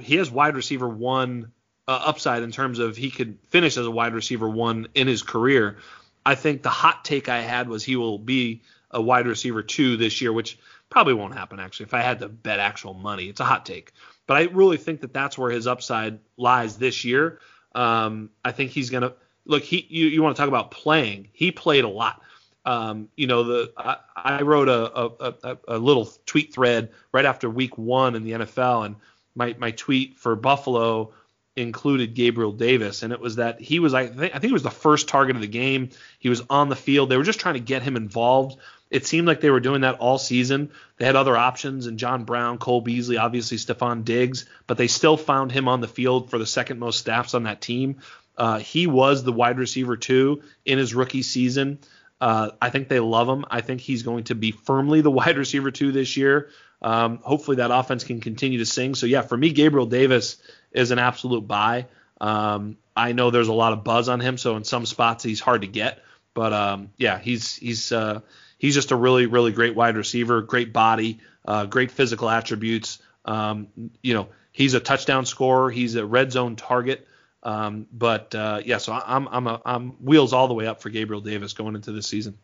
he 0.00 0.16
has 0.16 0.30
wide 0.30 0.56
receiver 0.56 0.88
one 0.88 1.52
uh, 1.86 2.02
upside 2.06 2.42
in 2.42 2.52
terms 2.52 2.78
of 2.78 2.96
he 2.96 3.10
could 3.10 3.36
finish 3.48 3.76
as 3.76 3.84
a 3.84 3.90
wide 3.90 4.14
receiver 4.14 4.48
one 4.48 4.88
in 4.94 5.08
his 5.08 5.22
career. 5.22 5.76
I 6.24 6.36
think 6.36 6.62
the 6.62 6.70
hot 6.70 7.04
take 7.04 7.28
I 7.28 7.42
had 7.42 7.68
was 7.68 7.84
he 7.84 7.96
will 7.96 8.18
be 8.18 8.62
a 8.90 9.02
wide 9.02 9.26
receiver 9.26 9.62
two 9.62 9.98
this 9.98 10.22
year, 10.22 10.32
which 10.32 10.58
probably 10.90 11.14
won't 11.14 11.34
happen 11.34 11.60
actually. 11.60 11.84
If 11.86 11.94
I 11.94 12.02
had 12.02 12.18
to 12.20 12.28
bet 12.28 12.58
actual 12.58 12.94
money, 12.94 13.28
it's 13.28 13.40
a 13.40 13.44
hot 13.44 13.64
take, 13.64 13.92
but 14.26 14.36
I 14.36 14.44
really 14.44 14.76
think 14.76 15.00
that 15.00 15.12
that's 15.12 15.38
where 15.38 15.50
his 15.50 15.66
upside 15.66 16.18
lies 16.36 16.76
this 16.76 17.04
year. 17.04 17.40
Um, 17.74 18.30
I 18.44 18.52
think 18.52 18.72
he's 18.72 18.90
gonna 18.90 19.14
look. 19.44 19.62
He 19.62 19.86
you, 19.88 20.06
you 20.06 20.22
want 20.22 20.36
to 20.36 20.40
talk 20.40 20.48
about 20.48 20.70
playing? 20.70 21.28
He 21.32 21.52
played 21.52 21.84
a 21.84 21.88
lot. 21.88 22.22
Um, 22.64 23.08
you 23.16 23.26
know, 23.26 23.44
the 23.44 23.72
I, 23.76 23.96
I 24.16 24.42
wrote 24.42 24.68
a, 24.68 24.98
a, 24.98 25.34
a, 25.42 25.58
a 25.68 25.78
little 25.78 26.10
tweet 26.26 26.52
thread 26.52 26.90
right 27.12 27.24
after 27.24 27.48
week 27.48 27.78
one 27.78 28.14
in 28.14 28.24
the 28.24 28.32
NFL, 28.32 28.86
and 28.86 28.96
my 29.34 29.54
my 29.58 29.70
tweet 29.70 30.18
for 30.18 30.36
Buffalo 30.36 31.12
included 31.56 32.14
Gabriel 32.14 32.52
Davis, 32.52 33.02
and 33.02 33.12
it 33.12 33.20
was 33.20 33.36
that 33.36 33.60
he 33.60 33.78
was 33.78 33.94
I 33.94 34.06
think 34.06 34.34
I 34.34 34.38
think 34.38 34.50
it 34.50 34.52
was 34.52 34.62
the 34.62 34.70
first 34.70 35.08
target 35.08 35.36
of 35.36 35.42
the 35.42 35.48
game. 35.48 35.90
He 36.18 36.28
was 36.28 36.42
on 36.50 36.68
the 36.68 36.76
field. 36.76 37.08
They 37.08 37.16
were 37.16 37.24
just 37.24 37.40
trying 37.40 37.54
to 37.54 37.60
get 37.60 37.82
him 37.82 37.96
involved. 37.96 38.58
It 38.90 39.06
seemed 39.06 39.26
like 39.26 39.40
they 39.40 39.50
were 39.50 39.60
doing 39.60 39.82
that 39.82 39.98
all 40.00 40.18
season. 40.18 40.70
They 40.96 41.06
had 41.06 41.16
other 41.16 41.36
options, 41.36 41.86
and 41.86 41.98
John 41.98 42.24
Brown, 42.24 42.58
Cole 42.58 42.80
Beasley, 42.80 43.18
obviously 43.18 43.56
Stefon 43.56 44.04
Diggs, 44.04 44.46
but 44.66 44.78
they 44.78 44.88
still 44.88 45.16
found 45.16 45.52
him 45.52 45.68
on 45.68 45.80
the 45.80 45.88
field 45.88 46.30
for 46.30 46.38
the 46.38 46.46
second 46.46 46.78
most 46.78 47.04
snaps 47.04 47.34
on 47.34 47.44
that 47.44 47.60
team. 47.60 47.98
Uh, 48.36 48.58
he 48.58 48.86
was 48.86 49.22
the 49.22 49.32
wide 49.32 49.58
receiver 49.58 49.96
two 49.96 50.42
in 50.64 50.78
his 50.78 50.94
rookie 50.94 51.22
season. 51.22 51.78
Uh, 52.20 52.50
I 52.60 52.70
think 52.70 52.88
they 52.88 53.00
love 53.00 53.28
him. 53.28 53.44
I 53.50 53.60
think 53.60 53.80
he's 53.80 54.02
going 54.02 54.24
to 54.24 54.34
be 54.34 54.50
firmly 54.50 55.00
the 55.00 55.10
wide 55.10 55.38
receiver 55.38 55.70
two 55.70 55.92
this 55.92 56.16
year. 56.16 56.50
Um, 56.82 57.18
hopefully 57.22 57.58
that 57.58 57.70
offense 57.70 58.04
can 58.04 58.20
continue 58.20 58.58
to 58.58 58.66
sing. 58.66 58.94
So 58.94 59.06
yeah, 59.06 59.22
for 59.22 59.36
me, 59.36 59.52
Gabriel 59.52 59.86
Davis 59.86 60.38
is 60.72 60.90
an 60.90 60.98
absolute 60.98 61.46
buy. 61.46 61.86
Um, 62.20 62.76
I 62.96 63.12
know 63.12 63.30
there's 63.30 63.48
a 63.48 63.52
lot 63.52 63.72
of 63.72 63.84
buzz 63.84 64.08
on 64.08 64.20
him, 64.20 64.38
so 64.38 64.56
in 64.56 64.64
some 64.64 64.86
spots 64.86 65.24
he's 65.24 65.40
hard 65.40 65.62
to 65.62 65.66
get. 65.66 66.02
But 66.34 66.52
um, 66.52 66.90
yeah, 66.96 67.18
he's 67.18 67.56
he's 67.56 67.92
uh, 67.92 68.20
he's 68.60 68.74
just 68.74 68.92
a 68.92 68.96
really 68.96 69.26
really 69.26 69.50
great 69.50 69.74
wide 69.74 69.96
receiver, 69.96 70.42
great 70.42 70.72
body, 70.72 71.18
uh, 71.44 71.66
great 71.66 71.90
physical 71.90 72.30
attributes. 72.30 73.02
Um, 73.24 73.68
you 74.02 74.14
know, 74.14 74.28
he's 74.52 74.74
a 74.74 74.80
touchdown 74.80 75.26
scorer. 75.26 75.70
He's 75.70 75.96
a 75.96 76.06
red 76.06 76.30
zone 76.30 76.54
target. 76.54 77.08
Um, 77.42 77.86
but 77.92 78.34
uh, 78.34 78.60
yeah, 78.64 78.78
so 78.78 78.92
I'm 78.92 79.26
I'm 79.28 79.46
a, 79.46 79.60
I'm 79.64 79.90
wheels 80.04 80.32
all 80.32 80.46
the 80.46 80.54
way 80.54 80.66
up 80.66 80.82
for 80.82 80.90
Gabriel 80.90 81.22
Davis 81.22 81.54
going 81.54 81.74
into 81.74 81.90
this 81.90 82.06
season. 82.06 82.38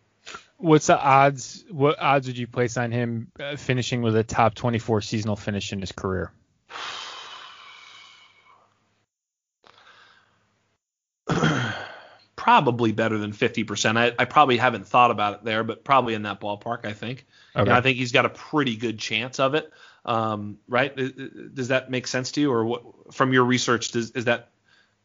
What's 0.56 0.86
the 0.86 0.98
odds? 0.98 1.64
What 1.70 2.00
odds 2.00 2.26
would 2.26 2.38
you 2.38 2.46
place 2.46 2.78
on 2.78 2.90
him 2.90 3.30
uh, 3.38 3.56
finishing 3.56 4.00
with 4.00 4.16
a 4.16 4.24
top 4.24 4.54
24 4.54 5.02
seasonal 5.02 5.36
finish 5.36 5.72
in 5.72 5.80
his 5.80 5.92
career? 5.92 6.32
Probably 12.46 12.92
better 12.92 13.18
than 13.18 13.32
50%. 13.32 13.98
I, 13.98 14.12
I 14.16 14.24
probably 14.24 14.56
haven't 14.56 14.86
thought 14.86 15.10
about 15.10 15.34
it 15.34 15.44
there, 15.44 15.64
but 15.64 15.82
probably 15.82 16.14
in 16.14 16.22
that 16.22 16.40
ballpark, 16.40 16.84
I 16.84 16.92
think. 16.92 17.26
Okay. 17.56 17.68
I 17.68 17.80
think 17.80 17.96
he's 17.96 18.12
got 18.12 18.24
a 18.24 18.28
pretty 18.28 18.76
good 18.76 19.00
chance 19.00 19.40
of 19.40 19.56
it. 19.56 19.68
Um, 20.04 20.58
right? 20.68 20.94
Does 20.94 21.68
that 21.68 21.90
make 21.90 22.06
sense 22.06 22.30
to 22.32 22.40
you, 22.40 22.52
or 22.52 22.64
what, 22.64 23.12
from 23.12 23.32
your 23.32 23.42
research, 23.42 23.90
does, 23.90 24.12
is 24.12 24.26
that 24.26 24.50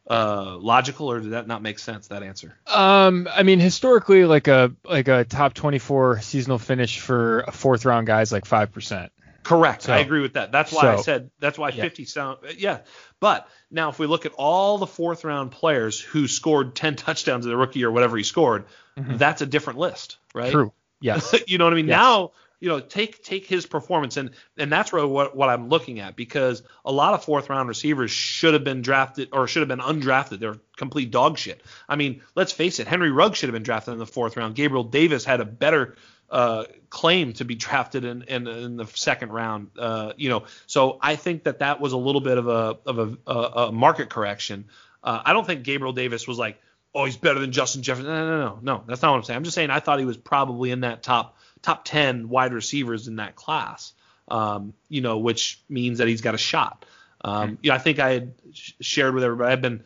uh, 0.08 0.56
logical, 0.56 1.10
or 1.10 1.18
does 1.18 1.30
that 1.30 1.48
not 1.48 1.62
make 1.62 1.80
sense? 1.80 2.06
That 2.06 2.22
answer. 2.22 2.56
Um, 2.68 3.26
I 3.34 3.42
mean, 3.42 3.58
historically, 3.58 4.24
like 4.24 4.46
a 4.46 4.72
like 4.84 5.08
a 5.08 5.24
top 5.24 5.54
24 5.54 6.20
seasonal 6.20 6.58
finish 6.60 7.00
for 7.00 7.40
a 7.40 7.50
fourth 7.50 7.84
round 7.84 8.06
guy 8.06 8.20
is 8.20 8.30
like 8.30 8.44
five 8.44 8.70
percent. 8.70 9.10
Correct. 9.42 9.82
So- 9.82 9.92
I 9.92 9.98
agree 9.98 10.20
with 10.20 10.34
that. 10.34 10.52
That's 10.52 10.72
why 10.72 10.92
I 10.92 10.96
said 10.96 11.30
that's 11.40 11.58
why 11.58 11.70
Yeah. 11.70 11.82
50 11.82 12.04
sound 12.04 12.38
yeah. 12.56 12.80
But 13.20 13.48
now 13.70 13.88
if 13.88 13.98
we 13.98 14.06
look 14.06 14.26
at 14.26 14.32
all 14.32 14.78
the 14.78 14.86
fourth 14.86 15.24
round 15.24 15.50
players 15.50 16.00
who 16.00 16.28
scored 16.28 16.74
10 16.74 16.96
touchdowns 16.96 17.44
in 17.44 17.50
the 17.50 17.56
rookie 17.56 17.84
or 17.84 17.90
whatever 17.90 18.16
he 18.16 18.22
scored, 18.22 18.66
mm-hmm. 18.96 19.16
that's 19.16 19.42
a 19.42 19.46
different 19.46 19.78
list, 19.78 20.18
right? 20.34 20.52
True. 20.52 20.72
Yes. 21.00 21.34
you 21.46 21.58
know 21.58 21.64
what 21.64 21.72
I 21.72 21.76
mean? 21.76 21.88
Yes. 21.88 21.96
Now 21.96 22.32
you 22.62 22.68
know, 22.68 22.78
take 22.78 23.24
take 23.24 23.44
his 23.44 23.66
performance 23.66 24.16
and 24.16 24.30
and 24.56 24.70
that's 24.70 24.92
really 24.92 25.08
what 25.08 25.34
what 25.36 25.48
I'm 25.48 25.68
looking 25.68 25.98
at 25.98 26.14
because 26.14 26.62
a 26.84 26.92
lot 26.92 27.12
of 27.12 27.24
fourth 27.24 27.50
round 27.50 27.68
receivers 27.68 28.12
should 28.12 28.54
have 28.54 28.62
been 28.62 28.82
drafted 28.82 29.30
or 29.32 29.48
should 29.48 29.68
have 29.68 29.68
been 29.68 29.80
undrafted. 29.80 30.38
They're 30.38 30.58
complete 30.76 31.10
dog 31.10 31.38
shit. 31.38 31.60
I 31.88 31.96
mean, 31.96 32.22
let's 32.36 32.52
face 32.52 32.78
it, 32.78 32.86
Henry 32.86 33.10
Ruggs 33.10 33.38
should 33.38 33.48
have 33.48 33.54
been 33.54 33.64
drafted 33.64 33.94
in 33.94 33.98
the 33.98 34.06
fourth 34.06 34.36
round. 34.36 34.54
Gabriel 34.54 34.84
Davis 34.84 35.24
had 35.24 35.40
a 35.40 35.44
better 35.44 35.96
uh, 36.32 36.64
claim 36.88 37.34
to 37.34 37.44
be 37.44 37.54
drafted 37.54 38.04
in, 38.04 38.22
in, 38.22 38.48
in 38.48 38.76
the 38.76 38.86
second 38.86 39.30
round. 39.30 39.68
Uh, 39.78 40.14
you 40.16 40.30
know, 40.30 40.44
so 40.66 40.98
I 41.00 41.14
think 41.14 41.44
that 41.44 41.58
that 41.58 41.80
was 41.80 41.92
a 41.92 41.98
little 41.98 42.22
bit 42.22 42.38
of 42.38 42.48
a 42.48 42.78
of 42.86 42.98
a, 42.98 43.18
a, 43.30 43.34
a 43.34 43.72
market 43.72 44.08
correction. 44.08 44.64
Uh, 45.04 45.20
I 45.24 45.34
don't 45.34 45.46
think 45.46 45.62
Gabriel 45.62 45.92
Davis 45.92 46.26
was 46.26 46.38
like, 46.38 46.58
oh, 46.94 47.04
he's 47.04 47.18
better 47.18 47.38
than 47.38 47.52
Justin 47.52 47.82
Jefferson. 47.82 48.10
No, 48.10 48.26
no, 48.26 48.46
no, 48.46 48.58
no. 48.62 48.84
That's 48.86 49.02
not 49.02 49.10
what 49.10 49.18
I'm 49.18 49.24
saying. 49.24 49.36
I'm 49.36 49.44
just 49.44 49.54
saying 49.54 49.70
I 49.70 49.80
thought 49.80 49.98
he 49.98 50.06
was 50.06 50.16
probably 50.16 50.70
in 50.70 50.80
that 50.80 51.02
top 51.02 51.36
top 51.60 51.84
10 51.84 52.30
wide 52.30 52.54
receivers 52.54 53.08
in 53.08 53.16
that 53.16 53.36
class, 53.36 53.92
um, 54.28 54.72
you 54.88 55.02
know, 55.02 55.18
which 55.18 55.62
means 55.68 55.98
that 55.98 56.08
he's 56.08 56.22
got 56.22 56.34
a 56.34 56.38
shot. 56.38 56.86
Um, 57.24 57.58
you 57.62 57.70
know, 57.70 57.76
I 57.76 57.78
think 57.78 57.98
I 58.00 58.12
had 58.12 58.34
shared 58.80 59.14
with 59.14 59.22
everybody, 59.22 59.52
I've 59.52 59.62
been, 59.62 59.84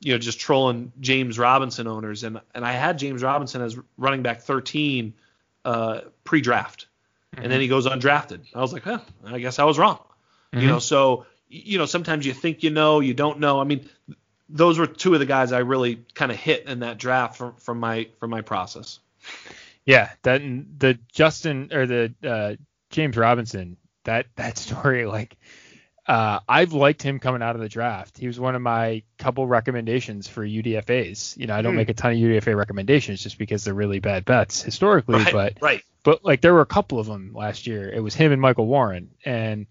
you 0.00 0.12
know, 0.12 0.18
just 0.18 0.38
trolling 0.38 0.92
James 1.00 1.38
Robinson 1.38 1.88
owners, 1.88 2.22
and, 2.22 2.40
and 2.54 2.64
I 2.64 2.72
had 2.72 2.98
James 2.98 3.22
Robinson 3.22 3.62
as 3.62 3.76
running 3.96 4.22
back 4.22 4.42
13 4.42 5.14
uh, 5.68 6.00
pre 6.24 6.40
draft. 6.40 6.86
Mm-hmm. 7.34 7.44
And 7.44 7.52
then 7.52 7.60
he 7.60 7.68
goes 7.68 7.86
undrafted. 7.86 8.40
I 8.54 8.60
was 8.60 8.72
like, 8.72 8.84
huh, 8.84 9.00
I 9.24 9.38
guess 9.38 9.58
I 9.58 9.64
was 9.64 9.78
wrong. 9.78 9.98
Mm-hmm. 10.52 10.60
You 10.60 10.66
know, 10.68 10.78
so, 10.78 11.26
you 11.48 11.76
know, 11.76 11.84
sometimes 11.84 12.24
you 12.24 12.32
think 12.32 12.62
you 12.62 12.70
know, 12.70 13.00
you 13.00 13.12
don't 13.12 13.38
know. 13.38 13.60
I 13.60 13.64
mean, 13.64 13.88
those 14.48 14.78
were 14.78 14.86
two 14.86 15.12
of 15.12 15.20
the 15.20 15.26
guys 15.26 15.52
I 15.52 15.58
really 15.58 16.06
kind 16.14 16.32
of 16.32 16.38
hit 16.38 16.66
in 16.66 16.80
that 16.80 16.96
draft 16.96 17.36
from, 17.36 17.54
from 17.56 17.80
my 17.80 18.08
from 18.18 18.30
my 18.30 18.40
process. 18.40 18.98
Yeah, 19.84 20.10
that 20.22 20.40
the 20.40 20.98
Justin 21.12 21.70
or 21.72 21.86
the 21.86 22.14
uh, 22.24 22.56
James 22.90 23.16
Robinson 23.16 23.76
that 24.04 24.26
that 24.36 24.56
story 24.58 25.04
like 25.04 25.36
uh, 26.08 26.40
I've 26.48 26.72
liked 26.72 27.02
him 27.02 27.18
coming 27.18 27.42
out 27.42 27.54
of 27.54 27.60
the 27.60 27.68
draft. 27.68 28.16
He 28.16 28.26
was 28.26 28.40
one 28.40 28.54
of 28.54 28.62
my 28.62 29.02
couple 29.18 29.46
recommendations 29.46 30.26
for 30.26 30.44
UDFA's. 30.44 31.36
You 31.36 31.46
know, 31.46 31.54
I 31.54 31.60
don't 31.60 31.74
mm. 31.74 31.76
make 31.76 31.90
a 31.90 31.94
ton 31.94 32.12
of 32.12 32.18
UDFA 32.18 32.56
recommendations 32.56 33.22
just 33.22 33.36
because 33.36 33.62
they're 33.62 33.74
really 33.74 34.00
bad 34.00 34.24
bets 34.24 34.62
historically, 34.62 35.16
right, 35.16 35.32
but 35.32 35.58
right. 35.60 35.82
but 36.02 36.24
like 36.24 36.40
there 36.40 36.54
were 36.54 36.62
a 36.62 36.66
couple 36.66 36.98
of 36.98 37.06
them 37.06 37.32
last 37.34 37.66
year. 37.66 37.90
It 37.90 38.00
was 38.00 38.14
him 38.14 38.32
and 38.32 38.40
Michael 38.40 38.66
Warren, 38.66 39.10
and 39.22 39.66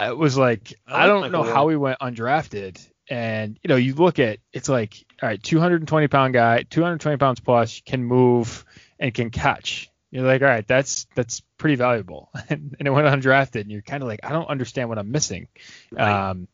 it 0.00 0.16
was 0.16 0.38
like 0.38 0.72
I, 0.86 1.04
I 1.04 1.06
don't 1.06 1.20
Michael 1.20 1.32
know 1.32 1.40
Warren. 1.40 1.54
how 1.54 1.68
he 1.68 1.76
went 1.76 2.00
undrafted. 2.00 2.86
And 3.10 3.58
you 3.62 3.68
know, 3.68 3.76
you 3.76 3.94
look 3.94 4.18
at 4.18 4.38
it's 4.54 4.68
like 4.68 5.04
all 5.22 5.28
right, 5.28 5.42
220 5.42 6.08
pound 6.08 6.32
guy, 6.32 6.62
220 6.62 7.18
pounds 7.18 7.40
plus, 7.40 7.82
can 7.84 8.02
move 8.02 8.64
and 8.98 9.12
can 9.12 9.28
catch. 9.28 9.90
You're 10.10 10.26
like, 10.26 10.42
all 10.42 10.48
right, 10.48 10.66
that's 10.66 11.06
that's 11.14 11.40
pretty 11.56 11.76
valuable. 11.76 12.30
and, 12.48 12.76
it 12.78 12.90
went 12.90 13.06
undrafted, 13.06 13.62
and 13.62 13.70
you're 13.70 13.82
kind 13.82 14.02
of 14.02 14.08
like, 14.08 14.20
I 14.24 14.30
don't 14.30 14.48
understand 14.48 14.88
what 14.88 14.98
I'm 14.98 15.12
missing. 15.12 15.48
Right. 15.92 16.30
Um, 16.30 16.48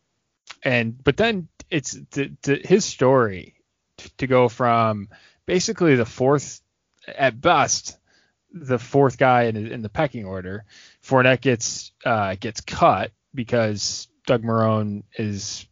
and 0.62 1.02
but 1.02 1.16
then 1.16 1.48
it's 1.70 1.98
to, 2.12 2.28
to 2.42 2.56
his 2.56 2.84
story 2.84 3.54
to 4.18 4.26
go 4.26 4.48
from 4.48 5.08
basically 5.46 5.96
the 5.96 6.04
fourth 6.04 6.60
at 7.06 7.40
best 7.40 7.98
the 8.52 8.78
fourth 8.78 9.18
guy 9.18 9.44
in, 9.44 9.56
in 9.56 9.82
the 9.82 9.88
pecking 9.88 10.24
order. 10.24 10.64
Fournette 11.02 11.40
gets 11.40 11.92
uh, 12.04 12.36
gets 12.38 12.60
cut 12.60 13.12
because 13.34 14.08
Doug 14.26 14.42
Marrone 14.42 15.02
is 15.16 15.66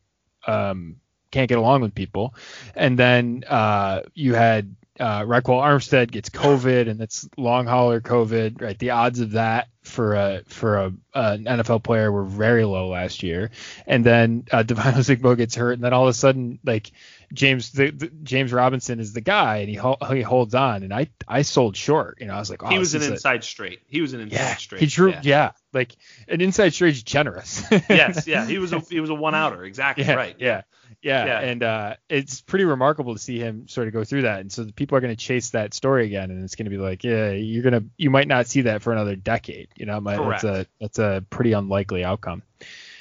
um, 0.46 0.96
can't 1.30 1.48
get 1.48 1.58
along 1.58 1.82
with 1.82 1.94
people, 1.94 2.34
and 2.74 2.98
then 2.98 3.44
uh, 3.48 4.02
you 4.14 4.34
had 4.34 4.74
uh, 5.00 5.22
Ryquell 5.22 5.60
Armstead 5.60 6.10
gets 6.10 6.30
COVID 6.30 6.88
and 6.88 7.00
it's 7.00 7.28
long 7.36 7.66
hauler 7.66 8.00
COVID, 8.00 8.62
right? 8.62 8.78
The 8.78 8.90
odds 8.90 9.20
of 9.20 9.32
that 9.32 9.68
for 9.82 10.14
a 10.14 10.42
for 10.46 10.78
a 10.78 10.92
an 11.14 11.44
NFL 11.44 11.82
player 11.82 12.10
were 12.10 12.24
very 12.24 12.64
low 12.64 12.88
last 12.88 13.22
year, 13.22 13.50
and 13.86 14.04
then 14.04 14.44
uh, 14.50 14.62
Devine 14.64 14.94
Ozigbo 14.94 15.36
gets 15.36 15.54
hurt, 15.54 15.72
and 15.72 15.84
then 15.84 15.92
all 15.92 16.04
of 16.04 16.08
a 16.08 16.14
sudden 16.14 16.58
like 16.64 16.90
James 17.32 17.72
the, 17.72 17.90
the, 17.90 18.10
James 18.22 18.52
Robinson 18.52 19.00
is 19.00 19.12
the 19.12 19.20
guy, 19.20 19.58
and 19.58 19.68
he 19.68 19.80
he 20.16 20.22
holds 20.22 20.54
on, 20.54 20.84
and 20.84 20.94
I 20.94 21.08
I 21.28 21.42
sold 21.42 21.76
short, 21.76 22.18
you 22.20 22.26
know, 22.26 22.34
I 22.34 22.38
was 22.38 22.50
like, 22.50 22.62
oh, 22.62 22.68
he 22.68 22.78
was 22.78 22.94
an 22.94 23.02
inside 23.02 23.40
a, 23.40 23.42
straight, 23.42 23.80
he 23.88 24.00
was 24.00 24.14
an 24.14 24.20
inside 24.20 24.36
yeah, 24.36 24.56
straight, 24.56 24.80
he 24.80 24.86
drew, 24.86 25.10
yeah. 25.10 25.20
yeah. 25.22 25.50
like 25.72 25.94
an 26.28 26.40
inside 26.40 26.72
straight 26.72 26.94
is 26.94 27.02
generous. 27.02 27.64
yes, 27.88 28.26
yeah, 28.26 28.46
he 28.46 28.58
was 28.58 28.72
a 28.72 28.80
he 28.80 29.00
was 29.00 29.10
a 29.10 29.14
one 29.14 29.34
outer, 29.34 29.64
exactly 29.64 30.04
yeah, 30.04 30.14
right, 30.14 30.36
yeah. 30.38 30.62
Yeah, 31.04 31.26
yeah. 31.26 31.40
and 31.40 31.62
uh, 31.62 31.94
it's 32.08 32.40
pretty 32.40 32.64
remarkable 32.64 33.12
to 33.12 33.20
see 33.20 33.38
him 33.38 33.68
sort 33.68 33.88
of 33.88 33.92
go 33.92 34.04
through 34.04 34.22
that. 34.22 34.40
And 34.40 34.50
so 34.50 34.64
the 34.64 34.72
people 34.72 34.96
are 34.96 35.02
going 35.02 35.14
to 35.14 35.22
chase 35.22 35.50
that 35.50 35.74
story 35.74 36.06
again, 36.06 36.30
and 36.30 36.42
it's 36.42 36.54
going 36.54 36.64
to 36.64 36.70
be 36.70 36.78
like, 36.78 37.04
yeah, 37.04 37.32
you're 37.32 37.62
gonna, 37.62 37.84
you 37.98 38.08
might 38.08 38.26
not 38.26 38.46
see 38.46 38.62
that 38.62 38.80
for 38.80 38.90
another 38.90 39.14
decade. 39.14 39.68
You 39.76 39.84
know, 39.84 40.00
my, 40.00 40.16
that's 40.16 40.44
a 40.44 40.66
that's 40.80 40.98
a 40.98 41.22
pretty 41.28 41.52
unlikely 41.52 42.04
outcome. 42.04 42.42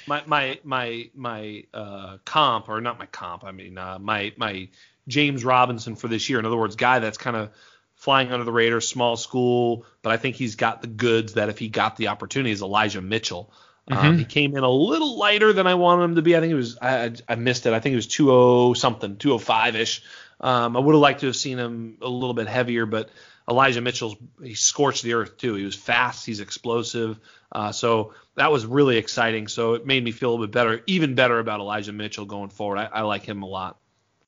My 0.06 0.22
my 0.26 0.60
my 0.64 1.08
my 1.14 1.64
uh, 1.72 2.18
comp, 2.26 2.68
or 2.68 2.82
not 2.82 2.98
my 2.98 3.06
comp, 3.06 3.42
I 3.42 3.52
mean 3.52 3.78
uh, 3.78 3.98
my 3.98 4.34
my 4.36 4.68
James 5.08 5.42
Robinson 5.42 5.96
for 5.96 6.08
this 6.08 6.28
year. 6.28 6.38
In 6.38 6.44
other 6.44 6.58
words, 6.58 6.76
guy 6.76 6.98
that's 6.98 7.16
kind 7.16 7.36
of 7.36 7.52
flying 7.94 8.30
under 8.32 8.44
the 8.44 8.52
radar, 8.52 8.82
small 8.82 9.16
school, 9.16 9.86
but 10.02 10.12
I 10.12 10.18
think 10.18 10.36
he's 10.36 10.56
got 10.56 10.82
the 10.82 10.88
goods 10.88 11.34
that 11.34 11.48
if 11.48 11.58
he 11.58 11.68
got 11.68 11.96
the 11.96 12.08
opportunity 12.08 12.50
is 12.50 12.60
Elijah 12.60 13.00
Mitchell. 13.00 13.50
Um, 13.90 13.96
mm-hmm. 13.96 14.06
Um, 14.06 14.18
he 14.18 14.24
came 14.24 14.56
in 14.56 14.64
a 14.64 14.70
little 14.70 15.18
lighter 15.18 15.52
than 15.52 15.66
I 15.66 15.74
wanted 15.74 16.04
him 16.04 16.14
to 16.16 16.22
be. 16.22 16.36
I 16.36 16.40
think 16.40 16.52
it 16.52 16.56
was 16.56 16.78
I, 16.80 17.12
I 17.28 17.34
missed 17.34 17.66
it. 17.66 17.72
I 17.72 17.80
think 17.80 17.92
it 17.92 17.96
was 17.96 18.06
20 18.06 18.74
something, 18.74 19.16
205 19.16 19.76
ish. 19.76 20.02
Um, 20.40 20.76
I 20.76 20.80
would 20.80 20.94
have 20.94 21.00
liked 21.00 21.20
to 21.20 21.26
have 21.26 21.36
seen 21.36 21.58
him 21.58 21.98
a 22.02 22.08
little 22.08 22.34
bit 22.34 22.48
heavier, 22.48 22.86
but 22.86 23.10
Elijah 23.48 23.80
Mitchell's 23.80 24.16
he 24.42 24.54
scorched 24.54 25.02
the 25.02 25.14
earth 25.14 25.36
too. 25.36 25.54
He 25.54 25.64
was 25.64 25.74
fast, 25.74 26.24
he's 26.24 26.40
explosive. 26.40 27.18
Uh, 27.52 27.72
so 27.72 28.14
that 28.36 28.50
was 28.50 28.66
really 28.66 28.96
exciting. 28.96 29.48
So 29.48 29.74
it 29.74 29.86
made 29.86 30.02
me 30.02 30.10
feel 30.10 30.30
a 30.30 30.32
little 30.32 30.46
bit 30.46 30.52
better, 30.52 30.82
even 30.86 31.14
better 31.14 31.38
about 31.38 31.60
Elijah 31.60 31.92
Mitchell 31.92 32.24
going 32.24 32.48
forward. 32.48 32.78
I, 32.78 32.84
I 32.86 33.00
like 33.02 33.24
him 33.24 33.42
a 33.42 33.46
lot. 33.46 33.78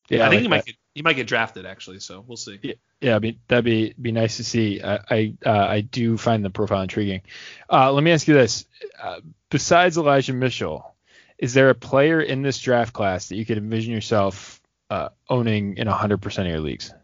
Yeah, 0.08 0.26
I, 0.26 0.30
think 0.30 0.32
like 0.34 0.42
he 0.42 0.48
might 0.48 0.64
get 0.66 0.76
he 0.96 1.02
might 1.02 1.12
get 1.12 1.26
drafted 1.26 1.66
actually. 1.66 2.00
So 2.00 2.24
we'll 2.26 2.38
see. 2.38 2.58
Yeah, 2.62 2.74
yeah, 3.02 3.18
be, 3.18 3.38
that'd 3.48 3.66
be 3.66 3.94
be 4.00 4.12
nice 4.12 4.38
to 4.38 4.44
see. 4.44 4.82
I 4.82 4.98
I, 5.10 5.34
uh, 5.44 5.50
I 5.50 5.80
do 5.82 6.16
find 6.16 6.42
the 6.42 6.48
profile 6.48 6.80
intriguing. 6.80 7.20
Uh, 7.70 7.92
let 7.92 8.02
me 8.02 8.12
ask 8.12 8.26
you 8.26 8.32
this: 8.32 8.64
uh, 9.00 9.20
besides 9.50 9.98
Elijah 9.98 10.32
Mitchell, 10.32 10.94
is 11.36 11.52
there 11.52 11.68
a 11.68 11.74
player 11.74 12.22
in 12.22 12.40
this 12.40 12.58
draft 12.58 12.94
class 12.94 13.28
that 13.28 13.36
you 13.36 13.44
could 13.44 13.58
envision 13.58 13.92
yourself 13.92 14.62
uh, 14.88 15.10
owning 15.28 15.76
in 15.76 15.86
100% 15.86 16.38
of 16.38 16.46
your 16.46 16.60
leagues? 16.60 16.94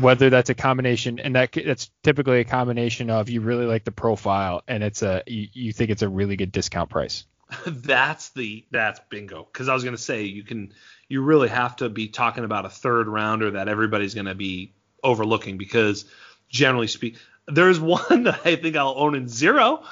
Whether 0.00 0.30
that's 0.30 0.50
a 0.50 0.54
combination, 0.54 1.20
and 1.20 1.36
that 1.36 1.52
that's 1.52 1.92
typically 2.02 2.40
a 2.40 2.44
combination 2.44 3.08
of 3.08 3.30
you 3.30 3.40
really 3.40 3.66
like 3.66 3.84
the 3.84 3.92
profile, 3.92 4.62
and 4.66 4.82
it's 4.82 5.02
a 5.02 5.22
you, 5.28 5.46
you 5.52 5.72
think 5.72 5.90
it's 5.90 6.02
a 6.02 6.08
really 6.08 6.34
good 6.34 6.50
discount 6.50 6.90
price. 6.90 7.24
that's 7.66 8.30
the 8.30 8.66
that's 8.72 9.00
bingo. 9.10 9.46
Because 9.52 9.68
I 9.68 9.74
was 9.74 9.84
gonna 9.84 9.96
say 9.96 10.24
you 10.24 10.42
can 10.42 10.72
you 11.08 11.22
really 11.22 11.48
have 11.48 11.76
to 11.76 11.88
be 11.88 12.08
talking 12.08 12.44
about 12.44 12.66
a 12.66 12.68
third 12.68 13.08
rounder 13.08 13.52
that 13.52 13.68
everybody's 13.68 14.14
gonna 14.14 14.34
be 14.34 14.72
overlooking 15.02 15.56
because 15.58 16.04
generally 16.48 16.86
speaking, 16.86 17.18
there's 17.46 17.80
one 17.80 18.24
that 18.24 18.40
I 18.44 18.56
think 18.56 18.76
I'll 18.76 18.94
own 18.96 19.14
in 19.14 19.28
0 19.28 19.82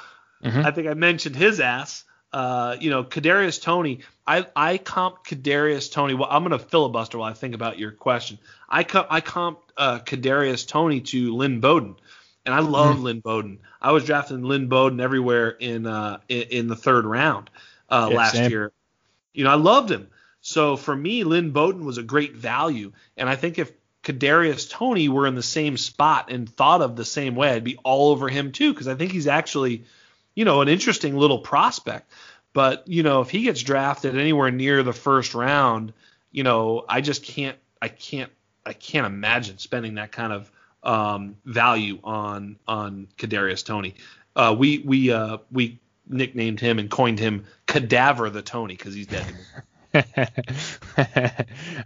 mm-hmm. 0.43 0.65
I 0.65 0.71
think 0.71 0.87
I 0.87 0.93
mentioned 0.93 1.35
his 1.35 1.59
ass. 1.59 2.03
Uh, 2.33 2.75
you 2.79 2.89
know, 2.89 3.03
Kadarius 3.03 3.61
Toney. 3.61 4.01
I 4.27 4.45
I 4.55 4.77
comp 4.77 5.25
Kadarius 5.25 5.91
Toney. 5.91 6.13
Well, 6.13 6.27
I'm 6.29 6.43
gonna 6.43 6.59
filibuster 6.59 7.17
while 7.17 7.29
I 7.29 7.33
think 7.33 7.55
about 7.55 7.79
your 7.79 7.91
question. 7.91 8.37
I 8.69 8.83
comp 8.83 9.07
I 9.09 9.21
comp 9.21 9.59
uh, 9.77 9.99
Kadarius 9.99 10.67
Toney 10.67 11.01
to 11.01 11.33
Lynn 11.33 11.61
Bowden, 11.61 11.95
and 12.45 12.53
I 12.53 12.59
love 12.59 12.95
mm-hmm. 12.95 13.05
Lynn 13.05 13.19
Bowden. 13.21 13.59
I 13.81 13.91
was 13.93 14.03
drafting 14.03 14.43
Lynn 14.43 14.67
Bowden 14.67 14.99
everywhere 14.99 15.49
in 15.51 15.87
uh 15.87 16.19
in, 16.27 16.41
in 16.41 16.67
the 16.67 16.75
third 16.75 17.05
round 17.05 17.49
uh, 17.89 18.09
yeah, 18.11 18.17
last 18.17 18.33
same. 18.33 18.51
year. 18.51 18.73
You 19.33 19.45
know, 19.45 19.51
I 19.51 19.55
loved 19.55 19.89
him. 19.89 20.09
So 20.47 20.77
for 20.77 20.95
me, 20.95 21.23
Lynn 21.23 21.51
Bowden 21.51 21.85
was 21.85 21.97
a 21.97 22.03
great 22.03 22.35
value, 22.35 22.93
and 23.17 23.27
I 23.29 23.35
think 23.35 23.59
if 23.59 23.71
Kadarius 24.03 24.69
Toney 24.69 25.09
were 25.09 25.27
in 25.27 25.35
the 25.35 25.43
same 25.43 25.75
spot 25.75 26.31
and 26.31 26.49
thought 26.49 26.81
of 26.81 26.95
the 26.95 27.05
same 27.05 27.35
way, 27.35 27.49
I'd 27.49 27.63
be 27.63 27.77
all 27.77 28.11
over 28.11 28.29
him 28.29 28.51
too 28.51 28.73
because 28.73 28.87
I 28.87 28.95
think 28.95 29.11
he's 29.11 29.27
actually 29.27 29.83
you 30.37 30.45
know, 30.45 30.61
an 30.61 30.67
interesting 30.67 31.17
little 31.17 31.39
prospect. 31.39 32.11
But, 32.53 32.87
you 32.87 33.01
know, 33.01 33.21
if 33.21 33.31
he 33.31 33.41
gets 33.41 33.63
drafted 33.63 34.15
anywhere 34.15 34.51
near 34.51 34.83
the 34.83 34.93
first 34.93 35.33
round, 35.33 35.93
you 36.31 36.43
know, 36.43 36.85
I 36.87 37.01
just 37.01 37.23
can't 37.23 37.57
I 37.81 37.87
can't 37.87 38.31
I 38.63 38.73
can't 38.73 39.07
imagine 39.07 39.57
spending 39.57 39.95
that 39.95 40.11
kind 40.11 40.31
of 40.31 40.51
um, 40.83 41.37
value 41.43 41.97
on 42.03 42.57
on 42.67 43.07
Kadarius 43.17 43.65
Toney. 43.65 43.95
Uh, 44.35 44.55
we 44.57 44.77
we 44.77 45.11
uh, 45.11 45.39
we 45.51 45.79
nicknamed 46.07 46.59
him 46.59 46.77
and 46.77 46.87
coined 46.87 47.17
him 47.17 47.45
Cadaver 47.65 48.29
the 48.29 48.43
Tony 48.43 48.75
because 48.75 48.93
he's 48.93 49.07
dead. 49.07 49.25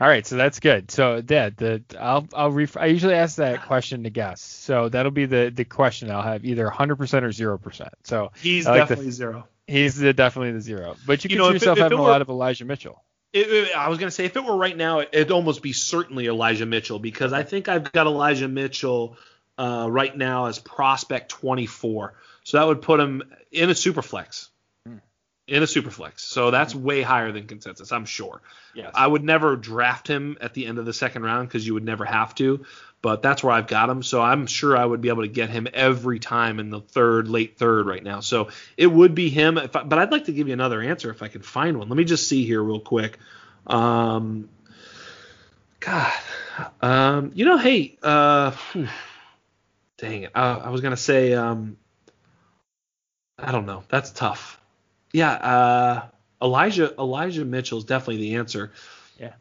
All 0.01 0.07
right, 0.07 0.25
so 0.25 0.35
that's 0.35 0.59
good. 0.59 0.91
So, 0.91 1.21
Dad, 1.21 1.57
the 1.57 1.83
I'll 1.99 2.27
I'll 2.33 2.51
ref- 2.51 2.77
I 2.77 2.87
usually 2.87 3.13
ask 3.13 3.37
that 3.37 3.65
question 3.65 4.03
to 4.03 4.09
guests. 4.09 4.45
So 4.63 4.89
that'll 4.89 5.11
be 5.11 5.25
the 5.25 5.51
the 5.53 5.65
question 5.65 6.11
I'll 6.11 6.21
have 6.21 6.45
either 6.45 6.67
100% 6.67 6.91
or 6.91 7.57
0%. 7.57 7.89
So 8.03 8.31
he's 8.41 8.65
like 8.65 8.81
definitely 8.81 9.05
the, 9.05 9.11
zero. 9.11 9.47
He's 9.67 9.95
the, 9.95 10.13
definitely 10.13 10.53
the 10.53 10.61
zero. 10.61 10.95
But 11.05 11.23
you, 11.23 11.29
you 11.29 11.37
can 11.37 11.47
see 11.47 11.53
yourself 11.53 11.77
it, 11.77 11.81
having 11.81 11.99
were, 11.99 12.05
a 12.05 12.11
lot 12.11 12.21
of 12.21 12.29
Elijah 12.29 12.65
Mitchell. 12.65 13.03
It, 13.33 13.75
I 13.75 13.89
was 13.89 13.97
gonna 13.97 14.11
say 14.11 14.25
if 14.25 14.35
it 14.35 14.43
were 14.43 14.57
right 14.57 14.75
now, 14.75 14.99
it'd 14.99 15.31
almost 15.31 15.61
be 15.61 15.73
certainly 15.73 16.27
Elijah 16.27 16.65
Mitchell 16.65 16.99
because 16.99 17.33
I 17.33 17.43
think 17.43 17.69
I've 17.69 17.91
got 17.91 18.07
Elijah 18.07 18.47
Mitchell 18.47 19.17
uh, 19.57 19.87
right 19.89 20.15
now 20.15 20.45
as 20.45 20.59
prospect 20.59 21.29
24. 21.29 22.15
So 22.43 22.57
that 22.57 22.67
would 22.67 22.81
put 22.81 22.99
him 22.99 23.23
in 23.51 23.69
a 23.69 23.75
super 23.75 24.01
flex. 24.01 24.49
Hmm. 25.51 25.55
In 25.57 25.63
a 25.63 25.67
super 25.67 25.91
flex. 25.91 26.23
So 26.23 26.49
that's 26.49 26.73
way 26.73 27.01
higher 27.01 27.33
than 27.33 27.45
consensus, 27.45 27.91
I'm 27.91 28.05
sure. 28.05 28.41
Yes. 28.73 28.91
I 28.95 29.05
would 29.05 29.23
never 29.23 29.57
draft 29.57 30.07
him 30.07 30.37
at 30.39 30.53
the 30.53 30.65
end 30.65 30.77
of 30.79 30.85
the 30.85 30.93
second 30.93 31.23
round 31.23 31.49
because 31.49 31.67
you 31.67 31.73
would 31.73 31.83
never 31.83 32.05
have 32.05 32.33
to, 32.35 32.65
but 33.01 33.21
that's 33.21 33.43
where 33.43 33.53
I've 33.53 33.67
got 33.67 33.89
him. 33.89 34.01
So 34.01 34.21
I'm 34.21 34.47
sure 34.47 34.77
I 34.77 34.85
would 34.85 35.01
be 35.01 35.09
able 35.09 35.23
to 35.23 35.27
get 35.27 35.49
him 35.49 35.67
every 35.73 36.19
time 36.19 36.61
in 36.61 36.69
the 36.69 36.79
third, 36.79 37.27
late 37.27 37.57
third 37.57 37.85
right 37.85 38.01
now. 38.01 38.21
So 38.21 38.47
it 38.77 38.87
would 38.87 39.13
be 39.13 39.29
him. 39.29 39.57
If 39.57 39.75
I, 39.75 39.83
but 39.83 39.99
I'd 39.99 40.11
like 40.11 40.25
to 40.25 40.31
give 40.31 40.47
you 40.47 40.53
another 40.53 40.81
answer 40.81 41.09
if 41.09 41.21
I 41.21 41.27
can 41.27 41.41
find 41.41 41.77
one. 41.77 41.89
Let 41.89 41.97
me 41.97 42.05
just 42.05 42.29
see 42.29 42.45
here 42.45 42.63
real 42.63 42.79
quick. 42.79 43.17
Um, 43.67 44.47
God, 45.81 46.13
um, 46.81 47.31
you 47.35 47.43
know, 47.43 47.57
hey, 47.57 47.97
uh, 48.01 48.51
phew, 48.51 48.87
dang 49.97 50.23
it, 50.23 50.31
uh, 50.33 50.61
I 50.63 50.69
was 50.69 50.79
gonna 50.79 50.95
say, 50.95 51.33
um, 51.33 51.75
I 53.37 53.51
don't 53.51 53.65
know, 53.65 53.83
that's 53.89 54.11
tough. 54.11 54.60
Yeah, 55.13 55.31
uh, 55.31 56.07
Elijah 56.41 56.93
Elijah 56.97 57.45
Mitchell 57.45 57.77
is 57.77 57.83
definitely 57.83 58.17
the 58.17 58.35
answer. 58.35 58.71
Yeah. 59.19 59.33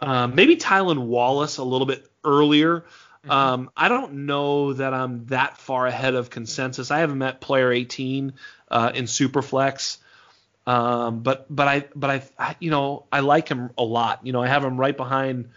Um, 0.00 0.34
maybe 0.34 0.56
Tylan 0.56 1.06
Wallace 1.06 1.58
a 1.58 1.64
little 1.64 1.86
bit 1.86 2.08
earlier. 2.24 2.84
Um, 3.28 3.70
I 3.76 3.88
don't 3.88 4.24
know 4.26 4.72
that 4.72 4.94
I'm 4.94 5.26
that 5.26 5.58
far 5.58 5.86
ahead 5.86 6.14
of 6.14 6.30
consensus. 6.30 6.90
I 6.90 7.00
haven't 7.00 7.18
met 7.18 7.40
player 7.40 7.70
18 7.70 8.32
uh, 8.70 8.92
in 8.94 9.04
Superflex, 9.04 9.98
um, 10.66 11.20
but 11.20 11.44
but 11.54 11.68
I 11.68 11.84
but 11.94 12.10
I, 12.10 12.22
I 12.38 12.56
you 12.60 12.70
know 12.70 13.04
I 13.12 13.20
like 13.20 13.48
him 13.48 13.70
a 13.76 13.82
lot. 13.82 14.20
You 14.24 14.32
know 14.32 14.42
I 14.42 14.48
have 14.48 14.64
him 14.64 14.78
right 14.78 14.96
behind 14.96 15.50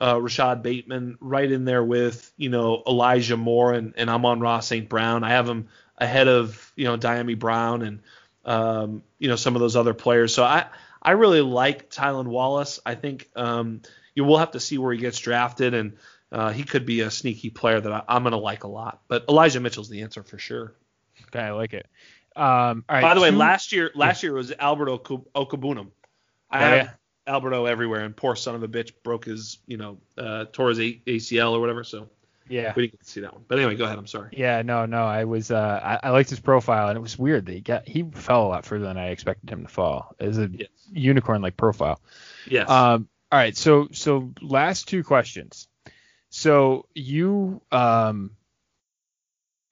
uh, 0.00 0.18
Rashod 0.18 0.62
Bateman, 0.62 1.18
right 1.20 1.50
in 1.50 1.66
there 1.66 1.84
with 1.84 2.32
you 2.38 2.48
know 2.48 2.82
Elijah 2.86 3.36
Moore 3.36 3.74
and 3.74 3.92
and 3.98 4.08
Amon-Ra 4.08 4.60
St. 4.60 4.88
Brown. 4.88 5.22
I 5.22 5.30
have 5.30 5.46
him 5.46 5.68
ahead 5.98 6.26
of 6.26 6.72
you 6.74 6.86
know 6.86 6.96
Dyami 6.96 7.38
Brown 7.38 7.82
and 7.82 8.00
um, 8.44 9.02
you 9.18 9.28
know 9.28 9.36
some 9.36 9.54
of 9.56 9.60
those 9.60 9.76
other 9.76 9.94
players. 9.94 10.34
So 10.34 10.44
I 10.44 10.66
I 11.02 11.12
really 11.12 11.40
like 11.40 11.90
Tylan 11.90 12.26
Wallace. 12.26 12.80
I 12.84 12.94
think 12.94 13.28
um, 13.36 13.82
you 14.14 14.24
will 14.24 14.38
have 14.38 14.52
to 14.52 14.60
see 14.60 14.78
where 14.78 14.92
he 14.92 14.98
gets 14.98 15.18
drafted, 15.18 15.74
and 15.74 15.96
uh, 16.32 16.50
he 16.50 16.64
could 16.64 16.86
be 16.86 17.00
a 17.00 17.10
sneaky 17.10 17.50
player 17.50 17.80
that 17.80 17.92
I, 17.92 18.02
I'm 18.08 18.22
going 18.22 18.32
to 18.32 18.38
like 18.38 18.64
a 18.64 18.68
lot. 18.68 19.00
But 19.08 19.24
Elijah 19.28 19.60
Mitchell's 19.60 19.88
the 19.88 20.02
answer 20.02 20.22
for 20.22 20.38
sure. 20.38 20.74
Okay, 21.26 21.40
I 21.40 21.52
like 21.52 21.72
it. 21.74 21.86
Um, 22.36 22.84
all 22.88 22.96
right. 22.96 23.02
By 23.02 23.14
the 23.14 23.20
way, 23.20 23.30
last 23.30 23.72
year 23.72 23.90
last 23.94 24.22
year 24.22 24.32
was 24.32 24.52
Alberto 24.58 24.98
Okwuegbunam. 24.98 25.90
I 26.50 26.58
Oh, 26.58 26.60
have 26.60 26.76
yeah. 26.76 26.90
Alberto 27.26 27.66
everywhere, 27.66 28.00
and 28.00 28.16
poor 28.16 28.34
son 28.36 28.54
of 28.54 28.62
a 28.62 28.68
bitch 28.68 28.92
broke 29.02 29.24
his 29.24 29.58
you 29.66 29.76
know 29.76 29.98
uh, 30.18 30.46
tore 30.52 30.68
his 30.70 30.80
A- 30.80 31.02
ACL 31.06 31.52
or 31.52 31.60
whatever. 31.60 31.84
So 31.84 32.08
yeah. 32.50 32.72
we 32.76 32.82
didn't 32.82 32.92
get 32.92 33.04
to 33.04 33.10
see 33.10 33.20
that 33.20 33.32
one. 33.32 33.44
But 33.48 33.58
anyway, 33.58 33.76
go 33.76 33.84
ahead. 33.84 33.96
I'm 33.96 34.06
sorry. 34.06 34.30
Yeah, 34.32 34.62
no, 34.62 34.84
no. 34.86 35.04
I 35.04 35.24
was 35.24 35.50
uh 35.50 35.80
I, 36.02 36.08
I 36.08 36.10
liked 36.10 36.28
his 36.30 36.40
profile 36.40 36.88
and 36.88 36.96
it 36.96 37.00
was 37.00 37.18
weird 37.18 37.46
that 37.46 37.52
he 37.52 37.60
got 37.60 37.88
he 37.88 38.02
fell 38.02 38.46
a 38.46 38.48
lot 38.48 38.64
further 38.66 38.84
than 38.84 38.98
I 38.98 39.08
expected 39.10 39.48
him 39.50 39.62
to 39.62 39.68
fall. 39.68 40.14
As 40.20 40.38
a 40.38 40.48
Yes. 40.52 40.68
unicorn 40.92 41.40
like 41.42 41.56
profile. 41.56 42.00
Yes. 42.46 42.68
Um 42.68 43.08
all 43.32 43.38
right, 43.38 43.56
so 43.56 43.88
so 43.92 44.32
last 44.42 44.88
two 44.88 45.04
questions. 45.04 45.68
So 46.30 46.86
you 46.94 47.62
um 47.72 48.32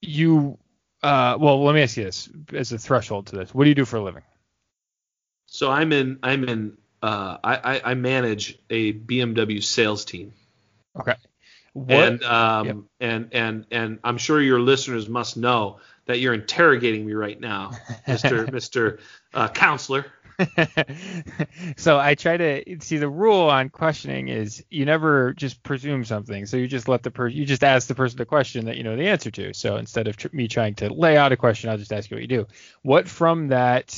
you 0.00 0.58
uh 1.02 1.36
well 1.40 1.64
let 1.64 1.74
me 1.74 1.82
ask 1.82 1.96
you 1.96 2.04
this 2.04 2.28
as 2.54 2.72
a 2.72 2.78
threshold 2.78 3.26
to 3.28 3.36
this. 3.36 3.52
What 3.52 3.64
do 3.64 3.68
you 3.70 3.74
do 3.74 3.84
for 3.84 3.96
a 3.96 4.02
living? 4.02 4.22
so 5.50 5.70
I'm 5.70 5.92
in 5.92 6.18
I'm 6.22 6.44
in 6.44 6.76
uh, 7.02 7.38
I, 7.42 7.56
I 7.76 7.80
I 7.90 7.94
manage 7.94 8.58
a 8.70 8.92
BMW 8.92 9.62
sales 9.62 10.04
team. 10.04 10.32
Okay. 10.98 11.14
What 11.86 12.16
and 12.16 12.22
um 12.24 12.66
Yep. 12.66 12.76
and 13.00 13.28
and 13.32 13.66
and 13.70 13.98
I'm 14.04 14.18
sure 14.18 14.40
your 14.40 14.60
listeners 14.60 15.08
must 15.08 15.36
know 15.36 15.78
that 16.06 16.20
you're 16.20 16.34
interrogating 16.34 17.06
me 17.06 17.12
right 17.12 17.38
now, 17.40 17.72
Mister 18.06 18.46
Mister 18.46 18.98
uh, 19.34 19.48
Counselor. 19.48 20.06
so 21.76 21.98
I 21.98 22.14
try 22.14 22.36
to 22.36 22.76
see 22.80 22.96
the 22.98 23.08
rule 23.08 23.48
on 23.50 23.68
questioning 23.70 24.28
is 24.28 24.64
you 24.70 24.84
never 24.84 25.32
just 25.34 25.62
presume 25.62 26.04
something. 26.04 26.46
So 26.46 26.56
you 26.56 26.68
just 26.68 26.88
let 26.88 27.02
the 27.02 27.10
person, 27.10 27.36
you 27.38 27.44
just 27.44 27.64
ask 27.64 27.88
the 27.88 27.94
person 27.94 28.18
the 28.18 28.24
question 28.24 28.66
that 28.66 28.76
you 28.76 28.84
know 28.84 28.96
the 28.96 29.08
answer 29.08 29.30
to. 29.32 29.52
So 29.54 29.76
instead 29.76 30.06
of 30.06 30.16
tr- 30.16 30.28
me 30.32 30.46
trying 30.48 30.74
to 30.76 30.92
lay 30.92 31.16
out 31.16 31.32
a 31.32 31.36
question, 31.36 31.70
I'll 31.70 31.78
just 31.78 31.92
ask 31.92 32.10
you 32.10 32.16
what 32.16 32.22
you 32.22 32.28
do. 32.28 32.46
What 32.82 33.08
from 33.08 33.48
that, 33.48 33.96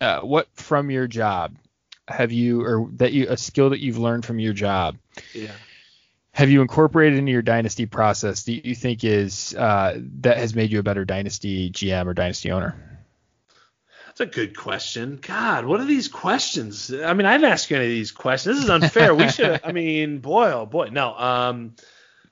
uh, 0.00 0.20
what 0.20 0.48
from 0.54 0.90
your 0.90 1.06
job 1.06 1.56
have 2.08 2.32
you, 2.32 2.62
or 2.62 2.88
that 2.94 3.12
you, 3.12 3.26
a 3.28 3.36
skill 3.36 3.70
that 3.70 3.80
you've 3.80 3.98
learned 3.98 4.24
from 4.24 4.38
your 4.38 4.54
job, 4.54 4.96
Yeah. 5.32 5.56
Have 6.32 6.50
you 6.50 6.62
incorporated 6.62 7.18
into 7.18 7.32
your 7.32 7.42
dynasty 7.42 7.86
process 7.86 8.44
that 8.44 8.64
you 8.66 8.74
think 8.74 9.04
is 9.04 9.54
uh, 9.54 9.98
that 10.20 10.36
has 10.38 10.54
made 10.54 10.70
you 10.70 10.78
a 10.78 10.82
better 10.82 11.04
dynasty 11.04 11.70
GM 11.70 12.06
or 12.06 12.14
dynasty 12.14 12.50
owner? 12.50 12.76
That's 14.06 14.20
a 14.20 14.26
good 14.26 14.56
question. 14.56 15.18
God, 15.22 15.64
what 15.64 15.80
are 15.80 15.84
these 15.84 16.08
questions? 16.08 16.92
I 16.92 17.14
mean, 17.14 17.26
I 17.26 17.36
didn't 17.36 17.52
ask 17.52 17.70
you 17.70 17.76
any 17.76 17.86
of 17.86 17.90
these 17.90 18.10
questions. 18.10 18.56
This 18.56 18.64
is 18.64 18.70
unfair. 18.70 19.14
we 19.14 19.28
should. 19.28 19.60
I 19.64 19.72
mean, 19.72 20.18
boy, 20.18 20.50
oh 20.50 20.66
boy. 20.66 20.88
No, 20.90 21.16
um, 21.16 21.74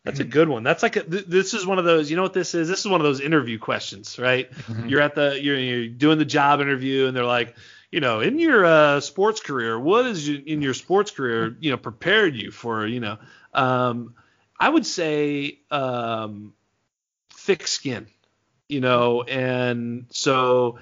that's 0.04 0.20
a 0.20 0.24
good 0.24 0.48
one. 0.48 0.62
That's 0.62 0.84
like 0.84 0.96
a, 0.96 1.02
th- 1.02 1.26
this 1.26 1.52
is 1.52 1.66
one 1.66 1.78
of 1.80 1.84
those. 1.84 2.10
You 2.10 2.16
know 2.16 2.22
what 2.22 2.32
this 2.32 2.54
is? 2.54 2.68
This 2.68 2.80
is 2.80 2.86
one 2.86 3.00
of 3.00 3.04
those 3.04 3.20
interview 3.20 3.58
questions, 3.58 4.18
right? 4.18 4.48
You're 4.86 5.00
at 5.00 5.16
the 5.16 5.40
you're, 5.40 5.58
you're 5.58 5.88
doing 5.88 6.18
the 6.18 6.24
job 6.24 6.60
interview, 6.60 7.06
and 7.06 7.16
they're 7.16 7.24
like, 7.24 7.56
you 7.96 8.00
know, 8.00 8.20
in 8.20 8.38
your 8.38 8.62
uh, 8.62 9.00
sports 9.00 9.40
career, 9.40 9.80
what 9.80 10.04
is 10.04 10.28
you, 10.28 10.42
in 10.44 10.60
your 10.60 10.74
sports 10.74 11.10
career, 11.10 11.56
you 11.60 11.70
know, 11.70 11.78
prepared 11.78 12.36
you 12.36 12.50
for, 12.50 12.86
you 12.86 13.00
know, 13.00 13.16
um, 13.54 14.14
I 14.60 14.68
would 14.68 14.84
say 14.84 15.60
um, 15.70 16.52
thick 17.32 17.66
skin, 17.66 18.06
you 18.68 18.82
know, 18.82 19.22
and 19.22 20.04
so 20.10 20.78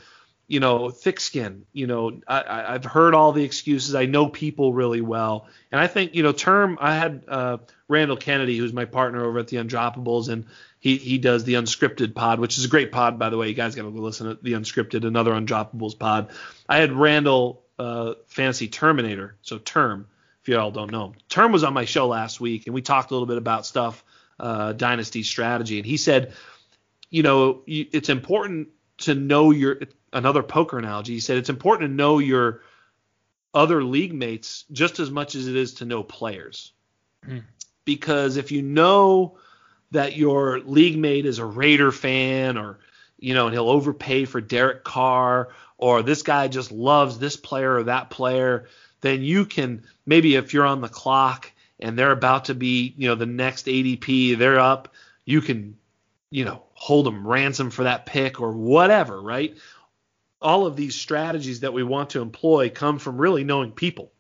you 0.47 0.61
know, 0.61 0.91
thick 0.91 1.21
skin. 1.21 1.65
You 1.73 1.87
know, 1.87 2.21
I, 2.29 2.75
I've 2.75 2.85
heard 2.85 3.15
all 3.15 3.33
the 3.33 3.45
excuses. 3.45 3.95
I 3.95 4.07
know 4.07 4.29
people 4.29 4.73
really 4.73 5.01
well, 5.01 5.49
and 5.73 5.81
I 5.81 5.87
think 5.87 6.15
you 6.15 6.23
know, 6.23 6.33
term. 6.33 6.79
I 6.81 6.95
had 6.95 7.25
uh, 7.29 7.59
Randall 7.89 8.17
Kennedy, 8.17 8.59
who's 8.59 8.73
my 8.73 8.85
partner 8.85 9.25
over 9.25 9.39
at 9.39 9.49
the 9.49 9.57
Undroppables, 9.57 10.29
and 10.29 10.47
he 10.79 10.97
he 10.97 11.19
does 11.19 11.45
the 11.45 11.55
Unscripted 11.55 12.15
pod, 12.15 12.41
which 12.41 12.59
is 12.59 12.65
a 12.65 12.69
great 12.69 12.93
pod, 12.93 13.19
by 13.19 13.31
the 13.31 13.39
way. 13.39 13.49
You 13.49 13.55
guys 13.55 13.75
got 13.75 13.83
to 13.83 13.91
go 13.91 14.01
listen 14.01 14.29
to 14.29 14.39
the 14.43 14.53
Unscripted, 14.53 15.07
another 15.07 15.33
Undroppables 15.33 15.99
pod. 15.99 16.31
I 16.69 16.79
had 16.79 16.93
Randall 16.93 17.65
uh, 17.79 18.15
Fantasy 18.27 18.69
Terminator, 18.69 19.37
so 19.43 19.59
Term. 19.59 20.09
If 20.43 20.49
you 20.49 20.59
all 20.59 20.71
don't 20.71 20.93
know 20.93 21.15
Term 21.31 21.53
was 21.53 21.65
on 21.65 21.73
my 21.73 21.87
show 21.87 22.07
last 22.07 22.39
week, 22.39 22.67
and 22.67 22.75
we 22.75 22.83
talked 22.83 23.11
a 23.11 23.15
little 23.15 23.27
bit 23.27 23.39
about 23.39 23.65
stuff, 23.65 24.05
uh, 24.39 24.75
dynasty 24.75 25.23
strategy, 25.23 25.79
and 25.79 25.87
he 25.87 25.97
said, 25.97 26.35
you 27.09 27.23
know, 27.23 27.63
it's 27.67 28.09
important 28.09 28.69
to 28.99 29.15
know 29.15 29.51
your 29.51 29.81
another 30.13 30.43
poker 30.43 30.79
analogy. 30.79 31.15
He 31.15 31.21
said 31.21 31.37
it's 31.37 31.49
important 31.49 31.91
to 31.91 31.95
know 31.95 32.19
your 32.19 32.63
other 33.53 33.83
league 33.85 34.15
mates 34.15 34.65
just 34.73 34.99
as 34.99 35.11
much 35.11 35.35
as 35.35 35.47
it 35.47 35.57
is 35.57 35.75
to 35.75 35.85
know 35.85 36.03
players. 36.03 36.73
Hmm. 37.25 37.39
Because 37.85 38.37
if 38.37 38.51
you 38.51 38.63
know 38.63 39.39
that 39.91 40.17
your 40.17 40.61
league 40.61 40.99
mate 40.99 41.27
is 41.27 41.39
a 41.39 41.45
Raider 41.45 41.93
fan 41.93 42.57
or 42.57 42.79
you 43.19 43.33
know, 43.33 43.47
and 43.47 43.55
he'll 43.55 43.71
overpay 43.71 44.27
for 44.27 44.41
Derek 44.41 44.85
Carr 44.85 45.49
or 45.79 46.03
this 46.03 46.23
guy 46.23 46.49
just 46.49 46.71
loves 46.71 47.19
this 47.19 47.37
player 47.37 47.77
or 47.77 47.85
that 47.85 48.11
player, 48.11 48.69
then 49.01 49.23
you 49.23 49.47
can 49.47 49.85
maybe 50.05 50.35
if 50.35 50.53
you're 50.53 50.67
on 50.67 50.81
the 50.81 50.89
clock 50.89 51.51
and 51.81 51.99
they're 51.99 52.13
about 52.13 52.47
to 52.47 52.55
be, 52.55 52.95
you 52.97 53.09
know, 53.09 53.15
the 53.15 53.27
next 53.27 53.67
ADP, 53.67 54.37
they're 54.37 54.61
up, 54.61 54.93
you 55.25 55.41
can, 55.41 55.77
you 56.31 56.45
know, 56.45 56.64
hold 56.75 57.07
them 57.07 57.27
ransom 57.27 57.71
for 57.71 57.85
that 57.85 58.07
pick 58.07 58.41
or 58.41 58.53
whatever, 58.53 59.21
right? 59.21 59.57
All 60.41 60.67
of 60.67 60.77
these 60.77 60.95
strategies 60.95 61.61
that 61.61 61.73
we 61.73 61.83
want 61.83 62.11
to 62.11 62.21
employ 62.21 62.71
come 62.71 62.99
from 62.99 63.19
really 63.19 63.45
knowing 63.45 63.73
people. 63.73 64.13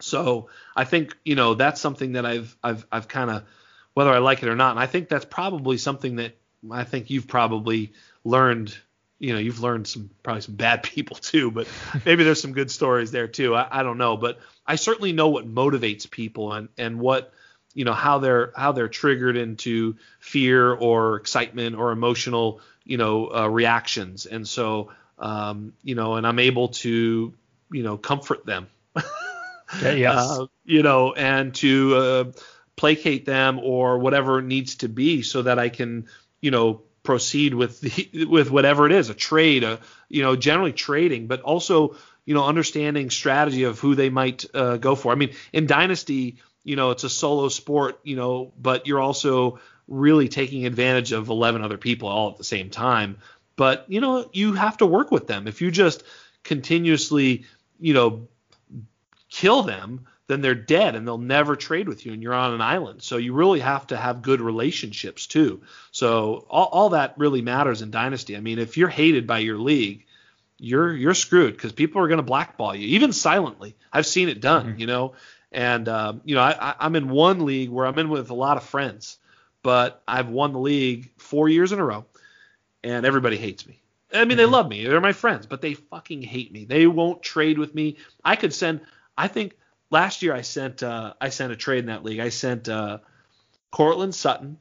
So 0.00 0.48
I 0.74 0.84
think, 0.84 1.16
you 1.24 1.36
know, 1.36 1.54
that's 1.54 1.80
something 1.80 2.12
that 2.12 2.26
I've 2.26 2.56
I've 2.62 2.86
I've 2.90 3.08
kind 3.08 3.30
of 3.30 3.44
whether 3.94 4.10
I 4.10 4.18
like 4.18 4.42
it 4.42 4.48
or 4.48 4.56
not, 4.56 4.70
and 4.72 4.80
I 4.80 4.86
think 4.86 5.08
that's 5.08 5.24
probably 5.24 5.76
something 5.76 6.16
that 6.16 6.36
I 6.70 6.84
think 6.84 7.10
you've 7.10 7.28
probably 7.28 7.92
learned 8.24 8.76
you 9.22 9.32
know 9.32 9.38
you've 9.38 9.60
learned 9.60 9.86
some 9.86 10.10
probably 10.22 10.42
some 10.42 10.56
bad 10.56 10.82
people 10.94 11.16
too 11.16 11.50
but 11.50 11.68
maybe 12.04 12.24
there's 12.24 12.42
some 12.42 12.52
good 12.52 12.70
stories 12.70 13.12
there 13.12 13.28
too 13.28 13.54
I, 13.54 13.80
I 13.80 13.82
don't 13.82 13.98
know 13.98 14.16
but 14.16 14.40
i 14.66 14.74
certainly 14.76 15.12
know 15.12 15.28
what 15.28 15.48
motivates 15.48 16.10
people 16.10 16.52
and 16.52 16.68
and 16.76 16.98
what 16.98 17.32
you 17.74 17.84
know 17.84 17.92
how 17.94 18.18
they're 18.18 18.52
how 18.56 18.72
they're 18.72 18.88
triggered 18.88 19.36
into 19.36 19.96
fear 20.20 20.72
or 20.72 21.16
excitement 21.16 21.76
or 21.76 21.92
emotional 21.92 22.60
you 22.84 22.96
know 22.96 23.32
uh, 23.34 23.48
reactions 23.48 24.26
and 24.26 24.46
so 24.46 24.90
um, 25.18 25.72
you 25.82 25.94
know 25.94 26.14
and 26.16 26.26
i'm 26.26 26.38
able 26.38 26.68
to 26.68 27.32
you 27.70 27.82
know 27.82 27.96
comfort 27.96 28.44
them 28.46 28.66
Okay, 29.76 30.00
yes. 30.00 30.16
uh, 30.16 30.46
you 30.64 30.82
know, 30.82 31.12
and 31.12 31.54
to 31.56 31.96
uh, 31.96 32.24
placate 32.76 33.24
them 33.24 33.58
or 33.58 33.98
whatever 33.98 34.42
needs 34.42 34.76
to 34.76 34.88
be 34.88 35.22
so 35.22 35.42
that 35.42 35.58
I 35.58 35.68
can, 35.68 36.06
you 36.40 36.50
know, 36.50 36.82
proceed 37.02 37.54
with 37.54 37.80
the, 37.80 38.26
with 38.30 38.50
whatever 38.50 38.86
it 38.86 38.92
is, 38.92 39.10
a 39.10 39.14
trade, 39.14 39.64
a, 39.64 39.80
you 40.08 40.22
know, 40.22 40.36
generally 40.36 40.72
trading, 40.72 41.26
but 41.26 41.40
also, 41.40 41.96
you 42.24 42.34
know, 42.34 42.44
understanding 42.44 43.10
strategy 43.10 43.64
of 43.64 43.78
who 43.78 43.94
they 43.94 44.10
might 44.10 44.44
uh, 44.54 44.76
go 44.76 44.94
for. 44.94 45.12
I 45.12 45.16
mean, 45.16 45.34
in 45.52 45.66
Dynasty, 45.66 46.36
you 46.64 46.76
know, 46.76 46.90
it's 46.90 47.04
a 47.04 47.10
solo 47.10 47.48
sport, 47.48 48.00
you 48.02 48.16
know, 48.16 48.52
but 48.58 48.86
you're 48.86 49.00
also 49.00 49.60
really 49.88 50.28
taking 50.28 50.66
advantage 50.66 51.12
of 51.12 51.28
11 51.28 51.62
other 51.62 51.78
people 51.78 52.08
all 52.08 52.30
at 52.30 52.38
the 52.38 52.44
same 52.44 52.70
time. 52.70 53.18
But 53.56 53.84
you 53.88 54.00
know, 54.00 54.28
you 54.32 54.54
have 54.54 54.78
to 54.78 54.86
work 54.86 55.10
with 55.10 55.26
them. 55.26 55.46
If 55.46 55.60
you 55.60 55.70
just 55.70 56.02
continuously, 56.42 57.44
you 57.78 57.94
know, 57.94 58.28
kill 59.28 59.62
them, 59.62 60.06
then 60.28 60.40
they're 60.40 60.54
dead 60.54 60.94
and 60.94 61.06
they'll 61.06 61.18
never 61.18 61.56
trade 61.56 61.88
with 61.88 62.06
you 62.06 62.12
and 62.12 62.22
you're 62.22 62.34
on 62.34 62.54
an 62.54 62.60
island. 62.60 63.02
So 63.02 63.16
you 63.16 63.34
really 63.34 63.60
have 63.60 63.86
to 63.88 63.96
have 63.96 64.22
good 64.22 64.40
relationships 64.40 65.26
too. 65.26 65.62
So 65.90 66.46
all, 66.48 66.66
all 66.66 66.88
that 66.90 67.14
really 67.18 67.42
matters 67.42 67.82
in 67.82 67.90
Dynasty. 67.90 68.36
I 68.36 68.40
mean, 68.40 68.58
if 68.58 68.76
you're 68.76 68.88
hated 68.88 69.26
by 69.26 69.38
your 69.38 69.58
league, 69.58 70.06
you're 70.58 70.94
you're 70.94 71.14
screwed 71.14 71.54
because 71.54 71.72
people 71.72 72.00
are 72.00 72.08
going 72.08 72.18
to 72.18 72.22
blackball 72.22 72.74
you, 72.74 72.88
even 72.88 73.12
silently. 73.12 73.74
I've 73.92 74.06
seen 74.06 74.28
it 74.28 74.40
done, 74.40 74.66
mm-hmm. 74.66 74.80
you 74.80 74.86
know. 74.86 75.14
And 75.52 75.88
um, 75.88 76.22
you 76.24 76.34
know, 76.34 76.40
I, 76.40 76.74
I'm 76.80 76.96
in 76.96 77.10
one 77.10 77.44
league 77.44 77.70
where 77.70 77.86
I'm 77.86 77.98
in 77.98 78.08
with 78.08 78.30
a 78.30 78.34
lot 78.34 78.56
of 78.56 78.64
friends, 78.64 79.18
but 79.62 80.02
I've 80.08 80.28
won 80.28 80.52
the 80.52 80.58
league 80.58 81.10
four 81.18 81.48
years 81.48 81.72
in 81.72 81.78
a 81.78 81.84
row, 81.84 82.06
and 82.82 83.04
everybody 83.04 83.36
hates 83.36 83.66
me. 83.66 83.80
I 84.12 84.18
mean, 84.18 84.30
mm-hmm. 84.30 84.38
they 84.38 84.44
love 84.46 84.68
me, 84.68 84.86
they're 84.86 85.00
my 85.00 85.12
friends, 85.12 85.46
but 85.46 85.60
they 85.60 85.74
fucking 85.74 86.22
hate 86.22 86.52
me. 86.52 86.64
They 86.64 86.86
won't 86.86 87.22
trade 87.22 87.58
with 87.58 87.74
me. 87.74 87.98
I 88.24 88.36
could 88.36 88.52
send. 88.54 88.80
I 89.16 89.28
think 89.28 89.56
last 89.90 90.22
year 90.22 90.34
I 90.34 90.40
sent 90.40 90.82
uh, 90.82 91.14
I 91.20 91.28
sent 91.28 91.52
a 91.52 91.56
trade 91.56 91.80
in 91.80 91.86
that 91.86 92.02
league. 92.02 92.20
I 92.20 92.30
sent 92.30 92.68
uh, 92.68 92.98
Courtland 93.70 94.14
Sutton, 94.14 94.58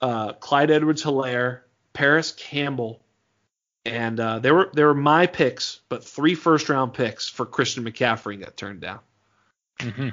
uh, 0.00 0.34
Clyde 0.34 0.70
Edwards-Helaire, 0.70 1.60
Parris 1.92 2.32
Campbell, 2.32 3.02
and 3.84 4.18
uh, 4.18 4.38
they 4.38 4.52
were 4.52 4.70
they 4.72 4.84
were 4.84 4.94
my 4.94 5.26
picks, 5.26 5.80
but 5.88 6.04
three 6.04 6.34
first 6.34 6.68
round 6.68 6.94
picks 6.94 7.28
for 7.28 7.44
Christian 7.44 7.84
McCaffrey 7.84 8.38
got 8.40 8.56
turned 8.56 8.80
down. 8.80 9.00
Mm-hmm. 9.80 10.08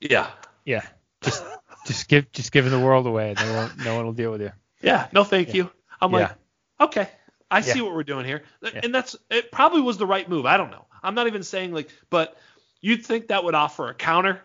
Yeah. 0.00 0.30
Yeah. 0.64 0.82
Just 1.22 1.44
just 1.86 2.08
give 2.08 2.30
just 2.32 2.52
giving 2.52 2.70
the 2.70 2.80
world 2.80 3.06
away. 3.06 3.30
and 3.30 3.38
No 3.38 3.54
one 3.54 3.72
no 3.84 3.96
one 3.96 4.06
will 4.06 4.12
deal 4.12 4.30
with 4.30 4.40
you. 4.40 4.52
Yeah. 4.82 5.08
No, 5.12 5.24
thank 5.24 5.48
yeah. 5.48 5.54
you. 5.54 5.70
I'm 6.00 6.12
like, 6.12 6.32
okay, 6.80 7.08
I 7.50 7.58
yeah. 7.58 7.72
see 7.72 7.80
what 7.80 7.94
we're 7.94 8.04
doing 8.04 8.26
here, 8.26 8.42
and 8.62 8.94
that's 8.94 9.16
it. 9.30 9.50
Probably 9.50 9.80
was 9.80 9.96
the 9.96 10.06
right 10.06 10.28
move. 10.28 10.44
I 10.44 10.56
don't 10.56 10.70
know. 10.70 10.84
I'm 11.02 11.14
not 11.14 11.26
even 11.26 11.42
saying 11.42 11.72
like, 11.72 11.88
but 12.10 12.36
you'd 12.80 13.06
think 13.06 13.28
that 13.28 13.44
would 13.44 13.54
offer 13.54 13.88
a 13.88 13.94
counter. 13.94 14.42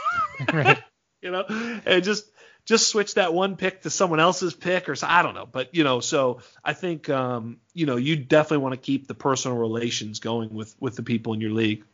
right. 0.52 0.78
You 1.22 1.30
know, 1.30 1.44
and 1.84 2.02
just 2.02 2.24
just 2.64 2.88
switch 2.88 3.16
that 3.16 3.34
one 3.34 3.56
pick 3.56 3.82
to 3.82 3.90
someone 3.90 4.20
else's 4.20 4.54
pick 4.54 4.88
or 4.88 4.96
so, 4.96 5.06
I 5.06 5.20
don't 5.22 5.34
know. 5.34 5.44
But 5.44 5.74
you 5.74 5.84
know, 5.84 6.00
so 6.00 6.40
I 6.64 6.72
think 6.72 7.10
um, 7.10 7.58
you 7.74 7.84
know 7.84 7.96
you 7.96 8.16
definitely 8.16 8.62
want 8.62 8.72
to 8.72 8.80
keep 8.80 9.06
the 9.06 9.14
personal 9.14 9.58
relations 9.58 10.18
going 10.18 10.54
with 10.54 10.74
with 10.80 10.96
the 10.96 11.02
people 11.02 11.34
in 11.34 11.42
your 11.42 11.50
league. 11.50 11.84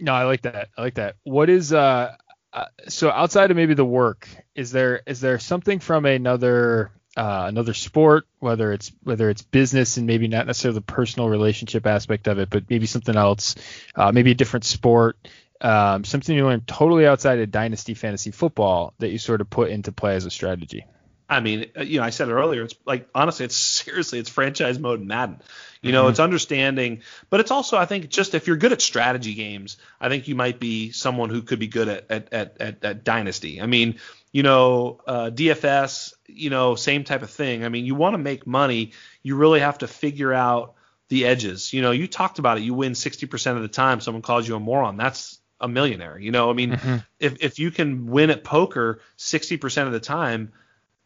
No, 0.00 0.12
I 0.12 0.24
like 0.24 0.42
that. 0.42 0.68
I 0.76 0.82
like 0.82 0.94
that. 0.94 1.16
What 1.24 1.48
is 1.48 1.72
uh, 1.72 2.14
uh 2.52 2.64
so 2.88 3.10
outside 3.10 3.50
of 3.50 3.56
maybe 3.56 3.74
the 3.74 3.84
work, 3.84 4.28
is 4.54 4.70
there 4.70 5.02
is 5.06 5.20
there 5.20 5.38
something 5.38 5.78
from 5.78 6.06
another 6.06 6.92
uh, 7.16 7.46
another 7.48 7.74
sport, 7.74 8.26
whether 8.38 8.72
it's 8.72 8.92
whether 9.02 9.28
it's 9.28 9.42
business 9.42 9.96
and 9.96 10.06
maybe 10.06 10.28
not 10.28 10.46
necessarily 10.46 10.76
the 10.76 10.82
personal 10.82 11.28
relationship 11.28 11.86
aspect 11.86 12.28
of 12.28 12.38
it, 12.38 12.48
but 12.50 12.70
maybe 12.70 12.86
something 12.86 13.16
else, 13.16 13.56
uh, 13.96 14.12
maybe 14.12 14.30
a 14.30 14.34
different 14.34 14.64
sport 14.64 15.18
um, 15.60 16.04
something 16.04 16.36
you 16.36 16.46
learned 16.46 16.66
totally 16.66 17.06
outside 17.06 17.40
of 17.40 17.50
dynasty 17.50 17.94
fantasy 17.94 18.30
football 18.30 18.94
that 18.98 19.10
you 19.10 19.18
sort 19.18 19.40
of 19.40 19.50
put 19.50 19.70
into 19.70 19.92
play 19.92 20.14
as 20.14 20.24
a 20.24 20.30
strategy? 20.30 20.86
I 21.28 21.40
mean, 21.40 21.66
uh, 21.76 21.82
you 21.82 21.98
know, 21.98 22.04
I 22.04 22.10
said 22.10 22.28
it 22.28 22.32
earlier. 22.32 22.62
It's 22.64 22.74
like 22.86 23.08
honestly, 23.14 23.44
it's 23.44 23.56
seriously, 23.84 24.18
it's 24.18 24.30
franchise 24.30 24.78
mode 24.78 25.02
Madden. 25.02 25.40
You 25.80 25.92
know, 25.92 26.02
mm-hmm. 26.02 26.10
it's 26.10 26.20
understanding, 26.20 27.02
but 27.30 27.38
it's 27.38 27.52
also, 27.52 27.76
I 27.76 27.86
think, 27.86 28.08
just 28.08 28.34
if 28.34 28.48
you're 28.48 28.56
good 28.56 28.72
at 28.72 28.82
strategy 28.82 29.34
games, 29.34 29.76
I 30.00 30.08
think 30.08 30.26
you 30.26 30.34
might 30.34 30.58
be 30.58 30.90
someone 30.90 31.30
who 31.30 31.42
could 31.42 31.60
be 31.60 31.68
good 31.68 31.88
at 31.88 32.10
at 32.10 32.32
at, 32.32 32.56
at, 32.60 32.84
at 32.84 33.04
dynasty. 33.04 33.60
I 33.60 33.66
mean, 33.66 34.00
you 34.32 34.42
know, 34.42 35.00
uh, 35.06 35.30
DFS, 35.30 36.14
you 36.26 36.50
know, 36.50 36.74
same 36.74 37.04
type 37.04 37.22
of 37.22 37.30
thing. 37.30 37.64
I 37.64 37.68
mean, 37.68 37.84
you 37.84 37.94
want 37.94 38.14
to 38.14 38.18
make 38.18 38.46
money, 38.46 38.92
you 39.22 39.36
really 39.36 39.60
have 39.60 39.78
to 39.78 39.86
figure 39.86 40.32
out 40.32 40.74
the 41.08 41.26
edges. 41.26 41.72
You 41.72 41.82
know, 41.82 41.90
you 41.90 42.06
talked 42.06 42.38
about 42.38 42.58
it. 42.58 42.62
You 42.62 42.74
win 42.74 42.92
60% 42.92 43.56
of 43.56 43.62
the 43.62 43.68
time. 43.68 44.00
Someone 44.00 44.22
calls 44.22 44.46
you 44.46 44.56
a 44.56 44.60
moron. 44.60 44.96
That's 44.96 45.38
a 45.60 45.68
millionaire. 45.68 46.18
You 46.18 46.30
know, 46.30 46.50
I 46.50 46.52
mean, 46.52 46.72
mm-hmm. 46.72 46.96
if 47.18 47.42
if 47.42 47.58
you 47.58 47.70
can 47.70 48.06
win 48.06 48.30
at 48.30 48.44
poker 48.44 49.00
60% 49.16 49.86
of 49.86 49.92
the 49.92 50.00
time, 50.00 50.52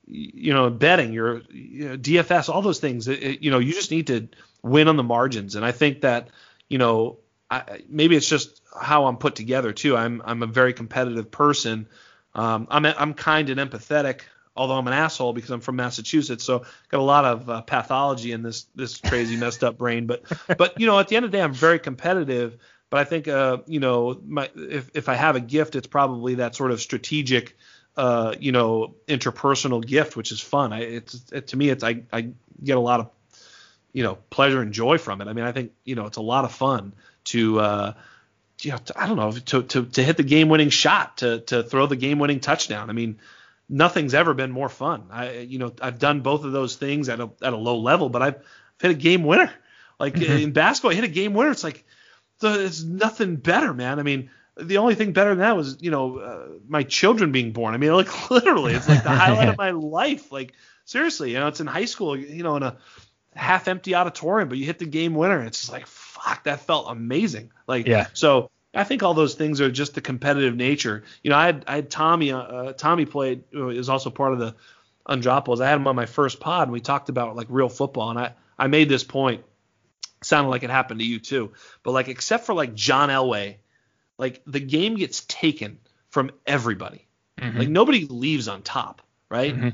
you 0.07 0.53
know, 0.53 0.70
betting, 0.70 1.12
your 1.12 1.42
you 1.50 1.90
know, 1.90 1.96
DFS, 1.96 2.48
all 2.48 2.62
those 2.62 2.80
things, 2.80 3.09
it, 3.09 3.42
you 3.42 3.50
know, 3.50 3.59
you 3.59 3.72
just 3.72 3.90
need 3.90 4.09
to 4.09 4.28
win 4.62 4.88
on 4.88 4.96
the 4.96 5.03
margins. 5.03 5.55
And 5.55 5.64
I 5.64 5.72
think 5.72 6.03
that, 6.03 6.28
you 6.68 6.78
know, 6.78 7.18
I, 7.50 7.82
maybe 7.88 8.16
it's 8.16 8.28
just 8.28 8.61
how 8.80 9.07
I'm 9.07 9.16
put 9.16 9.34
together 9.34 9.72
too. 9.72 9.96
I'm 9.96 10.22
I'm 10.24 10.42
a 10.42 10.46
very 10.46 10.72
competitive 10.72 11.30
person. 11.30 11.86
Um, 12.34 12.66
I'm 12.70 12.86
I'm 12.86 13.14
kind 13.14 13.50
and 13.50 13.61
empathetic, 13.61 14.22
although 14.57 14.78
I'm 14.78 14.86
an 14.86 14.94
asshole 14.94 15.34
because 15.34 15.50
I'm 15.50 15.61
from 15.61 15.76
Massachusetts. 15.76 16.44
So 16.44 16.64
got 16.88 16.98
a 16.98 17.03
lot 17.03 17.24
of 17.24 17.50
uh, 17.50 17.61
pathology 17.62 18.32
in 18.32 18.42
this 18.42 18.66
this 18.74 18.96
crazy 18.96 19.36
messed 19.38 19.62
up 19.62 19.76
brain. 19.76 20.07
But 20.07 20.24
but 20.57 20.80
you 20.80 20.86
know, 20.86 20.98
at 20.98 21.09
the 21.09 21.16
end 21.16 21.26
of 21.26 21.30
the 21.30 21.38
day, 21.38 21.42
I'm 21.42 21.53
very 21.53 21.78
competitive 21.78 22.59
but 22.92 23.00
I 23.00 23.05
think, 23.05 23.26
uh, 23.26 23.57
you 23.66 23.80
know, 23.80 24.20
my, 24.22 24.50
if, 24.55 24.90
if 24.92 25.09
I 25.09 25.14
have 25.14 25.34
a 25.34 25.40
gift, 25.40 25.76
it's 25.76 25.86
probably 25.86 26.34
that 26.34 26.55
sort 26.55 26.72
of 26.72 26.78
strategic, 26.78 27.57
uh, 27.97 28.34
you 28.40 28.53
know, 28.53 28.95
interpersonal 29.07 29.84
gift, 29.84 30.16
which 30.16 30.32
is 30.32 30.40
fun. 30.40 30.72
I, 30.72 30.80
it's 30.80 31.22
it, 31.32 31.49
to 31.49 31.57
me, 31.57 31.68
it's 31.68 31.84
I, 31.84 32.03
I 32.12 32.30
get 32.62 32.76
a 32.76 32.80
lot 32.80 33.01
of, 33.01 33.11
you 33.93 34.03
know, 34.03 34.16
pleasure 34.30 34.62
and 34.62 34.72
joy 34.72 34.99
from 34.99 35.20
it. 35.20 35.28
I 35.28 35.32
mean, 35.34 35.45
I 35.45 35.53
think, 35.53 35.72
you 35.84 35.95
know, 35.95 36.07
it's 36.07 36.16
a 36.16 36.22
lot 36.22 36.45
of 36.45 36.53
fun 36.53 36.95
to, 37.24 37.61
uh, 37.61 37.93
you 38.62 38.70
know, 38.70 38.78
to, 38.78 39.01
I 39.01 39.07
don't 39.07 39.16
know, 39.16 39.32
to, 39.32 39.62
to, 39.62 39.84
to 39.84 40.03
hit 40.03 40.16
the 40.16 40.22
game-winning 40.22 40.70
shot, 40.70 41.18
to, 41.18 41.40
to 41.40 41.62
throw 41.62 41.86
the 41.86 41.97
game-winning 41.97 42.40
touchdown. 42.40 42.88
I 42.88 42.95
mean, 42.95 43.18
nothing's 43.68 44.14
ever 44.14 44.32
been 44.34 44.51
more 44.51 44.68
fun. 44.68 45.05
I, 45.11 45.40
you 45.40 45.59
know, 45.59 45.72
I've 45.80 45.99
done 45.99 46.20
both 46.20 46.45
of 46.45 46.53
those 46.53 46.76
things 46.76 47.09
at 47.09 47.20
a, 47.20 47.30
at 47.43 47.53
a 47.53 47.57
low 47.57 47.78
level, 47.78 48.09
but 48.09 48.22
I've 48.22 48.43
hit 48.80 48.93
a 48.93 48.95
game 48.95 49.24
winner. 49.24 49.53
Like 49.99 50.14
mm-hmm. 50.14 50.45
in 50.45 50.53
basketball, 50.53 50.93
I 50.93 50.95
hit 50.95 51.05
a 51.05 51.09
game 51.09 51.34
winner. 51.34 51.51
It's 51.51 51.64
like, 51.64 51.84
it's 52.40 52.82
nothing 52.82 53.36
better, 53.36 53.74
man. 53.74 53.99
I 53.99 54.03
mean, 54.03 54.30
the 54.57 54.78
only 54.78 54.94
thing 54.94 55.12
better 55.12 55.30
than 55.30 55.38
that 55.38 55.57
was, 55.57 55.78
you 55.80 55.90
know, 55.90 56.18
uh, 56.18 56.48
my 56.68 56.82
children 56.82 57.32
being 57.32 57.53
born. 57.53 57.74
I 57.74 57.78
mean, 57.78 57.92
like 57.94 58.30
literally, 58.30 58.74
it's 58.74 58.88
like 58.88 59.03
the 59.03 59.11
highlight 59.11 59.48
of 59.48 59.59
my 59.59 59.70
life. 59.70 60.30
Like 60.32 60.53
seriously, 60.84 61.32
you 61.32 61.40
know, 61.40 61.48
it's 61.48 61.61
in 61.61 61.66
high 61.66 61.86
school, 61.86 62.16
you 62.16 62.42
know, 62.42 62.57
in 62.57 62.62
a 62.62 62.76
half-empty 63.34 63.94
auditorium, 63.94 64.48
but 64.48 64.59
you 64.59 64.66
hit 64.66 64.78
the 64.78 64.86
game 64.86 65.14
winner, 65.14 65.38
and 65.38 65.46
it's 65.46 65.61
just 65.61 65.72
like, 65.72 65.86
fuck, 65.86 66.44
that 66.44 66.61
felt 66.61 66.86
amazing. 66.90 67.50
Like, 67.66 67.86
yeah. 67.86 68.09
So 68.12 68.50
I 68.74 68.84
think 68.84 69.03
all 69.03 69.14
those 69.14 69.34
things 69.34 69.61
are 69.61 69.70
just 69.70 69.94
the 69.94 70.00
competitive 70.00 70.57
nature. 70.57 71.05
You 71.22 71.30
know, 71.30 71.36
I 71.36 71.46
had 71.46 71.64
I 71.66 71.76
had 71.76 71.90
Tommy. 71.90 72.32
Uh, 72.32 72.38
uh 72.38 72.72
Tommy 72.72 73.07
played 73.07 73.44
is 73.53 73.88
also 73.88 74.11
part 74.11 74.32
of 74.32 74.38
the 74.38 74.55
Undroppables. 75.09 75.61
I 75.61 75.68
had 75.68 75.76
him 75.76 75.86
on 75.86 75.96
my 75.96 76.07
first 76.07 76.40
pod, 76.40 76.64
and 76.64 76.72
we 76.72 76.80
talked 76.80 77.09
about 77.09 77.36
like 77.36 77.48
real 77.50 77.68
football, 77.68 78.11
and 78.11 78.18
I 78.18 78.34
I 78.59 78.68
made 78.68 78.88
this 78.88 79.05
point 79.05 79.44
sounded 80.22 80.50
like 80.50 80.62
it 80.62 80.70
happened 80.70 81.00
to 81.00 81.07
you 81.07 81.18
too. 81.18 81.53
But 81.82 81.92
like 81.92 82.09
except 82.09 82.46
for 82.46 82.55
like 82.55 82.74
John 82.74 83.09
Elway, 83.09 83.57
like 84.23 84.41
the 84.47 84.61
game 84.61 84.95
gets 84.95 85.25
taken 85.25 85.81
from 86.11 86.31
everybody. 86.47 87.09
Mm-hmm. 87.41 87.59
Like 87.59 87.68
nobody 87.68 88.07
leaves 88.07 88.47
on 88.47 88.62
top, 88.62 89.03
right? 89.29 89.53
Mm-hmm. 89.53 89.70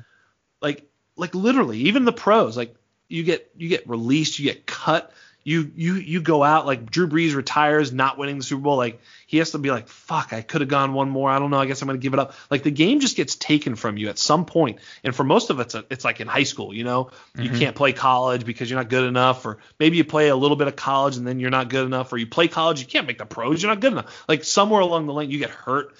Like 0.62 0.88
like 1.16 1.34
literally, 1.34 1.80
even 1.80 2.06
the 2.06 2.14
pros, 2.14 2.56
like 2.56 2.74
you 3.08 3.24
get 3.24 3.50
you 3.58 3.68
get 3.68 3.86
released, 3.86 4.38
you 4.38 4.46
get 4.46 4.64
cut, 4.64 5.12
you 5.44 5.70
you 5.74 5.94
you 5.94 6.20
go 6.20 6.42
out 6.42 6.66
like 6.66 6.90
Drew 6.90 7.08
Brees 7.08 7.34
retires, 7.34 7.92
not 7.92 8.18
winning 8.18 8.36
the 8.38 8.44
Super 8.44 8.62
Bowl, 8.62 8.76
like 8.76 9.00
he 9.26 9.38
has 9.38 9.52
to 9.52 9.58
be 9.58 9.70
like, 9.70 9.88
fuck, 9.88 10.32
I 10.32 10.42
could 10.42 10.60
have 10.60 10.68
gone 10.68 10.92
one 10.92 11.08
more. 11.08 11.30
I 11.30 11.38
don't 11.38 11.50
know. 11.50 11.58
I 11.58 11.66
guess 11.66 11.80
I'm 11.80 11.88
gonna 11.88 11.98
give 11.98 12.12
it 12.12 12.18
up. 12.18 12.34
Like 12.50 12.64
the 12.64 12.70
game 12.70 13.00
just 13.00 13.16
gets 13.16 13.34
taken 13.34 13.74
from 13.74 13.96
you 13.96 14.08
at 14.08 14.18
some 14.18 14.44
point, 14.44 14.80
and 15.04 15.14
for 15.14 15.24
most 15.24 15.50
of 15.50 15.58
it, 15.60 15.74
it's, 15.74 15.86
it's 15.90 16.04
like 16.04 16.20
in 16.20 16.26
high 16.26 16.42
school. 16.42 16.74
You 16.74 16.84
know, 16.84 17.04
mm-hmm. 17.04 17.42
you 17.42 17.50
can't 17.50 17.74
play 17.74 17.92
college 17.92 18.44
because 18.44 18.68
you're 18.68 18.78
not 18.78 18.90
good 18.90 19.04
enough, 19.04 19.46
or 19.46 19.58
maybe 19.78 19.96
you 19.96 20.04
play 20.04 20.28
a 20.28 20.36
little 20.36 20.56
bit 20.56 20.68
of 20.68 20.76
college 20.76 21.16
and 21.16 21.26
then 21.26 21.40
you're 21.40 21.50
not 21.50 21.70
good 21.70 21.86
enough, 21.86 22.12
or 22.12 22.18
you 22.18 22.26
play 22.26 22.48
college, 22.48 22.80
you 22.80 22.86
can't 22.86 23.06
make 23.06 23.18
the 23.18 23.26
pros, 23.26 23.62
you're 23.62 23.70
not 23.72 23.80
good 23.80 23.92
enough. 23.92 24.24
Like 24.28 24.44
somewhere 24.44 24.80
along 24.80 25.06
the 25.06 25.12
line, 25.12 25.30
you 25.30 25.38
get 25.38 25.50
hurt. 25.50 25.94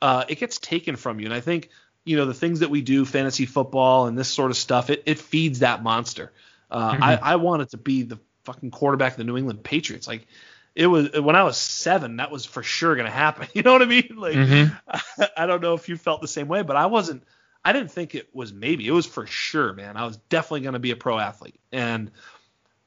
Uh, 0.00 0.24
it 0.28 0.38
gets 0.38 0.58
taken 0.58 0.96
from 0.96 1.20
you, 1.20 1.26
and 1.26 1.34
I 1.34 1.40
think 1.40 1.68
you 2.04 2.16
know 2.16 2.24
the 2.24 2.34
things 2.34 2.60
that 2.60 2.70
we 2.70 2.80
do, 2.80 3.04
fantasy 3.04 3.46
football 3.46 4.06
and 4.06 4.16
this 4.16 4.28
sort 4.28 4.50
of 4.50 4.56
stuff, 4.56 4.88
it, 4.88 5.02
it 5.06 5.18
feeds 5.18 5.58
that 5.58 5.82
monster. 5.82 6.32
Uh, 6.70 6.92
mm-hmm. 6.92 7.02
I, 7.02 7.18
I 7.22 7.36
want 7.36 7.62
it 7.62 7.70
to 7.70 7.76
be 7.76 8.02
the 8.02 8.18
fucking 8.44 8.70
quarterback 8.70 9.12
of 9.12 9.18
the 9.18 9.24
New 9.24 9.36
England 9.36 9.62
Patriots. 9.62 10.06
Like 10.06 10.26
it 10.74 10.86
was 10.86 11.12
when 11.12 11.36
I 11.36 11.44
was 11.44 11.56
seven, 11.56 12.16
that 12.16 12.30
was 12.30 12.44
for 12.44 12.62
sure 12.62 12.96
gonna 12.96 13.10
happen. 13.10 13.48
You 13.54 13.62
know 13.62 13.72
what 13.72 13.82
I 13.82 13.86
mean? 13.86 14.14
Like 14.16 14.34
mm-hmm. 14.34 14.74
I, 14.88 15.28
I, 15.44 15.46
don't 15.46 15.62
know 15.62 15.74
if 15.74 15.88
you 15.88 15.96
felt 15.96 16.20
the 16.20 16.28
same 16.28 16.48
way, 16.48 16.62
but 16.62 16.76
I 16.76 16.86
wasn't. 16.86 17.22
I 17.64 17.72
didn't 17.72 17.92
think 17.92 18.14
it 18.14 18.34
was 18.34 18.52
maybe. 18.52 18.86
It 18.86 18.90
was 18.90 19.06
for 19.06 19.26
sure, 19.26 19.72
man. 19.72 19.96
I 19.96 20.04
was 20.06 20.16
definitely 20.28 20.62
gonna 20.62 20.80
be 20.80 20.90
a 20.90 20.96
pro 20.96 21.18
athlete, 21.18 21.58
and 21.72 22.10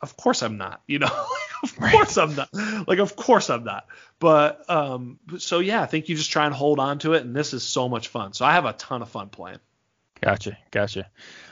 of 0.01 0.17
course 0.17 0.43
I'm 0.43 0.57
not. 0.57 0.81
You 0.87 0.99
know, 0.99 1.25
of 1.63 1.79
right. 1.79 1.91
course 1.91 2.17
I'm 2.17 2.35
not. 2.35 2.49
Like 2.87 2.99
of 2.99 3.15
course 3.15 3.49
I'm 3.49 3.63
not. 3.63 3.87
But 4.19 4.69
um, 4.69 5.19
so 5.37 5.59
yeah, 5.59 5.81
I 5.81 5.85
think 5.85 6.09
you 6.09 6.15
just 6.15 6.31
try 6.31 6.45
and 6.45 6.53
hold 6.53 6.79
on 6.79 6.99
to 6.99 7.13
it, 7.13 7.23
and 7.23 7.35
this 7.35 7.53
is 7.53 7.63
so 7.63 7.87
much 7.87 8.09
fun. 8.09 8.33
So 8.33 8.45
I 8.45 8.53
have 8.53 8.65
a 8.65 8.73
ton 8.73 9.01
of 9.01 9.09
fun 9.09 9.29
playing. 9.29 9.59
Gotcha, 10.21 10.57
gotcha. 10.71 11.09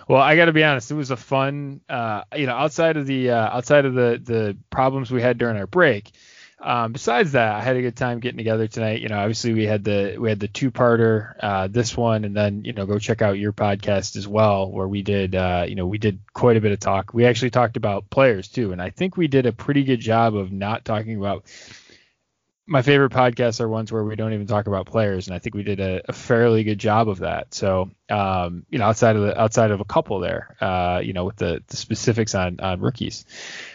Well, 0.07 0.22
I 0.22 0.36
got 0.36 0.45
to 0.45 0.53
be 0.53 0.63
honest, 0.63 0.91
it 0.91 0.95
was 0.95 1.11
a 1.11 1.18
fun, 1.18 1.82
uh, 1.89 2.24
you 2.36 2.45
know, 2.45 2.55
outside 2.55 2.97
of 2.97 3.05
the 3.07 3.32
uh, 3.32 3.57
outside 3.57 3.86
of 3.86 3.93
the 3.93 4.20
the 4.24 4.57
problems 4.70 5.11
we 5.11 5.22
had 5.22 5.38
during 5.38 5.57
our 5.57 5.68
break, 5.68 6.11
um, 6.59 6.93
besides 6.93 7.34
that, 7.34 7.53
I 7.55 7.61
had 7.61 7.76
a 7.76 7.82
good 7.82 7.95
time 7.95 8.20
getting 8.20 8.38
together 8.38 8.68
tonight. 8.68 9.01
You 9.01 9.09
know, 9.09 9.18
obviously 9.20 9.53
we 9.53 9.66
had 9.66 9.84
the 9.84 10.18
we 10.20 10.30
had 10.30 10.39
the 10.39 10.47
two 10.47 10.72
parter, 10.72 11.36
uh, 11.39 11.68
this 11.68 11.95
one, 11.97 12.24
and 12.24 12.36
then 12.36 12.66
you 12.66 12.74
know 12.74 12.86
go 12.86 12.97
check 12.97 13.22
out 13.22 13.38
your 13.38 13.53
podcast 13.53 14.16
as 14.16 14.28
well, 14.28 14.72
where 14.72 14.88
we 14.88 15.01
did 15.01 15.36
uh, 15.36 15.66
you 15.68 15.76
know 15.76 15.86
we 15.86 15.97
did 15.97 16.20
quite 16.34 16.57
a 16.57 16.61
bit 16.61 16.72
of 16.72 16.80
talk. 16.80 17.13
We 17.13 17.26
actually 17.26 17.51
talked 17.51 17.78
about 17.78 18.09
players 18.09 18.47
too, 18.47 18.72
and 18.72 18.82
I 18.82 18.89
think 18.89 19.18
we 19.18 19.28
did 19.28 19.45
a 19.45 19.53
pretty 19.53 19.84
good 19.84 19.99
job 19.99 20.36
of 20.36 20.51
not 20.51 20.86
talking 20.86 21.18
about. 21.18 21.45
My 22.68 22.82
favorite 22.82 23.11
podcasts 23.11 23.61
are 23.61 23.70
ones 23.70 23.91
where 23.91 24.03
we 24.03 24.16
don't 24.16 24.34
even 24.34 24.47
talk 24.47 24.66
about 24.66 24.88
players, 24.88 25.28
and 25.28 25.36
I 25.36 25.39
think 25.39 25.53
we 25.53 25.61
did 25.61 25.80
a, 25.80 26.01
a 26.09 26.13
fairly 26.13 26.63
good 26.63 26.80
job 26.80 27.09
of 27.09 27.20
that. 27.20 27.53
So, 27.53 27.91
um, 28.09 28.66
you 28.70 28.80
know, 28.80 28.86
outside 28.86 29.16
of 29.16 29.22
the 29.22 29.39
outside 29.39 29.70
of 29.70 29.82
a 29.82 29.86
couple 29.86 30.20
there, 30.20 30.55
uh, 30.59 30.99
you 31.03 31.13
know, 31.13 31.26
with 31.26 31.36
the, 31.36 31.61
the 31.68 31.78
specifics 31.78 32.34
on 32.34 32.59
on 32.59 32.82
rookies. 32.82 33.26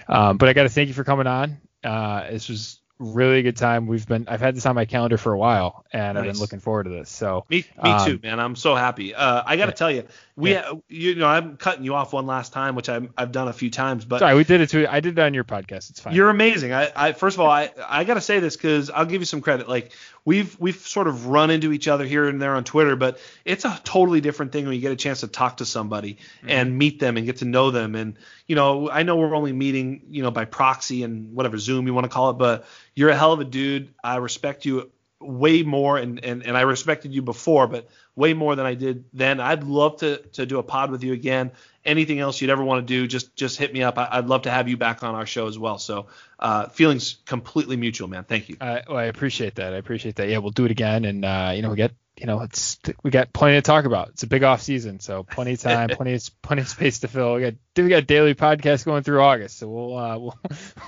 Um, 0.09 0.39
but 0.39 0.49
I 0.49 0.55
got 0.55 0.65
to 0.65 0.69
thank 0.69 0.89
you 0.89 0.95
for 0.95 1.05
coming 1.05 1.29
on. 1.29 1.59
Uh, 1.85 2.31
this 2.31 2.49
was 2.49 2.80
really 3.01 3.43
good 3.43 3.57
time. 3.57 3.87
We've 3.87 4.07
been 4.07 4.27
I've 4.29 4.41
had 4.41 4.55
this 4.55 4.67
on 4.67 4.75
my 4.75 4.85
calendar 4.85 5.17
for 5.17 5.33
a 5.33 5.39
while, 5.39 5.85
and 5.93 6.15
nice. 6.15 6.21
I've 6.21 6.33
been 6.33 6.41
looking 6.41 6.61
forward 6.61 6.85
to 6.85 6.91
this. 6.91 7.09
So 7.09 7.45
me, 7.49 7.65
me 7.83 7.91
um, 7.91 8.07
too, 8.07 8.21
man. 8.23 8.39
I'm 8.39 8.55
so 8.55 8.77
happy. 8.77 9.15
Uh, 9.15 9.43
I 9.45 9.57
got 9.57 9.67
to 9.67 9.71
yeah. 9.71 9.75
tell 9.75 9.91
you, 9.91 10.05
we 10.37 10.53
yeah. 10.53 10.73
you 10.89 11.17
know 11.17 11.27
I'm 11.27 11.57
cutting 11.57 11.85
you 11.85 11.95
off 11.95 12.13
one 12.13 12.27
last 12.27 12.53
time, 12.53 12.75
which 12.75 12.89
i 12.89 13.01
have 13.19 13.33
done 13.33 13.49
a 13.49 13.53
few 13.53 13.71
times, 13.71 14.05
but 14.05 14.21
sorry, 14.21 14.37
we 14.37 14.45
did 14.45 14.61
it 14.61 14.69
too. 14.69 14.87
I 14.89 15.01
did 15.01 15.19
it 15.19 15.23
on 15.23 15.35
your 15.35 15.45
podcast. 15.45 15.91
It's 15.91 16.01
fine. 16.01 16.15
You're 16.15 16.31
amazing. 16.31 16.73
I, 16.73 16.93
I 16.95 17.13
first 17.13 17.37
of 17.37 17.41
all, 17.41 17.51
I 17.51 17.71
I 17.89 18.05
got 18.05 18.15
to 18.15 18.21
say 18.21 18.39
this 18.39 18.57
because 18.57 18.91
I'll 18.91 19.07
give 19.07 19.23
you 19.23 19.27
some 19.27 19.41
credit. 19.41 19.69
Like 19.69 19.93
we've 20.31 20.61
we've 20.61 20.77
sort 20.77 21.09
of 21.09 21.27
run 21.27 21.51
into 21.51 21.73
each 21.73 21.89
other 21.89 22.05
here 22.05 22.29
and 22.29 22.41
there 22.41 22.55
on 22.55 22.63
Twitter, 22.63 22.95
but 22.95 23.19
it's 23.45 23.65
a 23.65 23.81
totally 23.83 24.21
different 24.21 24.53
thing 24.53 24.65
when 24.65 24.75
you 24.75 24.81
get 24.81 24.93
a 24.93 24.97
chance 24.97 25.21
to 25.21 25.27
talk 25.27 25.57
to 25.57 25.65
somebody 25.65 26.15
mm-hmm. 26.15 26.51
and 26.51 26.79
meet 26.79 27.01
them 27.01 27.17
and 27.17 27.27
get 27.27 27.39
to 27.39 27.45
know 27.45 27.73
them. 27.73 27.97
And 27.97 28.17
you 28.47 28.55
know, 28.55 28.89
I 28.89 29.03
know 29.03 29.17
we're 29.17 29.35
only 29.35 29.53
meeting 29.53 30.03
you 30.09 30.23
know 30.23 30.31
by 30.31 30.45
proxy 30.45 31.03
and 31.03 31.35
whatever 31.35 31.59
Zoom 31.59 31.89
you 31.89 31.95
want 31.95 32.05
to 32.05 32.09
call 32.09 32.31
it, 32.31 32.35
but 32.35 32.65
you're 32.95 33.11
a 33.11 33.17
hell 33.17 33.33
of 33.33 33.41
a 33.41 33.45
dude. 33.45 33.93
I 34.05 34.19
respect 34.19 34.65
you 34.65 34.93
way 35.21 35.63
more 35.63 35.99
and, 35.99 36.25
and, 36.25 36.45
and 36.45 36.57
I 36.57 36.63
respected 36.63 37.15
you 37.15 37.23
before, 37.23 37.67
but 37.67 37.89
way 38.17 38.35
more 38.35 38.57
than 38.57 38.67
I 38.67 38.75
did 38.75 39.05
then. 39.13 39.39
I'd 39.39 39.65
love 39.65 39.99
to, 39.99 40.19
to 40.19 40.47
do 40.47 40.59
a 40.59 40.63
pod 40.63 40.91
with 40.91 41.05
you 41.05 41.13
again. 41.13 41.51
Anything 41.85 42.19
else 42.19 42.41
you'd 42.41 42.51
ever 42.51 42.65
want 42.65 42.87
to 42.87 42.95
do, 42.95 43.07
just 43.07 43.35
just 43.37 43.59
hit 43.59 43.73
me 43.73 43.83
up. 43.83 43.97
I, 43.97 44.21
would 44.21 44.29
love 44.29 44.43
to 44.43 44.51
have 44.51 44.69
you 44.69 44.77
back 44.77 45.03
on 45.03 45.15
our 45.15 45.25
show 45.25 45.47
as 45.47 45.59
well. 45.59 45.79
So 45.79 46.07
uh, 46.39 46.69
feelings 46.69 47.19
completely 47.25 47.77
mutual, 47.77 48.09
man. 48.09 48.25
Thank 48.25 48.49
you. 48.51 48.57
Uh, 48.61 48.81
well, 48.89 48.99
I 48.99 49.05
appreciate 49.05 49.55
that. 49.55 49.73
I 49.73 49.77
appreciate 49.77 50.17
that. 50.17 50.29
Yeah, 50.29 50.39
we'll 50.39 50.51
do 50.51 50.67
it 50.67 50.71
again, 50.71 51.07
and 51.07 51.25
uh, 51.25 51.53
you 51.55 51.63
know 51.63 51.71
we 51.71 51.77
get 51.77 51.93
you 52.21 52.27
know, 52.27 52.43
it's 52.43 52.79
we 53.03 53.11
got 53.11 53.33
plenty 53.33 53.57
to 53.57 53.63
talk 53.63 53.87
about. 53.87 54.11
It's 54.11 54.23
a 54.25 54.27
big 54.27 54.43
off 54.43 54.61
season, 54.61 55.01
so 55.01 55.23
plenty 55.23 55.55
of 55.55 55.61
time, 55.61 55.89
plenty 55.93 56.13
of 56.13 56.43
plenty 56.43 56.61
of 56.61 56.69
space 56.69 56.99
to 56.99 57.09
fill. 57.09 57.37
We 57.37 57.41
got 57.41 57.55
we 57.79 57.89
got 57.89 58.07
daily 58.07 58.35
podcasts 58.35 58.85
going 58.85 59.05
through 59.05 59.23
August, 59.23 59.57
so 59.57 59.69
we'll 59.69 59.97
uh, 59.97 60.19
we'll, 60.19 60.39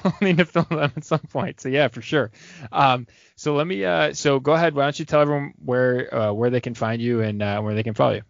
we'll 0.05 0.15
need 0.21 0.37
to 0.37 0.45
fill 0.45 0.65
them 0.65 0.93
at 0.95 1.05
some 1.05 1.21
point. 1.21 1.63
So 1.63 1.71
yeah, 1.71 1.89
for 1.89 2.03
sure. 2.03 2.31
Um, 2.71 3.07
so 3.35 3.55
let 3.55 3.67
me 3.67 3.83
uh, 3.83 4.13
so 4.13 4.41
go 4.41 4.53
ahead. 4.53 4.75
Why 4.75 4.83
don't 4.83 4.99
you 4.99 5.07
tell 5.07 5.23
everyone 5.23 5.55
where 5.65 6.15
uh, 6.15 6.33
where 6.35 6.51
they 6.51 6.61
can 6.61 6.75
find 6.75 7.01
you 7.01 7.23
and 7.23 7.43
uh, 7.43 7.63
where 7.63 7.75
they 7.75 7.83
can 7.83 7.95
follow 7.95 8.13
you? 8.17 8.23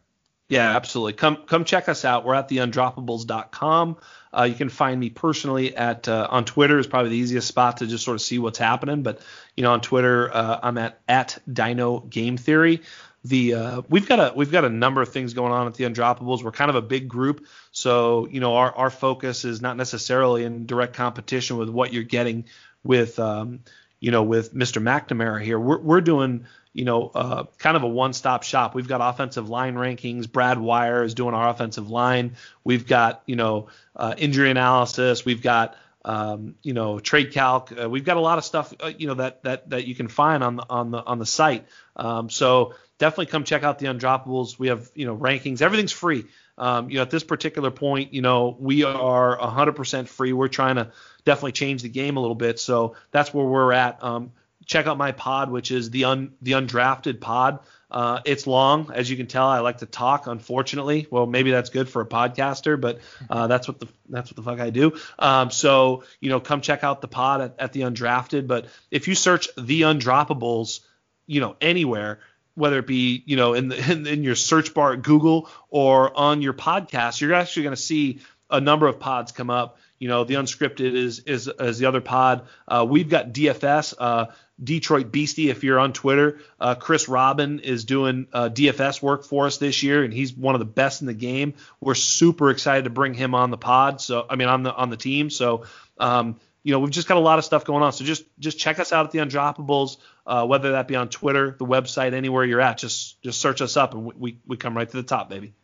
Yeah, 0.48 0.76
absolutely. 0.76 1.14
Come 1.14 1.38
come 1.46 1.64
check 1.64 1.88
us 1.88 2.04
out. 2.04 2.24
We're 2.24 2.34
at 2.34 2.48
theundroppables.com. 2.48 3.96
Uh, 4.36 4.44
you 4.44 4.54
can 4.54 4.68
find 4.68 4.98
me 4.98 5.10
personally 5.10 5.76
at 5.76 6.08
uh, 6.08 6.26
on 6.30 6.44
Twitter 6.44 6.78
is 6.78 6.86
probably 6.86 7.10
the 7.10 7.16
easiest 7.16 7.48
spot 7.48 7.78
to 7.78 7.86
just 7.86 8.04
sort 8.04 8.14
of 8.14 8.22
see 8.22 8.38
what's 8.38 8.58
happening. 8.58 9.02
But 9.02 9.20
you 9.56 9.62
know, 9.62 9.72
on 9.72 9.80
Twitter, 9.80 10.34
uh, 10.34 10.60
I'm 10.62 10.78
at 10.78 11.00
at 11.08 11.38
Dyno 11.50 12.08
Game 12.08 12.36
Theory. 12.36 12.80
The 13.24 13.54
uh, 13.54 13.82
we've 13.88 14.08
got 14.08 14.18
a 14.18 14.32
we've 14.34 14.50
got 14.50 14.64
a 14.64 14.70
number 14.70 15.02
of 15.02 15.10
things 15.10 15.34
going 15.34 15.52
on 15.52 15.66
at 15.66 15.74
the 15.74 15.84
Undroppables. 15.84 16.42
We're 16.42 16.50
kind 16.50 16.70
of 16.70 16.76
a 16.76 16.82
big 16.82 17.08
group, 17.08 17.46
so 17.70 18.26
you 18.26 18.40
know 18.40 18.56
our 18.56 18.74
our 18.74 18.90
focus 18.90 19.44
is 19.44 19.60
not 19.60 19.76
necessarily 19.76 20.44
in 20.44 20.66
direct 20.66 20.94
competition 20.94 21.56
with 21.58 21.68
what 21.68 21.92
you're 21.92 22.02
getting 22.02 22.46
with 22.82 23.18
um, 23.20 23.60
you 24.02 24.10
know 24.10 24.22
with 24.22 24.54
Mr. 24.54 24.82
McNamara 24.82 25.42
here. 25.42 25.58
We're 25.58 25.78
we're 25.78 26.02
doing 26.02 26.44
you 26.74 26.84
know, 26.84 27.10
uh, 27.14 27.44
kind 27.58 27.76
of 27.76 27.82
a 27.82 27.88
one-stop 27.88 28.42
shop. 28.42 28.74
We've 28.74 28.88
got 28.88 29.00
offensive 29.02 29.48
line 29.48 29.74
rankings. 29.74 30.30
Brad 30.30 30.58
Wire 30.58 31.04
is 31.04 31.14
doing 31.14 31.34
our 31.34 31.48
offensive 31.48 31.90
line. 31.90 32.36
We've 32.64 32.86
got, 32.86 33.22
you 33.26 33.36
know, 33.36 33.68
uh, 33.94 34.14
injury 34.16 34.50
analysis. 34.50 35.24
We've 35.24 35.42
got, 35.42 35.76
um, 36.04 36.54
you 36.62 36.72
know, 36.72 36.98
trade 36.98 37.32
calc. 37.32 37.72
Uh, 37.78 37.90
we've 37.90 38.04
got 38.04 38.16
a 38.16 38.20
lot 38.20 38.38
of 38.38 38.44
stuff, 38.44 38.72
uh, 38.80 38.90
you 38.96 39.06
know, 39.06 39.14
that 39.14 39.42
that 39.42 39.68
that 39.70 39.86
you 39.86 39.94
can 39.94 40.08
find 40.08 40.42
on 40.42 40.56
the 40.56 40.64
on 40.68 40.90
the 40.90 41.04
on 41.04 41.18
the 41.18 41.26
site. 41.26 41.66
Um, 41.94 42.30
so 42.30 42.74
definitely 42.98 43.26
come 43.26 43.44
check 43.44 43.62
out 43.64 43.78
the 43.78 43.86
Undroppables. 43.86 44.58
We 44.58 44.68
have, 44.68 44.90
you 44.94 45.04
know, 45.04 45.16
rankings. 45.16 45.60
Everything's 45.60 45.92
free. 45.92 46.24
Um, 46.58 46.90
you 46.90 46.96
know, 46.96 47.02
at 47.02 47.10
this 47.10 47.24
particular 47.24 47.70
point, 47.70 48.12
you 48.12 48.22
know, 48.22 48.56
we 48.58 48.84
are 48.84 49.38
100% 49.38 50.08
free. 50.08 50.32
We're 50.32 50.48
trying 50.48 50.76
to 50.76 50.92
definitely 51.24 51.52
change 51.52 51.82
the 51.82 51.88
game 51.88 52.16
a 52.16 52.20
little 52.20 52.34
bit. 52.34 52.60
So 52.60 52.96
that's 53.10 53.32
where 53.32 53.46
we're 53.46 53.72
at. 53.72 54.02
Um, 54.02 54.32
check 54.66 54.86
out 54.86 54.98
my 54.98 55.12
pod, 55.12 55.50
which 55.50 55.70
is 55.70 55.90
the 55.90 56.04
un, 56.04 56.32
the 56.42 56.52
undrafted 56.52 57.20
pod. 57.20 57.60
Uh, 57.90 58.20
it's 58.24 58.46
long, 58.46 58.90
as 58.94 59.10
you 59.10 59.16
can 59.16 59.26
tell. 59.26 59.46
I 59.46 59.60
like 59.60 59.78
to 59.78 59.86
talk. 59.86 60.26
Unfortunately, 60.26 61.06
well, 61.10 61.26
maybe 61.26 61.50
that's 61.50 61.68
good 61.68 61.88
for 61.88 62.00
a 62.00 62.06
podcaster, 62.06 62.80
but 62.80 63.00
uh, 63.28 63.46
that's 63.48 63.68
what 63.68 63.80
the 63.80 63.88
that's 64.08 64.30
what 64.30 64.36
the 64.36 64.42
fuck 64.42 64.60
I 64.60 64.70
do. 64.70 64.98
Um, 65.18 65.50
so 65.50 66.04
you 66.20 66.30
know, 66.30 66.40
come 66.40 66.62
check 66.62 66.84
out 66.84 67.02
the 67.02 67.08
pod 67.08 67.40
at, 67.42 67.54
at 67.58 67.72
the 67.72 67.82
undrafted. 67.82 68.46
But 68.46 68.66
if 68.90 69.08
you 69.08 69.14
search 69.14 69.48
the 69.56 69.82
undroppables, 69.82 70.80
you 71.26 71.40
know, 71.40 71.56
anywhere, 71.60 72.20
whether 72.54 72.78
it 72.78 72.86
be 72.86 73.22
you 73.26 73.36
know 73.36 73.54
in 73.54 73.68
the 73.68 73.92
in, 73.92 74.06
in 74.06 74.24
your 74.24 74.34
search 74.34 74.74
bar 74.74 74.92
at 74.92 75.02
Google 75.02 75.48
or 75.68 76.16
on 76.16 76.42
your 76.42 76.54
podcast, 76.54 77.20
you're 77.20 77.34
actually 77.34 77.64
going 77.64 77.76
to 77.76 77.82
see 77.82 78.20
a 78.50 78.60
number 78.60 78.86
of 78.86 79.00
pods 79.00 79.32
come 79.32 79.50
up. 79.50 79.78
You 79.98 80.08
know, 80.08 80.24
the 80.24 80.34
unscripted 80.34 80.94
is 80.94 81.20
is, 81.20 81.48
is 81.48 81.78
the 81.78 81.86
other 81.86 82.00
pod. 82.00 82.46
Uh, 82.68 82.86
we've 82.88 83.08
got 83.08 83.32
DFS. 83.32 83.94
Uh, 83.98 84.26
Detroit 84.62 85.10
Beastie, 85.10 85.50
if 85.50 85.64
you're 85.64 85.78
on 85.78 85.92
Twitter. 85.92 86.38
Uh, 86.60 86.74
Chris 86.74 87.08
Robin 87.08 87.58
is 87.60 87.84
doing 87.84 88.26
uh, 88.32 88.48
DFS 88.48 89.02
work 89.02 89.24
for 89.24 89.46
us 89.46 89.56
this 89.58 89.82
year, 89.82 90.04
and 90.04 90.12
he's 90.12 90.34
one 90.34 90.54
of 90.54 90.60
the 90.60 90.66
best 90.66 91.00
in 91.00 91.06
the 91.06 91.14
game. 91.14 91.54
We're 91.80 91.94
super 91.94 92.50
excited 92.50 92.84
to 92.84 92.90
bring 92.90 93.14
him 93.14 93.34
on 93.34 93.50
the 93.50 93.58
pod. 93.58 94.00
So 94.00 94.26
I 94.28 94.36
mean 94.36 94.48
on 94.48 94.62
the 94.62 94.74
on 94.74 94.90
the 94.90 94.96
team. 94.96 95.30
So 95.30 95.64
um, 95.98 96.36
you 96.62 96.72
know 96.72 96.80
we've 96.80 96.90
just 96.90 97.08
got 97.08 97.16
a 97.16 97.20
lot 97.20 97.38
of 97.38 97.44
stuff 97.44 97.64
going 97.64 97.82
on. 97.82 97.92
So 97.92 98.04
just 98.04 98.24
just 98.38 98.58
check 98.58 98.78
us 98.78 98.92
out 98.92 99.06
at 99.06 99.12
the 99.12 99.18
Undroppables, 99.18 99.96
uh, 100.26 100.46
whether 100.46 100.72
that 100.72 100.88
be 100.88 100.96
on 100.96 101.08
Twitter, 101.08 101.54
the 101.58 101.66
website, 101.66 102.12
anywhere 102.12 102.44
you're 102.44 102.60
at. 102.60 102.78
Just 102.78 103.20
just 103.22 103.40
search 103.40 103.60
us 103.60 103.76
up, 103.76 103.94
and 103.94 104.04
we 104.04 104.38
we 104.46 104.56
come 104.56 104.76
right 104.76 104.88
to 104.88 104.96
the 104.96 105.02
top, 105.02 105.28
baby. 105.28 105.54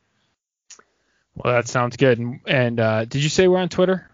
Well, 1.35 1.55
that 1.55 1.69
sounds 1.69 1.97
good. 1.97 2.19
And, 2.19 2.41
and 2.47 2.81
uh, 2.81 3.05
did 3.05 3.23
you 3.23 3.29
say 3.29 3.47
we're 3.47 3.59
on 3.59 3.69
Twitter? 3.69 4.11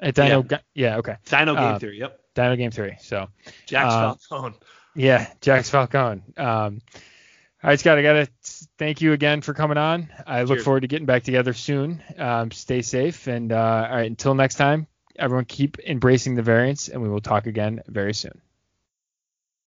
At 0.00 0.14
Dyno, 0.14 0.50
yeah. 0.50 0.58
yeah, 0.74 0.96
okay. 0.98 1.16
Dyno 1.26 1.54
Game 1.54 1.74
uh, 1.74 1.78
Theory, 1.78 1.98
yep. 1.98 2.20
Dyno 2.34 2.56
Game 2.56 2.70
Theory. 2.70 2.98
So 3.00 3.28
Jax 3.66 3.92
uh, 3.92 4.14
Falcone. 4.28 4.54
Yeah, 4.94 5.30
Jax 5.40 5.70
Falcone. 5.70 6.22
Um, 6.36 6.80
all 7.62 7.70
right, 7.70 7.80
Scott, 7.80 7.98
I 7.98 8.02
gotta 8.02 8.28
thank 8.76 9.00
you 9.00 9.12
again 9.12 9.40
for 9.40 9.54
coming 9.54 9.78
on. 9.78 10.10
I 10.26 10.42
look 10.42 10.56
Cheers. 10.56 10.64
forward 10.64 10.80
to 10.80 10.88
getting 10.88 11.06
back 11.06 11.22
together 11.22 11.54
soon. 11.54 12.02
Um, 12.18 12.50
stay 12.50 12.82
safe, 12.82 13.26
and 13.26 13.52
uh, 13.52 13.86
all 13.88 13.96
right, 13.96 14.10
until 14.10 14.34
next 14.34 14.56
time, 14.56 14.86
everyone 15.16 15.46
keep 15.46 15.78
embracing 15.78 16.34
the 16.34 16.42
variance, 16.42 16.88
and 16.88 17.00
we 17.00 17.08
will 17.08 17.20
talk 17.22 17.46
again 17.46 17.82
very 17.86 18.14
soon. 18.14 18.40